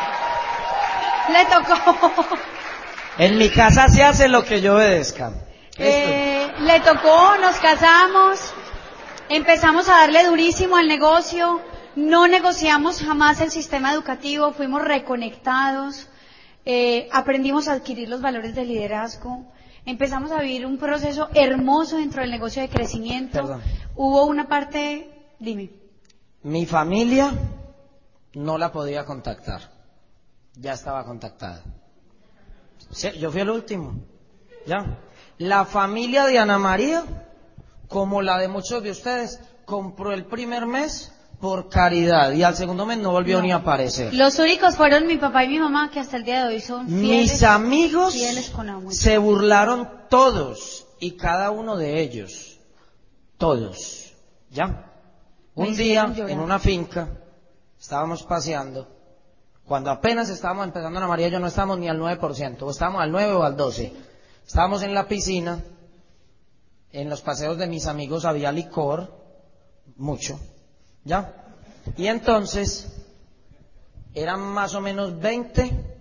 le 1.29 1.45
tocó, 1.45 1.75
en 3.19 3.37
mi 3.37 3.51
casa 3.51 3.89
se 3.89 4.03
hace 4.03 4.29
lo 4.29 4.45
que 4.45 4.61
yo 4.61 4.77
obedezca. 4.77 5.33
eh, 5.77 6.47
le 6.61 6.81
tocó, 6.81 7.37
nos 7.41 7.57
casamos, 7.57 8.39
empezamos 9.29 9.89
a 9.89 9.99
darle 9.99 10.25
durísimo 10.25 10.77
al 10.77 10.89
negocio, 10.89 11.61
no 11.97 12.29
negociamos 12.29 13.03
jamás 13.03 13.41
el 13.41 13.51
sistema 13.51 13.93
educativo, 13.93 14.53
fuimos 14.53 14.83
reconectados, 14.83 16.09
eh, 16.65 17.09
aprendimos 17.13 17.69
a 17.69 17.73
adquirir 17.73 18.09
los 18.09 18.21
valores 18.21 18.55
del 18.55 18.69
liderazgo, 18.69 19.53
empezamos 19.85 20.31
a 20.31 20.41
vivir 20.41 20.65
un 20.67 20.79
proceso 20.79 21.29
hermoso 21.35 21.97
dentro 21.97 22.23
del 22.23 22.31
negocio 22.31 22.63
de 22.63 22.69
crecimiento. 22.69 23.39
Perdón. 23.41 23.63
Hubo 23.97 24.25
una 24.27 24.49
parte, 24.49 25.11
dime. 25.41 25.71
Mi 26.43 26.67
familia 26.67 27.33
no 28.35 28.59
la 28.59 28.71
podía 28.71 29.05
contactar. 29.05 29.61
Ya 30.55 30.73
estaba 30.73 31.05
contactada. 31.05 31.63
Yo 33.19 33.31
fui 33.31 33.41
el 33.41 33.51
último. 33.51 33.95
Ya. 34.67 34.99
La 35.39 35.65
familia 35.65 36.27
de 36.27 36.39
Ana 36.39 36.59
María, 36.59 37.05
como 37.89 38.23
la 38.23 38.39
de 38.39 38.49
muchos 38.49 38.83
de 38.83 38.91
ustedes, 38.91 39.41
compró 39.65 40.13
el 40.13 40.25
primer 40.27 40.67
mes 40.67 41.13
por 41.41 41.69
caridad 41.69 42.33
y 42.33 42.43
al 42.43 42.57
segundo 42.57 42.85
mes 42.85 42.99
no 42.99 43.13
volvió 43.13 43.37
No. 43.37 43.43
ni 43.45 43.53
a 43.53 43.57
aparecer. 43.57 44.13
Los 44.15 44.39
únicos 44.39 44.75
fueron 44.77 45.07
mi 45.07 45.17
papá 45.19 45.45
y 45.45 45.49
mi 45.49 45.61
mamá 45.61 45.91
que 45.91 46.01
hasta 46.01 46.17
el 46.17 46.25
día 46.25 46.47
de 46.47 46.55
hoy 46.55 46.61
son 46.61 46.89
fieles. 46.89 47.33
Mis 47.33 47.43
amigos 47.45 48.15
fieles 48.15 48.51
con 48.51 48.69
amor. 48.69 48.93
se 48.93 49.19
burlaron 49.19 49.89
todos 50.11 50.87
y 50.99 51.13
cada 51.13 51.51
uno 51.53 51.77
de 51.77 52.01
ellos. 52.01 52.59
Todos. 53.37 54.13
¿Ya? 54.51 54.85
Un 55.55 55.77
día, 55.77 56.13
en 56.17 56.41
una 56.41 56.59
finca, 56.59 57.09
estábamos 57.79 58.23
paseando. 58.25 58.89
Cuando 59.69 59.91
apenas 59.91 60.31
estábamos 60.31 60.65
empezando 60.65 60.97
Ana 60.97 61.07
María, 61.07 61.29
y 61.29 61.31
yo 61.31 61.39
no 61.39 61.47
estábamos 61.47 61.79
ni 61.79 61.91
al 61.91 62.01
9%, 62.01 62.63
o 62.63 62.71
estábamos 62.71 63.03
al 63.03 63.13
9 63.13 63.35
o 63.35 63.43
al 63.43 63.55
12. 63.55 63.93
Estábamos 64.47 64.83
en 64.83 64.95
la 64.95 65.07
piscina, 65.07 65.63
en 66.91 67.11
los 67.11 67.21
paseos 67.21 67.59
de 67.59 67.67
mis 67.67 67.87
amigos 67.87 68.25
había 68.25 68.51
licor, 68.51 69.13
mucho, 69.97 70.41
¿ya? 71.05 71.55
Y 71.99 72.07
entonces, 72.07 73.05
eran 74.15 74.41
más 74.41 74.75
o 74.75 74.81
menos 74.81 75.21
20 75.21 76.01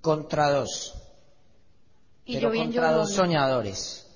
contra 0.00 0.50
2 0.50 0.94
Y 2.24 2.34
pero 2.34 2.48
yo 2.48 2.52
bien 2.52 2.64
contra 2.64 2.92
dos 2.92 3.12
soñadores. 3.12 4.08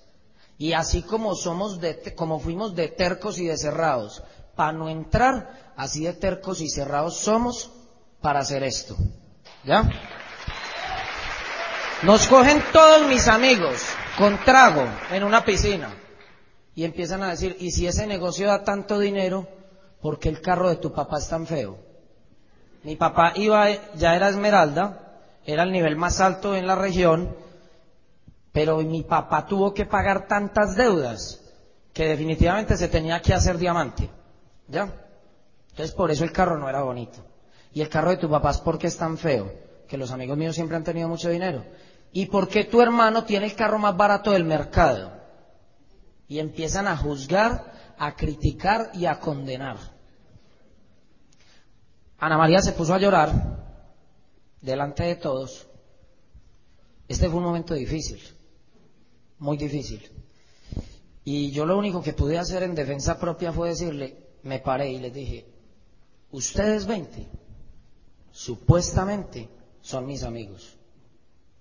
Y 0.59 0.72
así 0.72 1.03
como 1.03 1.36
somos 1.36 1.78
de, 1.78 2.16
como 2.16 2.40
fuimos 2.40 2.74
de 2.74 2.88
tercos 2.88 3.38
y 3.38 3.46
de 3.46 3.57
cerrados 3.59 4.24
para 4.57 4.72
no 4.72 4.88
entrar, 4.88 5.72
así 5.76 6.03
de 6.03 6.14
tercos 6.14 6.61
y 6.61 6.68
cerrados 6.68 7.18
somos 7.18 7.78
para 8.21 8.41
hacer 8.41 8.62
esto. 8.62 8.97
¿Ya? 9.64 9.89
Nos 12.03 12.27
cogen 12.29 12.62
todos 12.73 13.07
mis 13.09 13.27
amigos 13.27 13.83
con 14.16 14.39
trago 14.45 14.85
en 15.11 15.25
una 15.25 15.45
piscina 15.45 15.91
y 16.75 16.85
empiezan 16.85 17.23
a 17.23 17.31
decir, 17.31 17.57
¿y 17.59 17.73
si 17.73 17.87
ese 17.87 18.07
negocio 18.07 18.47
da 18.47 18.62
tanto 18.62 18.99
dinero, 19.01 19.49
por 20.01 20.19
qué 20.21 20.29
el 20.29 20.41
carro 20.41 20.69
de 20.69 20.77
tu 20.77 20.93
papá 20.93 21.19
es 21.19 21.29
tan 21.29 21.47
feo? 21.47 21.77
Mi 22.85 22.95
papá 22.95 23.33
iba, 23.35 23.66
ya 23.95 24.14
era 24.14 24.29
Esmeralda, 24.29 25.19
era 25.45 25.64
el 25.64 25.73
nivel 25.73 25.97
más 25.97 26.21
alto 26.21 26.55
en 26.55 26.69
la 26.69 26.77
región, 26.77 27.35
pero 28.53 28.79
mi 28.79 29.03
papá 29.03 29.47
tuvo 29.47 29.75
que 29.75 29.87
pagar 29.87 30.29
tantas 30.29 30.77
deudas 30.77 31.41
que 31.93 32.07
definitivamente 32.07 32.77
se 32.77 32.87
tenía 32.87 33.21
que 33.21 33.35
hacer 33.35 33.59
diamante. 33.59 34.09
¿Ya? 34.69 34.93
Entonces 35.71 35.95
por 35.95 36.11
eso 36.12 36.23
el 36.23 36.33
carro 36.33 36.59
no 36.59 36.69
era 36.69 36.83
bonito. 36.83 37.28
Y 37.73 37.81
el 37.81 37.89
carro 37.89 38.11
de 38.11 38.16
tu 38.16 38.29
papá 38.29 38.51
es 38.51 38.59
porque 38.59 38.87
es 38.87 38.97
tan 38.97 39.19
feo, 39.19 39.53
que 39.87 39.97
los 39.97 40.11
amigos 40.11 40.37
míos 40.37 40.55
siempre 40.55 40.77
han 40.77 40.85
tenido 40.85 41.09
mucho 41.09 41.31
dinero. 41.31 41.64
¿Y 42.12 42.27
por 42.27 42.49
qué 42.49 42.64
tu 42.64 42.81
hermano 42.81 43.25
tiene 43.25 43.47
el 43.47 43.55
carro 43.55 43.79
más 43.79 43.97
barato 43.97 44.33
del 44.33 44.45
mercado? 44.45 45.12
Y 46.27 46.39
empiezan 46.39 46.89
a 46.89 46.97
juzgar, 46.97 47.95
a 47.99 48.16
criticar 48.16 48.91
y 48.95 49.07
a 49.07 49.19
condenar. 49.19 49.77
Ana 52.19 52.37
María 52.37 52.61
se 52.61 52.73
puso 52.73 52.95
a 52.95 52.99
llorar 52.99 53.33
delante 54.61 55.05
de 55.05 55.16
todos. 55.16 55.66
Este 57.07 57.29
fue 57.29 57.39
un 57.39 57.45
momento 57.45 57.75
difícil, 57.75 58.21
muy 59.39 59.57
difícil. 59.57 60.03
Y 61.25 61.51
yo 61.51 61.64
lo 61.64 61.79
único 61.79 62.03
que 62.03 62.12
pude 62.12 62.39
hacer 62.39 62.62
en 62.62 62.75
defensa 62.75 63.19
propia 63.19 63.53
fue 63.53 63.69
decirle, 63.69 64.29
me 64.43 64.61
paré 64.61 64.91
y 64.91 64.99
les 64.99 65.12
dije, 65.12 65.47
ustedes 66.31 66.87
20, 66.87 67.29
supuestamente 68.39 69.49
son 69.80 70.07
mis 70.07 70.22
amigos. 70.22 70.76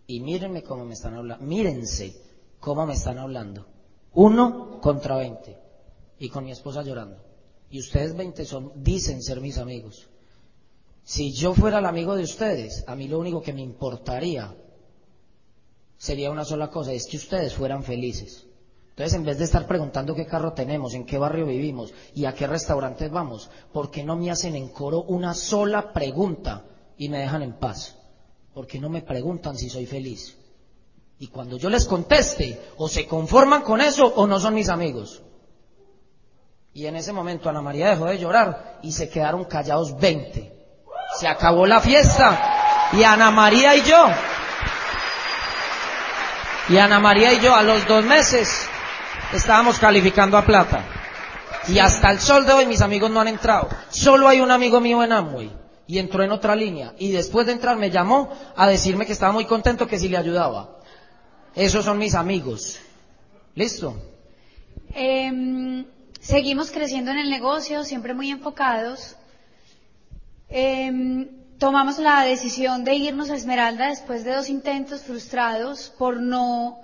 Y 0.05 0.19
mírenme 0.19 0.61
cómo 0.61 0.85
me 0.85 0.93
están 0.93 1.15
hablando, 1.15 1.43
mírense 1.43 2.15
cómo 2.59 2.85
me 2.85 2.93
están 2.93 3.17
hablando. 3.17 3.65
Uno 4.13 4.79
contra 4.79 5.17
20. 5.17 5.57
Y 6.19 6.29
con 6.29 6.45
mi 6.45 6.51
esposa 6.51 6.83
llorando. 6.83 7.17
Y 7.71 7.79
ustedes 7.79 8.15
20 8.15 8.45
son, 8.45 8.71
dicen 8.75 9.23
ser 9.23 9.41
mis 9.41 9.57
amigos. 9.57 10.07
Si 11.03 11.33
yo 11.33 11.55
fuera 11.55 11.79
el 11.79 11.85
amigo 11.85 12.15
de 12.15 12.23
ustedes, 12.23 12.83
a 12.87 12.95
mí 12.95 13.07
lo 13.07 13.19
único 13.19 13.41
que 13.41 13.53
me 13.53 13.61
importaría 13.61 14.55
sería 15.97 16.29
una 16.29 16.45
sola 16.45 16.69
cosa, 16.69 16.93
es 16.93 17.07
que 17.07 17.17
ustedes 17.17 17.55
fueran 17.55 17.83
felices. 17.83 18.45
Entonces, 18.97 19.13
en 19.13 19.25
vez 19.25 19.37
de 19.37 19.43
estar 19.43 19.67
preguntando 19.67 20.15
qué 20.15 20.25
carro 20.25 20.53
tenemos, 20.53 20.95
en 20.95 21.05
qué 21.05 21.19
barrio 21.19 21.45
vivimos 21.45 21.93
y 22.15 22.25
a 22.25 22.33
qué 22.33 22.47
restaurantes 22.47 23.11
vamos, 23.11 23.47
¿por 23.71 23.91
qué 23.91 24.03
no 24.03 24.15
me 24.15 24.31
hacen 24.31 24.55
en 24.55 24.69
coro 24.69 25.03
una 25.03 25.35
sola 25.35 25.93
pregunta 25.93 26.65
y 26.97 27.07
me 27.07 27.19
dejan 27.19 27.43
en 27.43 27.59
paz? 27.59 27.95
¿Por 28.55 28.65
qué 28.65 28.79
no 28.79 28.89
me 28.89 29.03
preguntan 29.03 29.55
si 29.55 29.69
soy 29.69 29.85
feliz? 29.85 30.35
Y 31.19 31.27
cuando 31.27 31.57
yo 31.57 31.69
les 31.69 31.85
conteste, 31.85 32.59
o 32.77 32.89
se 32.89 33.05
conforman 33.05 33.61
con 33.61 33.81
eso 33.81 34.07
o 34.15 34.25
no 34.25 34.39
son 34.39 34.55
mis 34.55 34.67
amigos. 34.67 35.21
Y 36.73 36.87
en 36.87 36.95
ese 36.95 37.13
momento 37.13 37.49
Ana 37.49 37.61
María 37.61 37.89
dejó 37.89 38.05
de 38.05 38.17
llorar 38.17 38.79
y 38.81 38.93
se 38.93 39.09
quedaron 39.09 39.45
callados 39.45 39.95
20. 39.99 40.51
Se 41.19 41.27
acabó 41.27 41.67
la 41.67 41.81
fiesta 41.81 42.89
y 42.93 43.03
Ana 43.03 43.29
María 43.29 43.75
y 43.75 43.83
yo 43.83 44.07
y 46.69 46.77
Ana 46.77 46.99
María 46.99 47.33
y 47.33 47.39
yo 47.39 47.55
a 47.55 47.61
los 47.61 47.87
dos 47.87 48.03
meses 48.03 48.67
estábamos 49.33 49.79
calificando 49.79 50.37
a 50.37 50.45
plata. 50.45 50.83
Y 51.67 51.79
hasta 51.79 52.11
el 52.11 52.19
sol 52.19 52.45
de 52.45 52.53
hoy 52.53 52.65
mis 52.65 52.81
amigos 52.81 53.11
no 53.11 53.19
han 53.19 53.27
entrado. 53.27 53.69
Solo 53.89 54.27
hay 54.27 54.39
un 54.39 54.51
amigo 54.51 54.79
mío 54.79 55.03
en 55.03 55.11
Amway. 55.11 55.51
Y 55.85 55.99
entró 55.99 56.23
en 56.23 56.31
otra 56.31 56.55
línea. 56.55 56.93
Y 56.97 57.11
después 57.11 57.45
de 57.45 57.53
entrar 57.53 57.77
me 57.77 57.89
llamó 57.89 58.29
a 58.55 58.67
decirme 58.67 59.05
que 59.05 59.13
estaba 59.13 59.31
muy 59.31 59.45
contento 59.45 59.87
que 59.87 59.99
si 59.99 60.09
le 60.09 60.17
ayudaba. 60.17 60.79
Esos 61.55 61.85
son 61.85 61.97
mis 61.97 62.15
amigos. 62.15 62.79
¿Listo? 63.55 63.97
Em, 64.93 65.85
seguimos 66.19 66.71
creciendo 66.71 67.11
en 67.11 67.17
el 67.17 67.29
negocio, 67.29 67.83
siempre 67.83 68.13
muy 68.13 68.29
enfocados. 68.29 69.15
Em, 70.49 71.27
tomamos 71.57 71.99
la 71.99 72.21
decisión 72.23 72.83
de 72.83 72.95
irnos 72.95 73.29
a 73.29 73.35
Esmeralda 73.35 73.89
después 73.89 74.23
de 74.23 74.35
dos 74.35 74.49
intentos 74.49 75.01
frustrados 75.01 75.93
por 75.97 76.21
no 76.21 76.79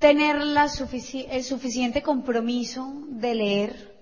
tener 0.00 0.42
la 0.42 0.66
sufici- 0.66 1.26
el 1.30 1.44
suficiente 1.44 2.02
compromiso 2.02 3.04
de 3.08 3.34
leer. 3.34 4.00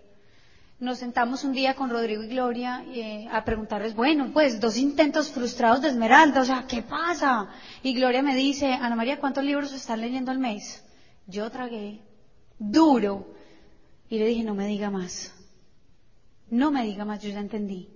Nos 0.80 0.99
sentamos 0.99 1.42
un 1.42 1.53
día 1.53 1.74
con 1.74 1.90
Rodrigo 1.90 2.22
y 2.22 2.28
Gloria 2.28 2.84
eh, 2.88 3.26
a 3.32 3.44
preguntarles, 3.44 3.96
bueno, 3.96 4.30
pues 4.32 4.61
dos 4.61 4.76
intentos 4.78 5.28
frustrados 5.30 5.82
de 5.82 5.88
Esmeralda, 5.88 6.40
o 6.40 6.44
sea, 6.44 6.66
¿qué 6.68 6.82
pasa? 6.82 7.49
Y 7.82 7.92
Gloria 7.94 8.22
me 8.22 8.36
dice, 8.36 8.72
Ana 8.72 8.94
María, 8.94 9.18
¿cuántos 9.18 9.42
libros 9.42 9.72
están 9.72 10.01
leyendo 10.01 10.30
al 10.30 10.38
mes? 10.38 10.84
Yo 11.26 11.51
tragué 11.51 12.01
duro 12.61 13.26
y 14.09 14.18
le 14.20 14.26
dije, 14.26 14.44
no 14.44 14.55
me 14.55 14.66
diga 14.68 14.88
más, 14.88 15.34
no 16.49 16.70
me 16.70 16.84
diga 16.84 17.05
más, 17.05 17.20
yo 17.22 17.30
ya 17.30 17.40
entendí. 17.40 17.88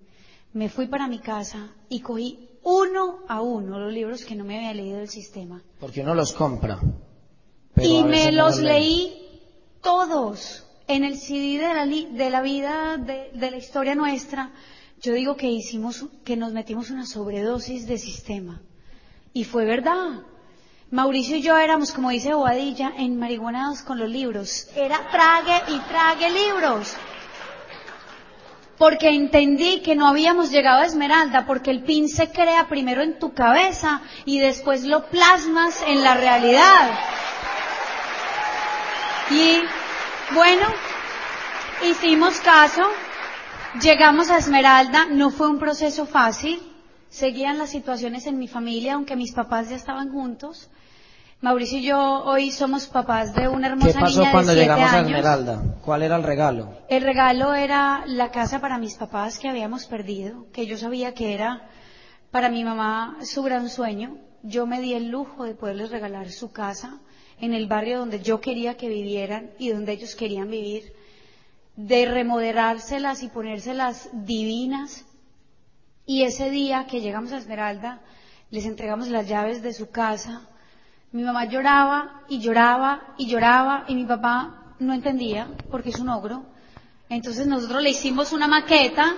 Me 0.52 0.68
fui 0.68 0.86
para 0.88 1.06
mi 1.06 1.20
casa 1.20 1.70
y 1.88 2.00
cogí 2.00 2.48
uno 2.64 3.20
a 3.28 3.40
uno 3.40 3.78
los 3.78 3.92
libros 3.92 4.24
que 4.24 4.34
no 4.34 4.44
me 4.44 4.56
había 4.56 4.74
leído 4.74 4.98
del 4.98 5.08
sistema. 5.08 5.62
Porque 5.78 6.00
uno 6.00 6.14
los 6.16 6.32
compra. 6.32 6.80
Pero 7.74 7.88
Y 7.88 8.04
me 8.04 8.32
los 8.32 8.58
leí 8.58 9.18
todos 9.82 10.64
en 10.88 11.04
el 11.04 11.18
CD 11.18 11.58
de 11.66 11.74
la, 11.74 11.86
li- 11.86 12.08
de 12.12 12.30
la 12.30 12.40
vida, 12.42 12.96
de, 12.98 13.30
de 13.34 13.50
la 13.50 13.56
historia 13.56 13.94
nuestra. 13.94 14.50
yo 15.00 15.12
digo 15.14 15.36
que 15.36 15.48
hicimos, 15.48 16.04
que 16.24 16.36
nos 16.36 16.52
metimos 16.52 16.90
una 16.90 17.06
sobredosis 17.06 17.86
de 17.86 17.98
sistema. 17.98 18.60
Y 19.32 19.44
fue 19.44 19.64
verdad. 19.64 20.20
Mauricio 20.90 21.36
y 21.36 21.42
yo 21.42 21.56
éramos, 21.56 21.92
como 21.92 22.10
dice 22.10 22.34
Bobadilla, 22.34 22.92
marihuanados 23.08 23.80
con 23.82 23.98
los 23.98 24.08
libros. 24.10 24.68
Era 24.76 25.08
trague 25.10 25.72
y 25.74 25.78
trague 25.88 26.28
libros. 26.30 26.94
Porque 28.78 29.08
entendí 29.10 29.80
que 29.80 29.94
no 29.94 30.06
habíamos 30.08 30.50
llegado 30.50 30.82
a 30.82 30.86
Esmeralda, 30.86 31.46
porque 31.46 31.70
el 31.70 31.82
pin 31.84 32.08
se 32.08 32.30
crea 32.30 32.68
primero 32.68 33.00
en 33.02 33.18
tu 33.18 33.32
cabeza 33.32 34.02
y 34.24 34.38
después 34.40 34.84
lo 34.84 35.06
plasmas 35.06 35.82
en 35.86 36.02
la 36.02 36.14
realidad. 36.14 36.90
Y 39.32 39.62
bueno, 40.34 40.66
hicimos 41.90 42.38
caso, 42.40 42.82
llegamos 43.80 44.30
a 44.30 44.36
Esmeralda, 44.36 45.06
no 45.10 45.30
fue 45.30 45.48
un 45.48 45.58
proceso 45.58 46.04
fácil, 46.04 46.60
seguían 47.08 47.56
las 47.56 47.70
situaciones 47.70 48.26
en 48.26 48.38
mi 48.38 48.46
familia, 48.46 48.92
aunque 48.92 49.16
mis 49.16 49.32
papás 49.32 49.70
ya 49.70 49.76
estaban 49.76 50.12
juntos. 50.12 50.68
Mauricio 51.40 51.78
y 51.78 51.84
yo 51.84 51.98
hoy 52.24 52.50
somos 52.50 52.88
papás 52.88 53.34
de 53.34 53.48
una 53.48 53.68
hermosa 53.68 53.92
¿Qué 53.94 54.00
pasó 54.00 54.20
niña 54.20 54.32
cuando 54.32 54.52
de 54.52 54.58
siete 54.58 54.74
llegamos 54.74 54.92
a 54.92 54.98
años. 54.98 55.10
Esmeralda? 55.10 55.62
¿Cuál 55.82 56.02
era 56.02 56.16
el 56.16 56.22
regalo? 56.24 56.78
El 56.90 57.02
regalo 57.02 57.54
era 57.54 58.04
la 58.06 58.30
casa 58.30 58.60
para 58.60 58.76
mis 58.76 58.96
papás 58.96 59.38
que 59.38 59.48
habíamos 59.48 59.86
perdido, 59.86 60.44
que 60.52 60.66
yo 60.66 60.76
sabía 60.76 61.14
que 61.14 61.32
era 61.32 61.70
para 62.30 62.50
mi 62.50 62.64
mamá 62.64 63.16
su 63.22 63.42
gran 63.42 63.70
sueño. 63.70 64.18
Yo 64.42 64.66
me 64.66 64.82
di 64.82 64.92
el 64.92 65.08
lujo 65.08 65.44
de 65.44 65.54
poderles 65.54 65.90
regalar 65.90 66.30
su 66.30 66.52
casa 66.52 67.00
en 67.40 67.54
el 67.54 67.66
barrio 67.66 67.98
donde 67.98 68.20
yo 68.20 68.40
quería 68.40 68.76
que 68.76 68.88
vivieran 68.88 69.50
y 69.58 69.70
donde 69.70 69.92
ellos 69.92 70.14
querían 70.14 70.50
vivir, 70.50 70.92
de 71.76 72.06
remodelárselas 72.06 73.22
y 73.22 73.28
ponérselas 73.28 74.10
divinas. 74.12 75.04
Y 76.06 76.24
ese 76.24 76.50
día 76.50 76.86
que 76.86 77.00
llegamos 77.00 77.32
a 77.32 77.38
Esmeralda, 77.38 78.00
les 78.50 78.66
entregamos 78.66 79.08
las 79.08 79.28
llaves 79.28 79.62
de 79.62 79.72
su 79.72 79.90
casa. 79.90 80.42
Mi 81.10 81.22
mamá 81.22 81.46
lloraba 81.46 82.22
y 82.28 82.40
lloraba 82.40 83.14
y 83.16 83.26
lloraba 83.26 83.84
y 83.88 83.94
mi 83.94 84.04
papá 84.04 84.74
no 84.78 84.92
entendía 84.92 85.48
porque 85.70 85.90
es 85.90 85.98
un 85.98 86.08
ogro. 86.08 86.44
Entonces 87.08 87.46
nosotros 87.46 87.82
le 87.82 87.90
hicimos 87.90 88.32
una 88.32 88.48
maqueta, 88.48 89.14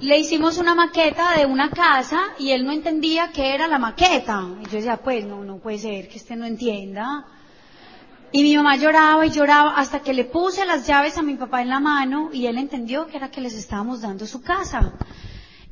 le 0.00 0.18
hicimos 0.18 0.58
una 0.58 0.74
maqueta 0.74 1.36
de 1.36 1.46
una 1.46 1.70
casa 1.70 2.20
y 2.38 2.50
él 2.50 2.64
no 2.64 2.72
entendía 2.72 3.30
qué 3.32 3.54
era 3.54 3.66
la 3.66 3.78
maqueta. 3.78 4.46
Y 4.60 4.64
yo 4.64 4.76
decía, 4.76 4.96
pues 4.98 5.24
no, 5.24 5.42
no 5.44 5.58
puede 5.58 5.78
ser 5.78 6.08
que 6.08 6.18
este 6.18 6.36
no 6.36 6.44
entienda. 6.44 7.26
Y 8.30 8.42
mi 8.42 8.56
mamá 8.56 8.76
lloraba 8.76 9.24
y 9.26 9.30
lloraba 9.30 9.74
hasta 9.76 10.00
que 10.00 10.12
le 10.12 10.24
puse 10.24 10.66
las 10.66 10.86
llaves 10.86 11.16
a 11.16 11.22
mi 11.22 11.34
papá 11.34 11.62
en 11.62 11.70
la 11.70 11.80
mano 11.80 12.30
y 12.32 12.46
él 12.46 12.58
entendió 12.58 13.06
que 13.06 13.16
era 13.16 13.30
que 13.30 13.40
les 13.40 13.54
estábamos 13.54 14.02
dando 14.02 14.26
su 14.26 14.42
casa. 14.42 14.92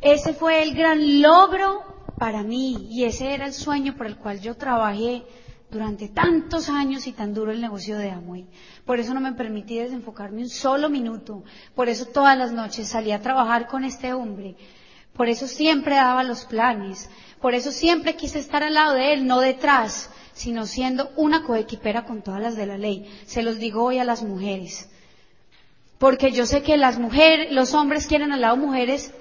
Ese 0.01 0.33
fue 0.33 0.63
el 0.63 0.75
gran 0.75 1.21
logro 1.21 1.85
para 2.19 2.43
mí 2.43 2.89
y 2.91 3.05
ese 3.05 3.35
era 3.35 3.47
el 3.47 3.53
sueño 3.53 3.95
por 3.97 4.07
el 4.07 4.17
cual 4.17 4.41
yo 4.41 4.57
trabajé 4.57 5.23
durante 5.71 6.09
tantos 6.09 6.69
años 6.69 7.07
y 7.07 7.13
tan 7.13 7.35
duro 7.35 7.51
el 7.51 7.61
negocio 7.61 7.99
de 7.99 8.11
Amway. 8.11 8.47
Por 8.85 9.01
eso 9.01 9.15
no 9.15 9.21
me 9.21 9.33
permití 9.33 9.79
desenfocarme 9.79 10.43
un 10.43 10.49
solo 10.49 10.89
minuto. 10.89 11.45
Por 11.75 11.89
eso 11.89 12.07
todas 12.07 12.39
las 12.39 12.53
noches 12.53 12.89
salí 12.89 13.13
a 13.13 13.21
trabajar 13.21 13.67
con 13.67 13.85
este 13.85 14.13
hombre. 14.13 14.57
Por 15.13 15.29
eso 15.29 15.47
siempre 15.47 15.97
daba 15.97 16.23
los 16.23 16.45
planes. 16.45 17.11
Por 17.41 17.55
eso 17.55 17.73
siempre 17.73 18.17
quise 18.17 18.39
estar 18.39 18.63
al 18.63 18.75
lado 18.75 18.95
de 18.95 19.15
él, 19.15 19.27
no 19.27 19.41
detrás, 19.41 20.11
sino 20.33 20.67
siendo 20.67 21.11
una 21.17 21.43
coequipera 21.43 22.05
con 22.05 22.23
todas 22.23 22.41
las 22.41 22.57
de 22.57 22.67
la 22.67 22.79
ley. 22.79 23.11
Se 23.27 23.43
los 23.43 23.59
digo 23.59 23.85
hoy 23.85 23.99
a 23.99 24.05
las 24.05 24.23
mujeres. 24.23 24.89
Porque 25.99 26.31
yo 26.33 26.45
sé 26.45 26.63
que 26.63 26.77
las 26.77 26.99
mujeres, 26.99 27.51
los 27.53 27.73
hombres 27.75 28.07
quieren 28.07 28.33
al 28.33 28.43
lado 28.43 28.57
mujeres 28.57 29.13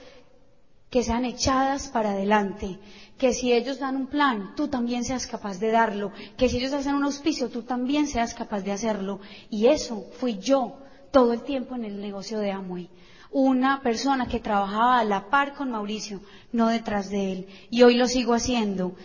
que 0.90 1.04
sean 1.04 1.26
echadas 1.26 1.90
para 1.90 2.12
adelante, 2.12 2.80
que 3.18 3.34
si 3.34 3.54
ellos 3.54 3.80
dan 3.80 3.96
un 3.96 4.08
plan, 4.08 4.54
tú 4.56 4.68
también 4.68 5.04
seas 5.04 5.26
capaz 5.28 5.60
de 5.60 5.72
darlo, 5.72 6.12
que 6.38 6.50
si 6.50 6.58
ellos 6.58 6.74
hacen 6.74 6.96
un 6.96 7.04
auspicio, 7.04 7.50
tú 7.50 7.64
también 7.64 8.08
seas 8.08 8.34
capaz 8.34 8.62
de 8.62 8.72
hacerlo. 8.72 9.20
Y 9.50 9.68
eso 9.68 10.06
fui 10.20 10.38
yo 10.40 10.80
todo 11.12 11.34
el 11.34 11.44
tiempo 11.44 11.76
en 11.76 11.86
el 11.86 12.02
negocio 12.02 12.40
de 12.40 12.52
Amway. 12.52 12.90
Una 13.32 13.82
persona 13.82 14.28
que 14.28 14.40
trabajaba 14.40 15.00
a 15.00 15.04
la 15.06 15.30
par 15.30 15.54
con 15.56 15.72
Mauricio, 15.72 16.22
no 16.52 16.68
detrás 16.68 17.10
de 17.10 17.32
él. 17.32 17.48
Y 17.70 17.84
hoy 17.84 17.96
lo 17.96 18.08
sigo 18.08 18.34
haciendo. 18.34 18.96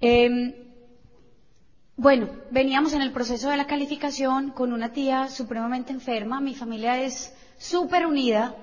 Eh, 0.00 0.64
bueno, 1.96 2.28
veníamos 2.50 2.92
en 2.92 3.02
el 3.02 3.12
proceso 3.12 3.50
de 3.50 3.56
la 3.56 3.66
calificación 3.66 4.50
con 4.50 4.72
una 4.72 4.92
tía 4.92 5.28
supremamente 5.28 5.92
enferma. 5.92 6.40
Mi 6.40 6.54
familia 6.54 7.00
es 7.00 7.32
súper 7.56 8.06
unida. 8.06 8.56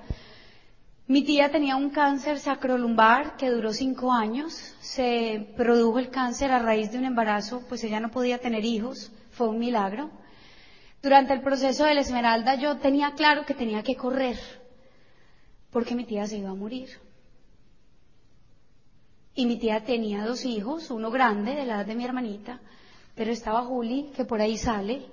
Mi 1.11 1.23
tía 1.23 1.51
tenía 1.51 1.75
un 1.75 1.89
cáncer 1.89 2.39
sacrolumbar 2.39 3.35
que 3.35 3.49
duró 3.49 3.73
cinco 3.73 4.13
años. 4.13 4.53
Se 4.79 5.45
produjo 5.57 5.99
el 5.99 6.09
cáncer 6.09 6.53
a 6.53 6.59
raíz 6.59 6.89
de 6.89 6.99
un 6.99 7.03
embarazo, 7.03 7.65
pues 7.67 7.83
ella 7.83 7.99
no 7.99 8.11
podía 8.11 8.37
tener 8.37 8.63
hijos. 8.63 9.11
Fue 9.31 9.49
un 9.49 9.59
milagro. 9.59 10.09
Durante 11.03 11.33
el 11.33 11.41
proceso 11.41 11.83
de 11.83 11.95
la 11.95 11.99
Esmeralda 11.99 12.55
yo 12.55 12.77
tenía 12.77 13.11
claro 13.11 13.45
que 13.45 13.53
tenía 13.53 13.83
que 13.83 13.97
correr, 13.97 14.37
porque 15.69 15.95
mi 15.95 16.05
tía 16.05 16.25
se 16.27 16.37
iba 16.37 16.51
a 16.51 16.55
morir. 16.55 16.87
Y 19.35 19.47
mi 19.47 19.59
tía 19.59 19.83
tenía 19.83 20.25
dos 20.25 20.45
hijos, 20.45 20.91
uno 20.91 21.11
grande, 21.11 21.55
de 21.55 21.65
la 21.65 21.75
edad 21.75 21.85
de 21.87 21.95
mi 21.95 22.05
hermanita, 22.05 22.61
pero 23.15 23.31
estaba 23.31 23.65
Juli, 23.65 24.11
que 24.15 24.23
por 24.23 24.39
ahí 24.39 24.57
sale, 24.57 25.07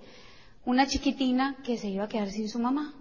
una 0.65 0.87
chiquitina 0.87 1.57
que 1.65 1.77
se 1.77 1.89
iba 1.89 2.05
a 2.05 2.09
quedar 2.09 2.31
sin 2.31 2.49
su 2.49 2.61
mamá. 2.61 2.95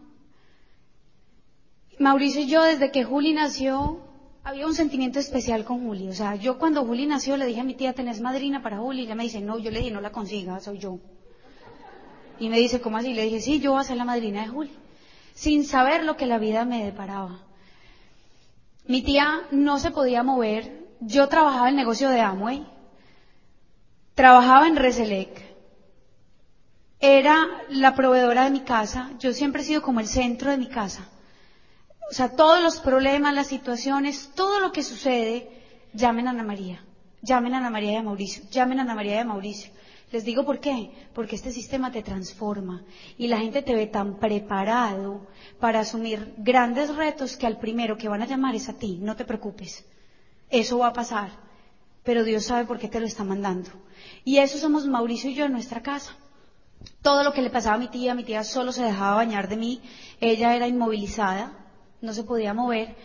Mauricio 1.99 2.41
y 2.41 2.47
yo, 2.47 2.61
desde 2.61 2.91
que 2.91 3.03
Juli 3.03 3.33
nació, 3.33 3.99
había 4.43 4.67
un 4.67 4.75
sentimiento 4.75 5.19
especial 5.19 5.65
con 5.65 5.83
Juli. 5.83 6.07
O 6.07 6.13
sea, 6.13 6.35
yo 6.35 6.59
cuando 6.59 6.85
Juli 6.85 7.05
nació 7.07 7.37
le 7.37 7.45
dije 7.45 7.61
a 7.61 7.63
mi 7.63 7.73
tía, 7.73 7.93
¿tenés 7.93 8.21
madrina 8.21 8.61
para 8.61 8.77
Juli? 8.77 9.01
Y 9.01 9.05
ella 9.05 9.15
me 9.15 9.23
dice, 9.23 9.41
no, 9.41 9.57
yo 9.57 9.71
le 9.71 9.79
dije, 9.79 9.91
no 9.91 9.99
la 9.99 10.11
consiga, 10.11 10.59
soy 10.59 10.77
yo. 10.77 10.99
Y 12.39 12.49
me 12.49 12.59
dice, 12.59 12.79
¿cómo 12.79 12.97
así? 12.97 13.13
Le 13.13 13.23
dije, 13.23 13.41
sí, 13.41 13.59
yo 13.59 13.71
voy 13.71 13.81
a 13.81 13.83
ser 13.83 13.97
la 13.97 14.05
madrina 14.05 14.41
de 14.41 14.47
Juli. 14.47 14.71
Sin 15.33 15.65
saber 15.65 16.03
lo 16.03 16.15
que 16.17 16.27
la 16.27 16.37
vida 16.37 16.65
me 16.65 16.85
deparaba. 16.85 17.39
Mi 18.85 19.01
tía 19.01 19.41
no 19.51 19.79
se 19.79 19.91
podía 19.91 20.23
mover. 20.23 20.85
Yo 20.99 21.27
trabajaba 21.27 21.67
en 21.67 21.73
el 21.73 21.77
negocio 21.77 22.09
de 22.09 22.21
Amway. 22.21 22.65
Trabajaba 24.13 24.67
en 24.67 24.75
Reselec. 24.75 25.29
Era 26.99 27.47
la 27.69 27.95
proveedora 27.95 28.45
de 28.45 28.51
mi 28.51 28.61
casa. 28.61 29.11
Yo 29.19 29.33
siempre 29.33 29.61
he 29.61 29.65
sido 29.65 29.81
como 29.81 29.99
el 29.99 30.07
centro 30.07 30.51
de 30.51 30.57
mi 30.57 30.67
casa. 30.67 31.09
O 32.09 32.13
sea, 32.13 32.29
todos 32.29 32.63
los 32.63 32.79
problemas, 32.79 33.33
las 33.33 33.47
situaciones, 33.47 34.31
todo 34.33 34.59
lo 34.59 34.71
que 34.71 34.83
sucede, 34.83 35.49
llamen 35.93 36.27
a 36.27 36.31
Ana 36.31 36.43
María. 36.43 36.83
Llamen 37.21 37.53
a 37.53 37.57
Ana 37.57 37.69
María 37.69 37.99
a 37.99 38.03
Mauricio. 38.03 38.43
Llamen 38.49 38.79
a 38.79 38.83
Ana 38.83 38.95
María 38.95 39.21
a 39.21 39.25
Mauricio. 39.25 39.71
Les 40.11 40.23
digo 40.23 40.45
por 40.45 40.61
qué. 40.61 40.91
Porque 41.13 41.35
este 41.35 41.51
sistema 41.51 41.91
te 41.91 42.03
transforma 42.03 42.83
y 43.17 43.27
la 43.27 43.39
gente 43.39 43.61
te 43.61 43.75
ve 43.75 43.87
tan 43.87 44.19
preparado 44.19 45.27
para 45.59 45.81
asumir 45.81 46.33
grandes 46.37 46.95
retos 46.95 47.35
que 47.35 47.45
al 47.45 47.59
primero 47.59 47.97
que 47.97 48.07
van 48.07 48.21
a 48.21 48.25
llamar 48.27 48.55
es 48.55 48.69
a 48.69 48.73
ti. 48.73 48.99
No 49.01 49.17
te 49.17 49.25
preocupes. 49.25 49.85
Eso 50.49 50.77
va 50.77 50.87
a 50.87 50.93
pasar. 50.93 51.31
Pero 52.03 52.23
Dios 52.23 52.45
sabe 52.45 52.63
por 52.63 52.79
qué 52.79 52.87
te 52.87 53.01
lo 53.01 53.05
está 53.05 53.25
mandando. 53.25 53.69
Y 54.23 54.37
eso 54.37 54.57
somos 54.57 54.87
Mauricio 54.87 55.29
y 55.29 55.35
yo 55.35 55.43
en 55.43 55.51
nuestra 55.51 55.81
casa. 55.81 56.15
Todo 57.01 57.23
lo 57.23 57.33
que 57.33 57.41
le 57.41 57.49
pasaba 57.49 57.75
a 57.75 57.79
mi 57.79 57.89
tía, 57.89 58.15
mi 58.15 58.23
tía 58.23 58.45
solo 58.45 58.71
se 58.71 58.83
dejaba 58.83 59.17
bañar 59.17 59.49
de 59.49 59.57
mí. 59.57 59.81
Ella 60.21 60.55
era 60.55 60.69
inmovilizada 60.69 61.65
no 62.01 62.13
se 62.13 62.23
podía 62.23 62.53
mover. 62.53 62.95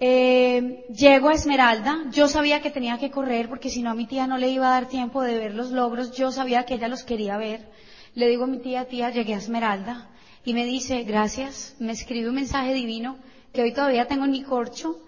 Eh, 0.00 0.86
llego 0.94 1.28
a 1.28 1.34
Esmeralda, 1.34 2.04
yo 2.12 2.28
sabía 2.28 2.62
que 2.62 2.70
tenía 2.70 2.98
que 2.98 3.10
correr 3.10 3.48
porque 3.48 3.68
si 3.68 3.82
no 3.82 3.90
a 3.90 3.94
mi 3.94 4.06
tía 4.06 4.28
no 4.28 4.38
le 4.38 4.48
iba 4.50 4.68
a 4.68 4.80
dar 4.80 4.88
tiempo 4.88 5.22
de 5.22 5.36
ver 5.38 5.54
los 5.54 5.70
logros, 5.72 6.12
yo 6.12 6.30
sabía 6.30 6.64
que 6.64 6.74
ella 6.74 6.88
los 6.88 7.02
quería 7.02 7.36
ver. 7.36 7.68
Le 8.14 8.28
digo 8.28 8.44
a 8.44 8.46
mi 8.46 8.58
tía, 8.58 8.86
tía, 8.86 9.10
llegué 9.10 9.34
a 9.34 9.38
Esmeralda 9.38 10.10
y 10.44 10.54
me 10.54 10.64
dice, 10.64 11.02
gracias, 11.02 11.74
me 11.80 11.92
escribe 11.92 12.28
un 12.28 12.36
mensaje 12.36 12.74
divino 12.74 13.18
que 13.52 13.62
hoy 13.62 13.72
todavía 13.72 14.06
tengo 14.06 14.24
en 14.24 14.30
mi 14.30 14.42
corcho, 14.42 15.00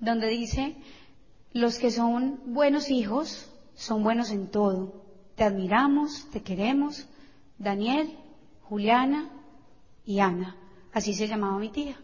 donde 0.00 0.28
dice, 0.28 0.76
los 1.52 1.78
que 1.78 1.90
son 1.90 2.40
buenos 2.46 2.90
hijos 2.90 3.50
son 3.74 4.02
buenos 4.02 4.30
en 4.30 4.50
todo. 4.50 5.04
Te 5.36 5.44
admiramos, 5.44 6.26
te 6.32 6.42
queremos, 6.42 7.06
Daniel, 7.58 8.16
Juliana 8.62 9.30
y 10.04 10.20
Ana. 10.20 10.56
Así 10.92 11.14
se 11.14 11.28
llamaba 11.28 11.58
mi 11.58 11.68
tía. 11.68 11.96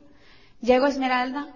Llego 0.65 0.87
a 0.87 0.89
Esmeralda 0.89 1.49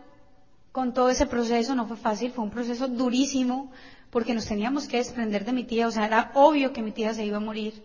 con 0.70 0.92
todo 0.92 1.08
ese 1.08 1.24
proceso, 1.24 1.74
no 1.74 1.86
fue 1.86 1.96
fácil, 1.96 2.30
fue 2.30 2.44
un 2.44 2.50
proceso 2.50 2.88
durísimo 2.88 3.72
porque 4.10 4.34
nos 4.34 4.46
teníamos 4.46 4.86
que 4.86 4.98
desprender 4.98 5.46
de 5.46 5.54
mi 5.54 5.64
tía, 5.64 5.86
o 5.86 5.90
sea, 5.90 6.04
era 6.04 6.30
obvio 6.34 6.74
que 6.74 6.82
mi 6.82 6.92
tía 6.92 7.14
se 7.14 7.24
iba 7.24 7.38
a 7.38 7.40
morir. 7.40 7.82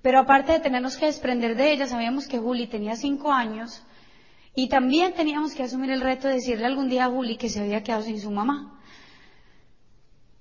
Pero 0.00 0.18
aparte 0.20 0.52
de 0.52 0.60
tenernos 0.60 0.96
que 0.96 1.06
desprender 1.06 1.56
de 1.56 1.72
ella, 1.72 1.86
sabíamos 1.86 2.26
que 2.26 2.38
Juli 2.38 2.68
tenía 2.68 2.96
cinco 2.96 3.32
años 3.32 3.82
y 4.54 4.70
también 4.70 5.12
teníamos 5.12 5.54
que 5.54 5.62
asumir 5.62 5.90
el 5.90 6.00
reto 6.00 6.26
de 6.26 6.34
decirle 6.34 6.64
algún 6.64 6.88
día 6.88 7.04
a 7.04 7.10
Juli 7.10 7.36
que 7.36 7.50
se 7.50 7.60
había 7.60 7.82
quedado 7.82 8.04
sin 8.04 8.18
su 8.18 8.30
mamá. 8.30 8.80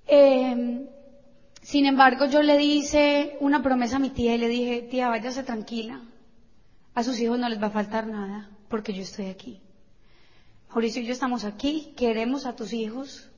Eh, 0.07 0.88
sin 1.61 1.86
embargo, 1.86 2.26
yo 2.28 2.41
le 2.41 2.63
hice 2.63 3.36
una 3.41 3.61
promesa 3.61 3.97
a 3.97 3.99
mi 3.99 4.11
tía 4.11 4.36
y 4.36 4.38
le 4.38 4.47
dije, 4.47 4.82
tía, 4.84 5.09
váyase 5.09 5.43
tranquila, 5.43 5.99
a 6.93 7.03
sus 7.03 7.20
hijos 7.20 7.38
no 7.38 7.49
les 7.49 7.61
va 7.61 7.68
a 7.68 7.72
faltar 7.72 8.07
nada 8.07 8.49
porque 8.70 8.93
yo 8.93 9.01
estoy 9.01 9.26
aquí. 9.26 9.64
Mauricio 10.76 11.01
y 11.01 11.05
yo 11.05 11.13
estamos 11.13 11.45
aquí, 11.45 11.93
queremos 11.95 12.45
a 12.45 12.53
tus 12.53 12.73
hijos 12.73 13.30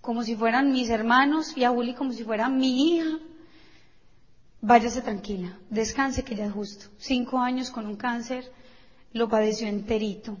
como 0.00 0.24
si 0.24 0.34
fueran 0.34 0.72
mis 0.72 0.90
hermanos 0.90 1.56
y 1.56 1.62
a 1.62 1.70
Juli 1.70 1.94
como 1.94 2.12
si 2.12 2.24
fuera 2.24 2.48
mi 2.48 2.96
hija. 2.96 3.20
Váyase 4.60 5.00
tranquila, 5.00 5.56
descanse 5.70 6.24
que 6.24 6.34
ya 6.34 6.46
es 6.46 6.52
justo. 6.52 6.86
Cinco 6.98 7.38
años 7.38 7.70
con 7.70 7.86
un 7.86 7.94
cáncer, 7.94 8.50
lo 9.12 9.28
padeció 9.28 9.68
enterito. 9.68 10.36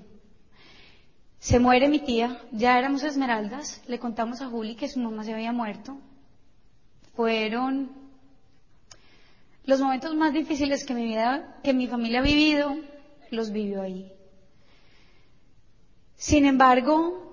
Se 1.38 1.60
muere 1.60 1.88
mi 1.88 2.00
tía, 2.00 2.42
ya 2.50 2.76
éramos 2.76 3.04
esmeraldas, 3.04 3.80
le 3.86 4.00
contamos 4.00 4.40
a 4.40 4.48
Juli 4.48 4.74
que 4.74 4.88
su 4.88 4.98
mamá 4.98 5.22
se 5.22 5.32
había 5.32 5.52
muerto. 5.52 5.98
Fueron 7.14 7.92
los 9.66 9.80
momentos 9.80 10.16
más 10.16 10.32
difíciles 10.32 10.84
que 10.84 10.94
mi 10.94 11.04
vida, 11.04 11.60
que 11.62 11.72
mi 11.72 11.86
familia 11.86 12.18
ha 12.18 12.24
vivido, 12.24 12.74
los 13.30 13.52
vivió 13.52 13.82
ahí. 13.82 14.12
Sin 16.20 16.44
embargo, 16.44 17.32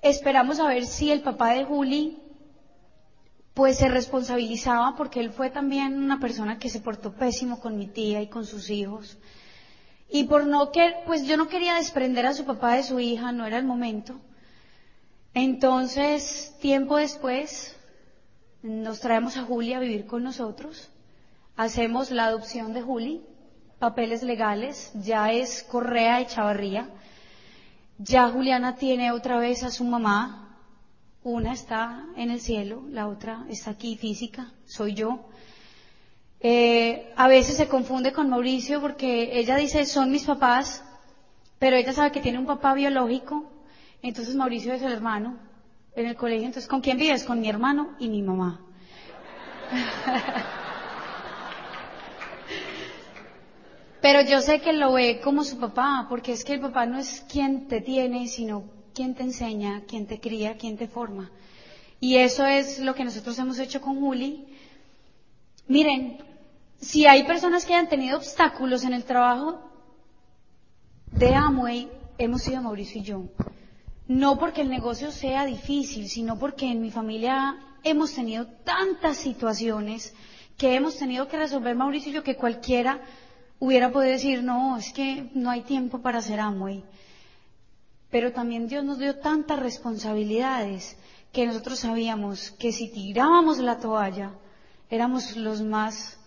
esperamos 0.00 0.60
a 0.60 0.68
ver 0.68 0.86
si 0.86 1.10
el 1.10 1.22
papá 1.22 1.54
de 1.54 1.64
Juli 1.64 2.16
pues 3.52 3.78
se 3.78 3.88
responsabilizaba 3.88 4.94
porque 4.96 5.18
él 5.18 5.32
fue 5.32 5.50
también 5.50 6.00
una 6.00 6.20
persona 6.20 6.60
que 6.60 6.70
se 6.70 6.78
portó 6.78 7.14
pésimo 7.14 7.58
con 7.58 7.76
mi 7.76 7.88
tía 7.88 8.22
y 8.22 8.28
con 8.28 8.46
sus 8.46 8.70
hijos. 8.70 9.18
Y 10.08 10.24
por 10.24 10.46
no 10.46 10.70
que, 10.70 10.94
pues 11.04 11.26
yo 11.26 11.36
no 11.36 11.48
quería 11.48 11.74
desprender 11.74 12.26
a 12.26 12.34
su 12.34 12.44
papá 12.44 12.74
de 12.74 12.84
su 12.84 13.00
hija, 13.00 13.32
no 13.32 13.44
era 13.44 13.58
el 13.58 13.64
momento. 13.64 14.20
Entonces, 15.34 16.54
tiempo 16.60 16.96
después, 16.96 17.76
nos 18.62 19.00
traemos 19.00 19.36
a 19.36 19.42
Juli 19.42 19.72
a 19.72 19.80
vivir 19.80 20.06
con 20.06 20.22
nosotros. 20.22 20.90
Hacemos 21.56 22.12
la 22.12 22.26
adopción 22.26 22.72
de 22.72 22.82
Juli, 22.82 23.20
papeles 23.80 24.22
legales, 24.22 24.92
ya 24.94 25.32
es 25.32 25.64
Correa 25.64 26.20
y 26.20 26.26
Chavarría. 26.26 26.88
Ya 27.98 28.30
Juliana 28.30 28.76
tiene 28.76 29.10
otra 29.10 29.38
vez 29.38 29.64
a 29.64 29.72
su 29.72 29.82
mamá, 29.82 30.56
una 31.24 31.52
está 31.52 32.06
en 32.16 32.30
el 32.30 32.40
cielo, 32.40 32.84
la 32.90 33.08
otra 33.08 33.44
está 33.48 33.72
aquí 33.72 33.96
física, 33.96 34.52
soy 34.66 34.94
yo. 34.94 35.18
Eh, 36.38 37.12
a 37.16 37.26
veces 37.26 37.56
se 37.56 37.66
confunde 37.66 38.12
con 38.12 38.30
Mauricio 38.30 38.80
porque 38.80 39.36
ella 39.40 39.56
dice 39.56 39.84
son 39.84 40.12
mis 40.12 40.24
papás, 40.24 40.84
pero 41.58 41.74
ella 41.74 41.92
sabe 41.92 42.12
que 42.12 42.20
tiene 42.20 42.38
un 42.38 42.46
papá 42.46 42.72
biológico, 42.72 43.50
entonces 44.00 44.36
Mauricio 44.36 44.72
es 44.72 44.82
el 44.82 44.92
hermano 44.92 45.36
en 45.96 46.06
el 46.06 46.14
colegio, 46.14 46.46
entonces 46.46 46.68
¿con 46.68 46.80
quién 46.80 46.98
vives? 46.98 47.24
Con 47.24 47.40
mi 47.40 47.48
hermano 47.48 47.96
y 47.98 48.08
mi 48.08 48.22
mamá. 48.22 48.60
Pero 54.00 54.22
yo 54.22 54.40
sé 54.40 54.60
que 54.60 54.72
lo 54.72 54.92
ve 54.92 55.20
como 55.20 55.44
su 55.44 55.58
papá, 55.58 56.06
porque 56.08 56.32
es 56.32 56.44
que 56.44 56.54
el 56.54 56.60
papá 56.60 56.86
no 56.86 56.98
es 56.98 57.24
quien 57.28 57.66
te 57.66 57.80
tiene, 57.80 58.28
sino 58.28 58.64
quien 58.94 59.14
te 59.14 59.22
enseña, 59.22 59.82
quien 59.86 60.06
te 60.06 60.20
cría, 60.20 60.56
quien 60.56 60.76
te 60.76 60.86
forma. 60.86 61.30
Y 62.00 62.16
eso 62.16 62.46
es 62.46 62.78
lo 62.78 62.94
que 62.94 63.04
nosotros 63.04 63.38
hemos 63.38 63.58
hecho 63.58 63.80
con 63.80 63.98
Juli. 64.00 64.46
Miren, 65.66 66.18
si 66.80 67.06
hay 67.06 67.24
personas 67.24 67.64
que 67.64 67.74
hayan 67.74 67.88
tenido 67.88 68.18
obstáculos 68.18 68.84
en 68.84 68.92
el 68.92 69.04
trabajo 69.04 69.60
de 71.10 71.34
Amway, 71.34 71.88
hemos 72.18 72.42
sido 72.42 72.62
Mauricio 72.62 73.00
y 73.00 73.04
yo. 73.04 73.24
No 74.06 74.38
porque 74.38 74.62
el 74.62 74.70
negocio 74.70 75.10
sea 75.10 75.44
difícil, 75.44 76.08
sino 76.08 76.38
porque 76.38 76.70
en 76.70 76.80
mi 76.80 76.90
familia 76.90 77.58
hemos 77.82 78.14
tenido 78.14 78.46
tantas 78.64 79.16
situaciones 79.16 80.14
que 80.56 80.74
hemos 80.74 80.96
tenido 80.96 81.28
que 81.28 81.36
resolver 81.36 81.74
Mauricio 81.74 82.10
y 82.10 82.14
yo 82.14 82.22
que 82.22 82.36
cualquiera 82.36 83.00
hubiera 83.58 83.90
podido 83.90 84.12
decir, 84.12 84.42
no, 84.42 84.76
es 84.76 84.92
que 84.92 85.30
no 85.34 85.50
hay 85.50 85.62
tiempo 85.62 86.00
para 86.00 86.18
hacer 86.18 86.40
Amway. 86.40 86.84
Pero 88.10 88.32
también 88.32 88.68
Dios 88.68 88.84
nos 88.84 88.98
dio 88.98 89.18
tantas 89.18 89.58
responsabilidades 89.58 90.96
que 91.32 91.46
nosotros 91.46 91.80
sabíamos 91.80 92.52
que 92.52 92.72
si 92.72 92.88
tirábamos 92.88 93.58
la 93.58 93.78
toalla, 93.78 94.32
éramos 94.88 95.36
los 95.36 95.60
más 95.62 96.18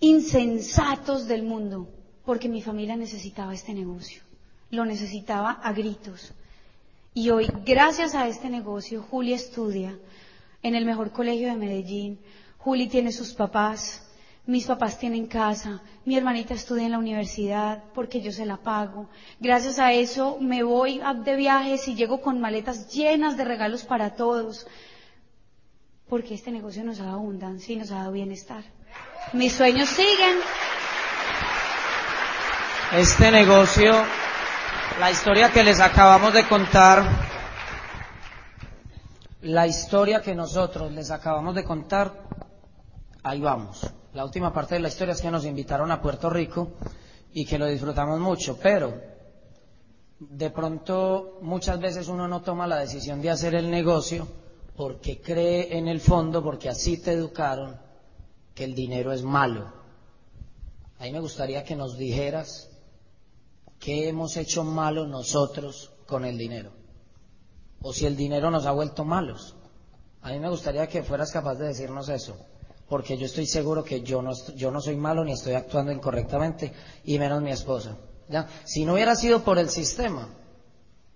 insensatos 0.00 1.26
del 1.26 1.42
mundo, 1.42 1.88
porque 2.24 2.48
mi 2.48 2.62
familia 2.62 2.96
necesitaba 2.96 3.54
este 3.54 3.74
negocio, 3.74 4.22
lo 4.70 4.84
necesitaba 4.84 5.50
a 5.50 5.72
gritos. 5.72 6.32
Y 7.14 7.30
hoy, 7.30 7.48
gracias 7.64 8.14
a 8.14 8.28
este 8.28 8.50
negocio, 8.50 9.02
Juli 9.02 9.32
estudia 9.32 9.98
en 10.62 10.74
el 10.74 10.84
mejor 10.84 11.12
colegio 11.12 11.48
de 11.48 11.56
Medellín, 11.56 12.20
Juli 12.58 12.88
tiene 12.88 13.10
sus 13.10 13.32
papás, 13.32 14.05
mis 14.46 14.66
papás 14.66 14.98
tienen 14.98 15.26
casa, 15.26 15.80
mi 16.04 16.16
hermanita 16.16 16.54
estudia 16.54 16.84
en 16.86 16.92
la 16.92 16.98
universidad 16.98 17.82
porque 17.94 18.20
yo 18.20 18.30
se 18.30 18.46
la 18.46 18.56
pago. 18.56 19.08
Gracias 19.40 19.80
a 19.80 19.92
eso 19.92 20.38
me 20.40 20.62
voy 20.62 21.00
de 21.24 21.36
viajes 21.36 21.88
y 21.88 21.96
llego 21.96 22.20
con 22.20 22.40
maletas 22.40 22.88
llenas 22.92 23.36
de 23.36 23.44
regalos 23.44 23.84
para 23.84 24.14
todos. 24.14 24.66
Porque 26.08 26.34
este 26.34 26.52
negocio 26.52 26.84
nos 26.84 27.00
ha 27.00 27.04
dado 27.04 27.16
abundancia 27.16 27.74
y 27.74 27.78
nos 27.78 27.90
ha 27.90 27.96
dado 27.96 28.12
bienestar. 28.12 28.62
Mis 29.32 29.52
sueños 29.52 29.88
siguen. 29.88 30.36
Este 32.92 33.32
negocio, 33.32 33.92
la 35.00 35.10
historia 35.10 35.50
que 35.50 35.64
les 35.64 35.80
acabamos 35.80 36.32
de 36.32 36.46
contar, 36.46 37.04
la 39.42 39.66
historia 39.66 40.22
que 40.22 40.36
nosotros 40.36 40.92
les 40.92 41.10
acabamos 41.10 41.56
de 41.56 41.64
contar, 41.64 42.12
ahí 43.24 43.40
vamos. 43.40 43.92
La 44.16 44.24
última 44.24 44.50
parte 44.50 44.76
de 44.76 44.80
la 44.80 44.88
historia 44.88 45.12
es 45.12 45.20
que 45.20 45.30
nos 45.30 45.44
invitaron 45.44 45.90
a 45.92 46.00
Puerto 46.00 46.30
Rico 46.30 46.70
y 47.34 47.44
que 47.44 47.58
lo 47.58 47.66
disfrutamos 47.66 48.18
mucho, 48.18 48.56
pero 48.56 48.98
de 50.18 50.48
pronto 50.48 51.36
muchas 51.42 51.78
veces 51.78 52.08
uno 52.08 52.26
no 52.26 52.40
toma 52.40 52.66
la 52.66 52.78
decisión 52.78 53.20
de 53.20 53.28
hacer 53.28 53.54
el 53.54 53.70
negocio 53.70 54.26
porque 54.74 55.20
cree 55.20 55.76
en 55.76 55.86
el 55.86 56.00
fondo, 56.00 56.42
porque 56.42 56.70
así 56.70 56.96
te 56.96 57.12
educaron, 57.12 57.78
que 58.54 58.64
el 58.64 58.74
dinero 58.74 59.12
es 59.12 59.22
malo. 59.22 59.70
A 60.98 61.02
mí 61.02 61.12
me 61.12 61.20
gustaría 61.20 61.62
que 61.62 61.76
nos 61.76 61.98
dijeras 61.98 62.70
qué 63.78 64.08
hemos 64.08 64.38
hecho 64.38 64.64
malo 64.64 65.06
nosotros 65.06 65.92
con 66.06 66.24
el 66.24 66.38
dinero. 66.38 66.70
O 67.82 67.92
si 67.92 68.06
el 68.06 68.16
dinero 68.16 68.50
nos 68.50 68.64
ha 68.64 68.72
vuelto 68.72 69.04
malos. 69.04 69.56
A 70.22 70.30
mí 70.30 70.38
me 70.38 70.48
gustaría 70.48 70.86
que 70.86 71.02
fueras 71.02 71.30
capaz 71.32 71.56
de 71.56 71.66
decirnos 71.66 72.08
eso 72.08 72.34
porque 72.88 73.16
yo 73.16 73.26
estoy 73.26 73.46
seguro 73.46 73.82
que 73.82 74.02
yo 74.02 74.22
no, 74.22 74.32
yo 74.54 74.70
no 74.70 74.80
soy 74.80 74.96
malo 74.96 75.24
ni 75.24 75.32
estoy 75.32 75.54
actuando 75.54 75.92
incorrectamente, 75.92 76.72
y 77.04 77.18
menos 77.18 77.42
mi 77.42 77.50
esposa. 77.50 77.96
¿ya? 78.28 78.48
Si 78.64 78.84
no 78.84 78.94
hubiera 78.94 79.16
sido 79.16 79.42
por 79.42 79.58
el 79.58 79.68
sistema, 79.68 80.28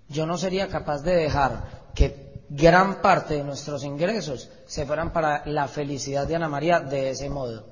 yo 0.09 0.27
no 0.27 0.37
sería 0.37 0.69
capaz 0.69 1.03
de 1.03 1.15
dejar 1.15 1.91
que 1.95 2.31
gran 2.49 3.01
parte 3.01 3.35
de 3.35 3.45
nuestros 3.45 3.85
ingresos 3.85 4.51
se 4.67 4.85
fueran 4.85 5.13
para 5.13 5.47
la 5.47 5.69
felicidad 5.69 6.27
de 6.27 6.35
Ana 6.35 6.49
María 6.49 6.81
de 6.81 7.11
ese 7.11 7.31
modo. 7.31 7.65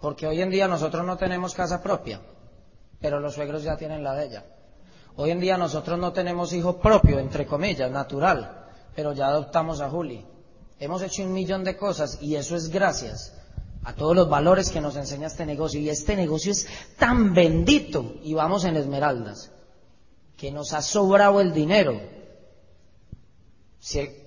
Porque 0.00 0.26
hoy 0.26 0.42
en 0.42 0.50
día 0.50 0.68
nosotros 0.68 1.06
no 1.06 1.16
tenemos 1.16 1.54
casa 1.54 1.82
propia, 1.82 2.20
pero 3.00 3.20
los 3.20 3.34
suegros 3.34 3.62
ya 3.62 3.76
tienen 3.76 4.04
la 4.04 4.14
de 4.14 4.26
ella. 4.26 4.44
Hoy 5.16 5.30
en 5.30 5.40
día 5.40 5.56
nosotros 5.56 5.98
no 5.98 6.12
tenemos 6.12 6.52
hijo 6.52 6.78
propio, 6.78 7.18
entre 7.18 7.46
comillas, 7.46 7.90
natural, 7.90 8.66
pero 8.94 9.12
ya 9.12 9.28
adoptamos 9.28 9.80
a 9.80 9.88
Juli. 9.88 10.26
Hemos 10.82 11.00
hecho 11.00 11.22
un 11.22 11.32
millón 11.32 11.62
de 11.62 11.76
cosas 11.76 12.18
y 12.20 12.34
eso 12.34 12.56
es 12.56 12.68
gracias 12.68 13.32
a 13.84 13.92
todos 13.92 14.16
los 14.16 14.28
valores 14.28 14.68
que 14.68 14.80
nos 14.80 14.96
enseña 14.96 15.28
este 15.28 15.46
negocio. 15.46 15.78
Y 15.78 15.88
este 15.88 16.16
negocio 16.16 16.50
es 16.50 16.66
tan 16.98 17.32
bendito, 17.34 18.16
y 18.24 18.34
vamos 18.34 18.64
en 18.64 18.76
Esmeraldas, 18.76 19.52
que 20.36 20.50
nos 20.50 20.72
ha 20.72 20.82
sobrado 20.82 21.40
el 21.40 21.54
dinero. 21.54 22.00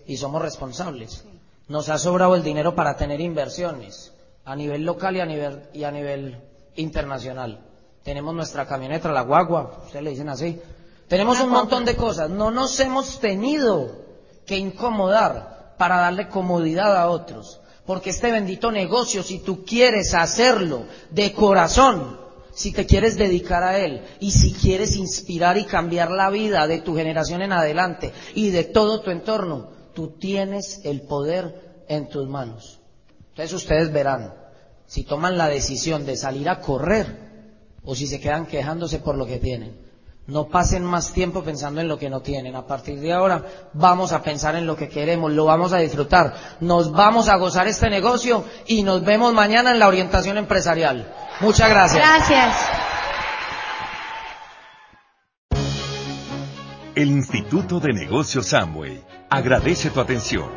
y 0.08 0.16
somos 0.16 0.42
responsables. 0.42 1.26
Nos 1.68 1.90
ha 1.90 1.98
sobrado 1.98 2.36
el 2.36 2.44
dinero 2.44 2.74
para 2.74 2.96
tener 2.96 3.20
inversiones 3.20 4.14
a 4.46 4.56
nivel 4.56 4.86
local 4.86 5.18
y 5.18 5.20
a 5.20 5.26
nivel, 5.26 5.64
y 5.74 5.84
a 5.84 5.92
nivel 5.92 6.42
internacional. 6.78 7.66
Tenemos 8.02 8.34
nuestra 8.34 8.66
camioneta, 8.66 9.12
la 9.12 9.24
guagua, 9.24 9.82
ustedes 9.88 10.06
le 10.06 10.12
dicen 10.12 10.30
así. 10.30 10.62
Tenemos 11.10 11.38
un 11.42 11.50
montón 11.50 11.84
de 11.84 11.98
cosas. 11.98 12.30
No 12.30 12.50
nos 12.50 12.80
hemos 12.80 13.20
tenido 13.20 14.06
que 14.46 14.56
incomodar 14.56 15.55
para 15.78 15.98
darle 15.98 16.30
comodidad 16.30 16.96
a 16.98 17.08
otros. 17.08 17.60
Porque 17.86 18.10
este 18.10 18.32
bendito 18.32 18.72
negocio, 18.72 19.22
si 19.22 19.40
tú 19.40 19.64
quieres 19.64 20.14
hacerlo 20.14 20.86
de 21.12 21.34
corazón, 21.34 22.20
si 22.54 22.72
te 22.72 22.86
quieres 22.86 23.18
dedicar 23.18 23.64
a 23.64 23.78
él 23.78 24.02
y 24.20 24.32
si 24.32 24.54
quieres 24.54 24.96
inspirar 24.96 25.58
y 25.58 25.66
cambiar 25.66 26.10
la 26.10 26.30
vida 26.30 26.68
de 26.68 26.80
tu 26.80 26.96
generación 26.96 27.42
en 27.42 27.52
adelante 27.52 28.14
y 28.34 28.50
de 28.50 28.64
todo 28.64 29.02
tu 29.02 29.12
entorno, 29.12 29.70
tú 29.94 30.18
tienes 30.18 30.82
el 30.84 31.02
poder 31.02 31.84
en 31.88 32.10
tus 32.10 32.28
manos. 32.28 32.80
Entonces 33.30 33.54
ustedes 33.54 33.92
verán 33.92 34.34
si 34.88 35.04
toman 35.04 35.38
la 35.38 35.50
decisión 35.50 36.06
de 36.06 36.16
salir 36.16 36.50
a 36.50 36.62
correr 36.62 37.26
o 37.84 37.94
si 37.94 38.08
se 38.08 38.20
quedan 38.20 38.46
quejándose 38.46 39.00
por 39.00 39.16
lo 39.16 39.26
que 39.26 39.38
tienen. 39.38 39.85
No 40.28 40.48
pasen 40.48 40.84
más 40.84 41.14
tiempo 41.14 41.44
pensando 41.44 41.82
en 41.82 41.88
lo 41.88 42.00
que 42.00 42.10
no 42.10 42.22
tienen. 42.22 42.56
A 42.56 42.66
partir 42.66 43.00
de 43.00 43.14
ahora 43.14 43.44
vamos 43.74 44.12
a 44.12 44.24
pensar 44.24 44.56
en 44.56 44.66
lo 44.66 44.76
que 44.76 44.90
queremos, 44.90 45.32
lo 45.32 45.46
vamos 45.46 45.72
a 45.72 45.78
disfrutar, 45.78 46.34
nos 46.62 46.92
vamos 46.92 47.30
a 47.30 47.36
gozar 47.36 47.68
este 47.68 47.92
negocio 47.92 48.44
y 48.66 48.82
nos 48.82 49.04
vemos 49.04 49.34
mañana 49.34 49.72
en 49.72 49.80
la 49.80 49.88
orientación 49.88 50.38
empresarial. 50.38 51.14
Muchas 51.42 51.70
gracias. 51.70 52.02
Gracias. 52.02 52.56
El 56.96 57.12
Instituto 57.12 57.80
de 57.80 57.94
Negocios 57.94 58.48
Samway 58.48 59.04
agradece 59.30 59.90
tu 59.90 60.00
atención. 60.00 60.50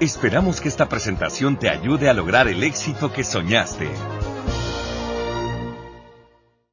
Esperamos 0.00 0.60
que 0.60 0.68
esta 0.68 0.88
presentación 0.88 1.58
te 1.58 1.68
ayude 1.68 2.08
a 2.08 2.14
lograr 2.14 2.48
el 2.48 2.62
éxito 2.62 3.12
que 3.12 3.24
soñaste. 3.24 3.90